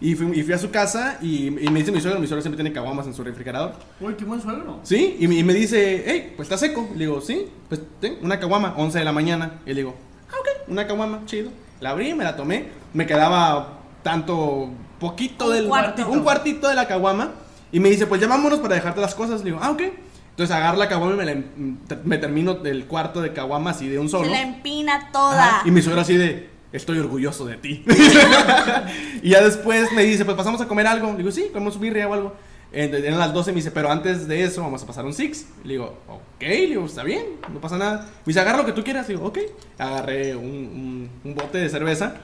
[0.00, 2.40] Y fui, y fui a su casa y, y me dice mi suegro, mi suegro
[2.42, 3.72] siempre tiene caguamas en su refrigerador.
[4.00, 4.78] Uy, qué buen suegro.
[4.84, 5.16] ¿Sí?
[5.18, 6.88] Y, me- y me dice, hey, pues está seco.
[6.92, 9.60] Le digo, sí, pues ten una caguama, 11 de la mañana.
[9.66, 9.94] Y le digo,
[10.30, 11.50] ah, ok, una caguama, chido.
[11.80, 12.66] La abrí, me la tomé.
[12.94, 14.70] Me quedaba tanto,
[15.00, 16.08] poquito Un del cuartito.
[16.10, 17.32] un cuartito de la caguama.
[17.72, 19.40] Y me dice, pues ya vámonos para dejarte las cosas.
[19.40, 19.82] Le digo, ah, ok.
[20.30, 23.88] Entonces agarro la caguama y me, la em- me termino del cuarto de caguama así
[23.88, 24.26] de un solo.
[24.26, 25.42] Se la empina toda.
[25.58, 27.84] Ajá, Y mi suegro así de, estoy orgulloso de ti.
[29.22, 31.10] y ya después me dice, pues pasamos a comer algo.
[31.12, 32.34] Le digo, sí, comemos birria o algo.
[32.70, 35.46] Eran las 12 me dice, pero antes de eso vamos a pasar un six.
[35.64, 38.02] Le digo, ok, le digo, está bien, no pasa nada.
[38.02, 39.08] Me dice, agarra lo que tú quieras.
[39.08, 39.38] Le digo, ok.
[39.78, 42.16] Agarré un, un- un bote de cerveza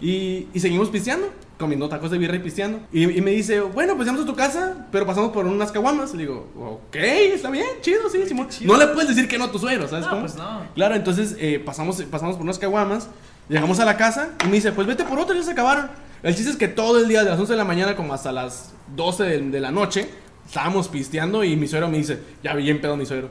[0.00, 1.28] y, y seguimos pisteando,
[1.58, 2.78] comiendo tacos de birria y pisteando.
[2.92, 6.12] Y, y me dice, bueno, pues vamos a tu casa, pero pasamos por unas caguamas.
[6.14, 8.46] Le digo, ok, está bien, chido, sí, Simón.
[8.60, 10.22] No le puedes decir que no a tu suegro, ¿sabes No, cómo?
[10.22, 10.62] pues no.
[10.76, 13.08] Claro, entonces eh, pasamos, pasamos por unas caguamas,
[13.48, 15.90] llegamos a la casa y me dice, pues vete por otro, ya se acabaron.
[16.22, 18.32] El chiste es que todo el día, de las 11 de la mañana como hasta
[18.32, 20.08] las 12 de, la noche,
[20.46, 23.30] estábamos pisteando y mi suegro me dice, ya bien pedo mi suegro.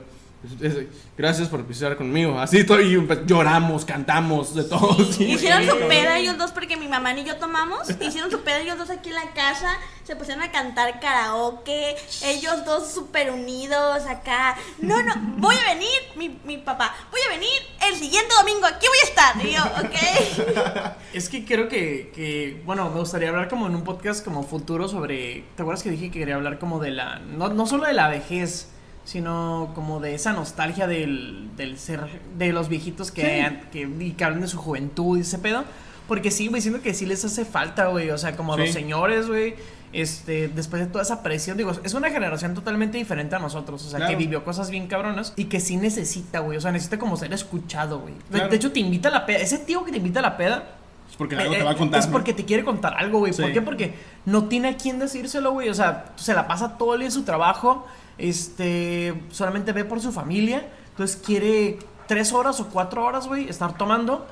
[1.18, 2.40] Gracias por pisar conmigo.
[2.40, 5.04] Así y pues, lloramos, cantamos, de todo.
[5.12, 5.26] sí.
[5.26, 7.90] Hicieron su peda ellos dos porque mi mamá y yo tomamos.
[7.90, 9.78] Hicieron su peda ellos dos aquí en la casa.
[10.04, 11.96] Se pusieron a cantar karaoke.
[12.24, 14.58] Ellos dos súper unidos acá.
[14.80, 16.96] No, no, voy a venir, mi, mi papá.
[17.12, 17.52] Voy a venir
[17.88, 18.66] el siguiente domingo.
[18.66, 19.46] Aquí voy a estar.
[19.46, 20.98] Y yo, ok.
[21.14, 24.88] Es que creo que, que, bueno, me gustaría hablar como en un podcast como futuro
[24.88, 27.94] sobre, ¿te acuerdas que dije que quería hablar como de la, no, no solo de
[27.94, 28.70] la vejez,
[29.08, 32.02] sino como de esa nostalgia del, del ser,
[32.38, 35.64] de los viejitos que, que, y que hablan de su juventud y ese pedo?
[36.10, 38.64] Porque sí, güey, siento que sí les hace falta, güey, o sea, como a Sí.
[38.64, 39.56] los señores, güey,
[39.94, 43.90] este, después de toda esa presión, digo, es una generación totalmente diferente a nosotros, o
[43.90, 44.12] sea, Claro.
[44.12, 47.32] que vivió cosas bien cabronas y que sí necesita, güey, o sea, necesita como ser
[47.34, 48.14] escuchado, güey.
[48.14, 48.50] De- Claro.
[48.50, 50.66] De hecho, te invita a la peda, ese tío que te invita a la peda,
[51.10, 52.00] Es porque algo te eh, va a contar.
[52.02, 53.32] Es porque te quiere contar algo, güey.
[53.34, 53.54] ¿Por Sí.
[53.54, 53.62] qué?
[53.62, 53.94] Porque
[54.26, 55.70] no tiene a quién decírselo, güey.
[55.70, 57.86] O sea, se la pasa todo el día en su trabajo.
[58.18, 60.68] Este, solamente ve por su familia.
[60.92, 64.26] Entonces quiere tres horas o cuatro horas, güey, estar tomando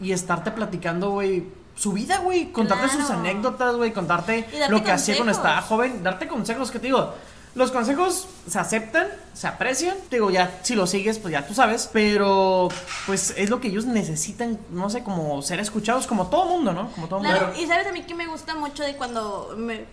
[0.00, 1.44] y estarte platicando, güey.
[1.76, 6.26] Su vida, güey, contarte sus anécdotas, güey, contarte lo que hacía cuando estaba joven, darte
[6.26, 7.14] consejos, que te digo,
[7.54, 11.54] los consejos se aceptan, se aprecian, te digo, ya si lo sigues, pues ya tú
[11.54, 12.68] sabes, pero
[13.06, 16.90] pues es lo que ellos necesitan, no sé, como ser escuchados, como todo mundo, ¿no?
[16.90, 17.62] Como todo Claro, mundo.
[17.62, 19.84] y sabes a mí que me gusta mucho de cuando me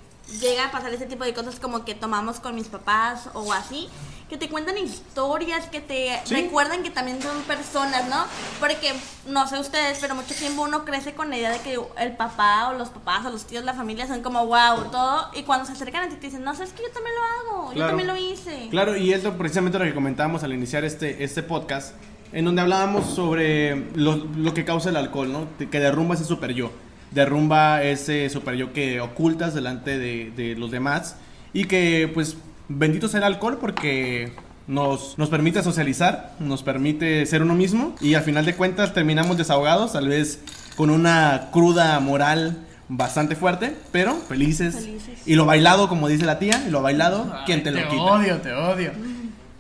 [0.42, 3.88] llega a pasar ese tipo de cosas como que tomamos con mis papás o así,
[4.30, 6.34] que te cuentan historias, que te Sí.
[6.34, 8.26] recuerdan que también son personas, ¿no?
[8.60, 8.92] Porque
[9.28, 12.70] no sé ustedes, pero mucho tiempo uno crece con la idea de que el papá
[12.70, 15.74] o los papás o los tíos, la familia son como wow, todo, y cuando se
[15.74, 17.90] acercan a ti te dicen, no, sabes que yo también lo hago, yo Claro.
[17.90, 18.68] también lo hice.
[18.72, 21.94] Claro, y es lo- precisamente lo que comentábamos al iniciar este, este podcast,
[22.34, 25.48] en donde hablábamos sobre lo, lo que causa el alcohol, ¿no?
[25.70, 26.72] Que derrumba ese super yo.
[27.16, 31.16] Derrumba ese super yo que ocultas delante de, de los demás.
[31.54, 32.38] Y que, pues,
[32.68, 34.34] bendito sea el alcohol porque
[34.68, 37.96] nos, nos permite socializar, nos permite ser uno mismo.
[38.02, 40.42] Y al final de cuentas terminamos desahogados, tal vez
[40.76, 44.76] con una cruda moral bastante fuerte, pero felices.
[44.76, 45.20] Felices.
[45.26, 48.04] Y lo bailado, como dice la tía, y lo bailado, ¿quién te, lo quita?
[48.04, 48.92] odio, te odio.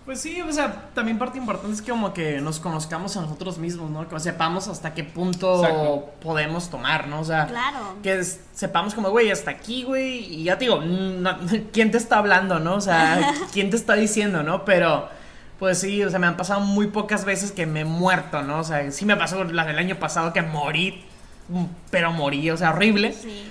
[0.05, 3.57] Pues sí, o sea, también parte importante es que como que nos conozcamos a nosotros
[3.57, 4.07] mismos, ¿no?
[4.07, 6.13] Que sepamos hasta qué punto Exacto.
[6.21, 7.21] podemos tomar, ¿no?
[7.21, 7.95] O sea, Claro.
[8.03, 11.35] que sepamos como, güey, hasta aquí, güey, y ya te digo, no-
[11.73, 12.75] ¿quién te está hablando, no?
[12.75, 13.19] O sea,
[13.51, 14.63] ¿quién te está diciendo, no?
[14.63, 15.09] Pero,
[15.57, 18.59] pues sí, o sea, me han pasado muy pocas veces que me he muerto, ¿no?
[18.59, 21.03] O sea, sí me pasó la del año pasado que morí,
[21.89, 23.11] pero morí, o sea, horrible.
[23.11, 23.49] Sí.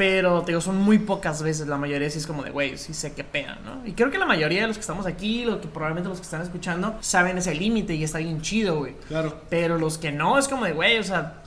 [0.00, 1.68] Pero, te digo, son muy pocas veces.
[1.68, 3.86] La mayoría sí es como de, güey, sí sé qué pega, ¿no?
[3.86, 6.24] Y creo que la mayoría de los que estamos aquí, lo que probablemente los que
[6.24, 8.94] están escuchando, saben ese límite y está bien chido, güey.
[9.08, 11.42] Claro, Pero los que no, es como de, güey, o sea,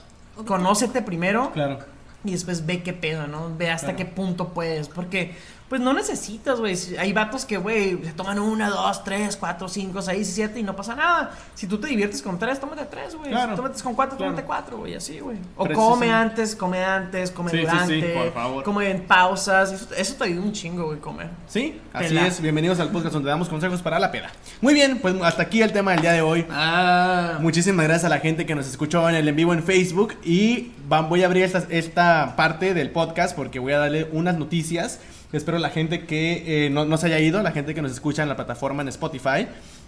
[0.46, 1.80] conócete primero claro.
[2.22, 3.52] y después ve qué pedo, ¿no?
[3.58, 3.98] Ve hasta Claro.
[3.98, 4.86] qué punto puedes.
[4.88, 5.34] Porque,
[5.74, 6.76] pues no necesitas, güey.
[7.00, 10.76] Hay vatos que, güey, se toman una, dos, tres, cuatro, cinco, seis, siete y no
[10.76, 11.32] pasa nada.
[11.56, 13.30] Si tú te diviertes con tres, tómate tres, güey.
[13.32, 13.50] Claro.
[13.50, 14.30] Si tú metes con cuatro, Claro.
[14.34, 15.36] tómate cuatro, güey, así, güey.
[15.56, 18.14] O come antes, come antes, come Sí, sí, sí, durante.
[18.14, 18.62] por favor.
[18.62, 19.72] Come en pausas.
[19.72, 21.26] Eso, eso te ayuda un chingo, güey, comer.
[21.48, 22.28] Sí, así Pela.
[22.28, 22.40] es.
[22.40, 24.30] Bienvenidos al podcast donde damos consejos para la peda.
[24.60, 26.46] Muy bien, pues hasta aquí el tema del día de hoy.
[26.52, 27.38] Ah.
[27.40, 30.70] Muchísimas gracias a la gente que nos escuchó en el en vivo en Facebook y
[30.88, 35.00] van- voy a abrir esta, esta parte del podcast porque voy a darle unas noticias.
[35.34, 38.22] Espero la gente que eh, no, no se haya ido, la gente que nos escucha
[38.22, 39.46] en la plataforma en Spotify.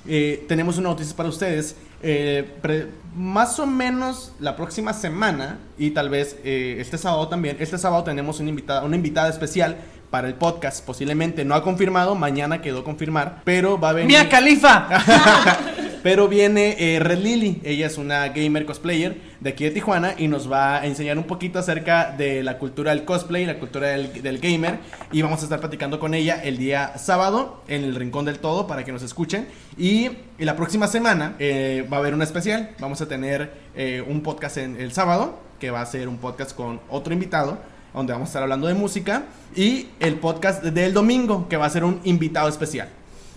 [0.09, 1.77] eh, tenemos una noticia para ustedes.
[2.03, 7.57] eh, pre- más o menos la próxima semana y tal vez eh, este sábado también.
[7.61, 9.77] Este sábado tenemos una invitada, una invitada especial
[10.11, 10.85] para el podcast.
[10.85, 14.09] Posiblemente no ha confirmado, mañana quedó confirmar, pero va a venir.
[14.09, 14.89] ¡Mía Califa!
[16.07, 20.29] Pero viene eh, Red Lily, ella es una gamer cosplayer de aquí de Tijuana y
[20.29, 24.23] nos va a enseñar un poquito acerca de la cultura del cosplay, la cultura del,
[24.23, 24.79] del gamer.
[25.11, 28.69] Y vamos a estar platicando con ella el día sábado en el Rincón del Todo
[28.69, 29.49] para que nos escuchen.
[29.77, 34.23] Y, la próxima semana eh, va a haber una especial, vamos a tener eh, un
[34.23, 37.59] podcast en el sábado que va a ser un podcast con otro invitado
[37.93, 39.25] donde vamos a estar hablando de música.
[39.57, 42.91] Y el podcast del domingo que va a ser un invitado especial.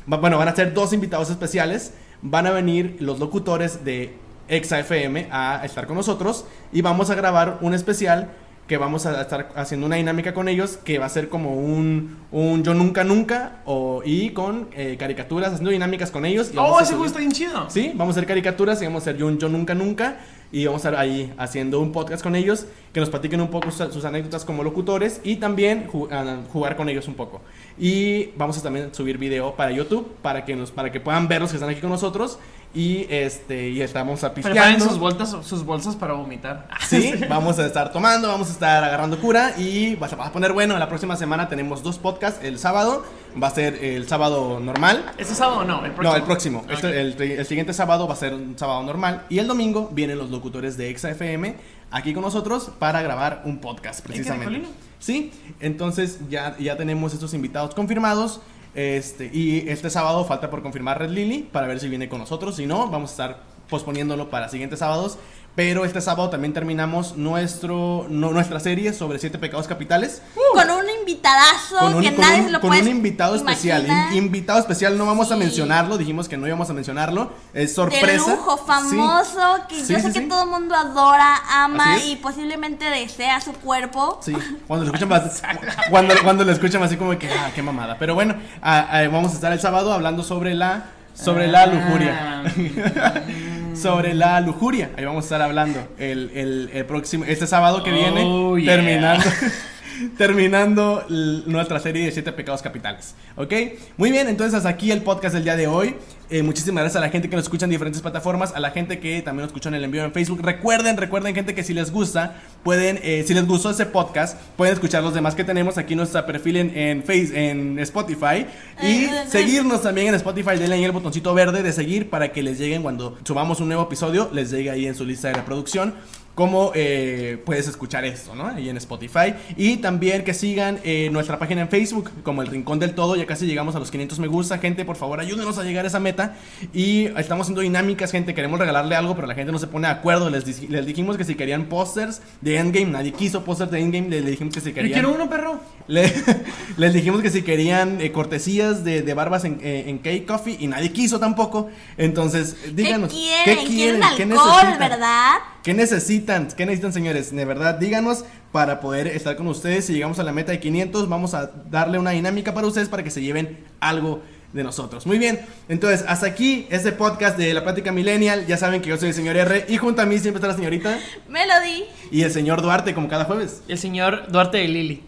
[0.06, 1.94] Bueno, van a ser dos invitados especiales.
[2.22, 4.14] Van a venir los locutores de
[4.48, 8.32] Exa FM a estar con nosotros y vamos a grabar un especial
[8.70, 12.18] que vamos a estar haciendo una dinámica con ellos que va a ser como un,
[12.32, 16.52] un yo nunca nunca o, y con eh, caricaturas, haciendo dinámicas con ellos.
[16.54, 17.70] y ¡Oh, ese güey está bien chido!
[17.70, 20.20] Sí, vamos a hacer caricaturas y vamos a hacer un yo nunca nunca
[20.52, 23.70] y vamos a estar ahí haciendo un podcast con ellos que nos platiquen un poco
[23.72, 27.41] sus, sus anécdotas como locutores y también ju- a- jugar con ellos un poco.
[27.78, 31.41] Y vamos a también subir video para YouTube para que nos para que puedan ver
[31.41, 32.38] los que están aquí con nosotros
[32.72, 34.86] Y este, y estamos Preparen apisteando.
[34.86, 36.68] sus bolsas, sus bolsas para vomitar.
[36.88, 40.32] Sí, vamos a estar tomando, vamos a estar agarrando cura y va a va a
[40.32, 40.78] poner bueno.
[40.78, 42.44] La próxima semana tenemos dos podcasts.
[42.44, 43.04] El sábado
[43.41, 45.04] va a ser el sábado normal.
[45.18, 45.84] ¿Este sábado no?
[45.84, 46.10] El próximo.
[46.12, 46.60] No, el próximo.
[46.60, 46.72] Ok.
[46.72, 49.24] Este- el, el siguiente sábado va a ser un sábado normal.
[49.30, 51.56] Y el domingo vienen los locutores de Exa FM
[51.91, 54.46] aquí con nosotros para grabar un podcast, precisamente.
[54.46, 54.70] Caracolino?
[55.00, 58.41] Sí, entonces ya, ya tenemos estos invitados confirmados.
[58.80, 62.56] Este, y este sábado falta por confirmar Red Lily para ver si viene con nosotros.
[62.56, 65.18] Si no, vamos a estar posponiéndolo para siguientes sábados.
[65.60, 70.22] Pero este sábado también terminamos nuestro, no- nuestra serie sobre siete pecados capitales.
[70.53, 73.86] Con un invitadazo Con un, que con nadie un- se lo con un invitado especial.
[74.14, 75.98] In- invitado especial, no vamos a mencionarlo.
[75.98, 77.34] Dijimos que no íbamos a mencionarlo.
[77.53, 78.31] Es de sorpresa.
[78.31, 78.64] lujo, Sí.
[78.68, 83.41] famoso, que Sí, yo sí, sé que todo el mundo adora, ama y posiblemente desea
[83.41, 84.18] su cuerpo.
[84.23, 84.31] Sí,
[84.65, 85.41] cuando lo escuchan más,
[85.90, 87.98] cuando, cuando lo escuchan así como que, ah, qué mamada.
[87.99, 92.44] Pero bueno, ah, ah, vamos a estar el sábado hablando sobre la, sobre la lujuria.
[93.82, 94.92] Sobre la lujuria.
[94.98, 98.76] Ahí vamos a estar hablando el, el- el próximo, este sábado que viene, Oh, yeah.
[98.76, 99.26] terminando.
[100.18, 101.06] Terminando
[101.46, 103.16] nuestra serie de siete pecados capitales.
[103.36, 103.54] ¿Ok?
[103.98, 105.96] Muy bien, entonces hasta aquí el podcast del día de hoy.
[106.32, 109.00] Eh, muchísimas gracias a la gente que nos escucha en diferentes plataformas, a la gente
[109.00, 110.42] que también nos escucha en el envío en Facebook.
[110.44, 114.76] Recuerden, recuerden, gente, que si les gusta, pueden, eh, si les gustó ese podcast, pueden
[114.76, 118.46] escuchar los demás que tenemos aquí en nuestro perfil en, en, Face, en Spotify.
[118.84, 120.58] Y seguirnos también en Spotify.
[120.60, 123.84] Denle ahí el botoncito verde de seguir para que les lleguen cuando subamos un nuevo
[123.84, 125.96] episodio, les llegue ahí en su lista de reproducción
[126.40, 128.48] cómo eh, puedes escuchar esto, ¿no?
[128.48, 129.34] Ahí en Spotify.
[129.57, 133.18] Y también que sigan eh, nuestra página en Facebook, como El Rincón del Todo.
[133.18, 134.86] Ya casi llegamos a los 500 me gusta, gente.
[134.86, 136.38] Por favor, ayúdenos a llegar a esa meta.
[136.74, 138.34] Y estamos haciendo dinámicas, gente.
[138.34, 140.30] Queremos regalarle algo, pero la gente no se pone de acuerdo.
[140.30, 144.07] Les, di- les dijimos que si querían pósters de Endgame, nadie quiso pósters de Endgame.
[144.10, 144.94] Les dijimos que si Yo querían.
[144.94, 145.60] quiero uno, perro.
[145.88, 146.10] Le-
[146.78, 150.56] les dijimos que si querían eh, cortesías de, de barbas en, eh, en Cake Coffee
[150.57, 151.70] y nadie quiso tampoco.
[151.98, 153.11] Entonces, díganos.
[153.11, 153.68] ¿Qué quieren?
[153.68, 154.80] ¿Quieren alcohol, necesitan?
[154.80, 155.34] verdad?
[155.64, 156.48] ¿Qué necesitan?
[156.48, 157.36] ¿Qué necesitan, señores?
[157.36, 158.23] De verdad, díganos
[158.53, 159.86] para poder estar con ustedes.
[159.86, 163.03] Si llegamos a la meta de 500, vamos a darle una dinámica para ustedes para
[163.03, 164.22] que se lleven algo
[164.53, 165.06] de nosotros.
[165.06, 168.48] Muy bien, entonces hasta aquí este podcast de la plática millennial.
[168.48, 170.56] Ya saben que yo soy el señor R y junto a mí siempre está la
[170.56, 171.84] señorita Melody.
[172.10, 173.61] y el señor Duarte como cada jueves.
[173.68, 175.03] El señor Duarte de Lili.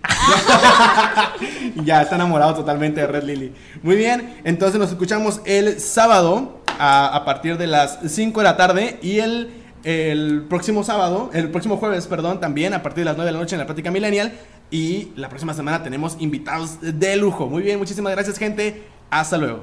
[1.85, 3.53] ya está enamorado totalmente de Red Lily.
[3.81, 8.57] Muy bien, entonces nos escuchamos el sábado a, a partir de las 5 de la
[8.57, 13.17] tarde y el, el próximo sábado, el próximo jueves, perdón, también a partir de las
[13.17, 14.33] 9 de la noche en la Plática Millennial.
[14.69, 17.47] Y la próxima semana tenemos invitados de lujo.
[17.47, 18.83] Muy bien, muchísimas gracias, gente.
[19.09, 19.59] Hasta luego.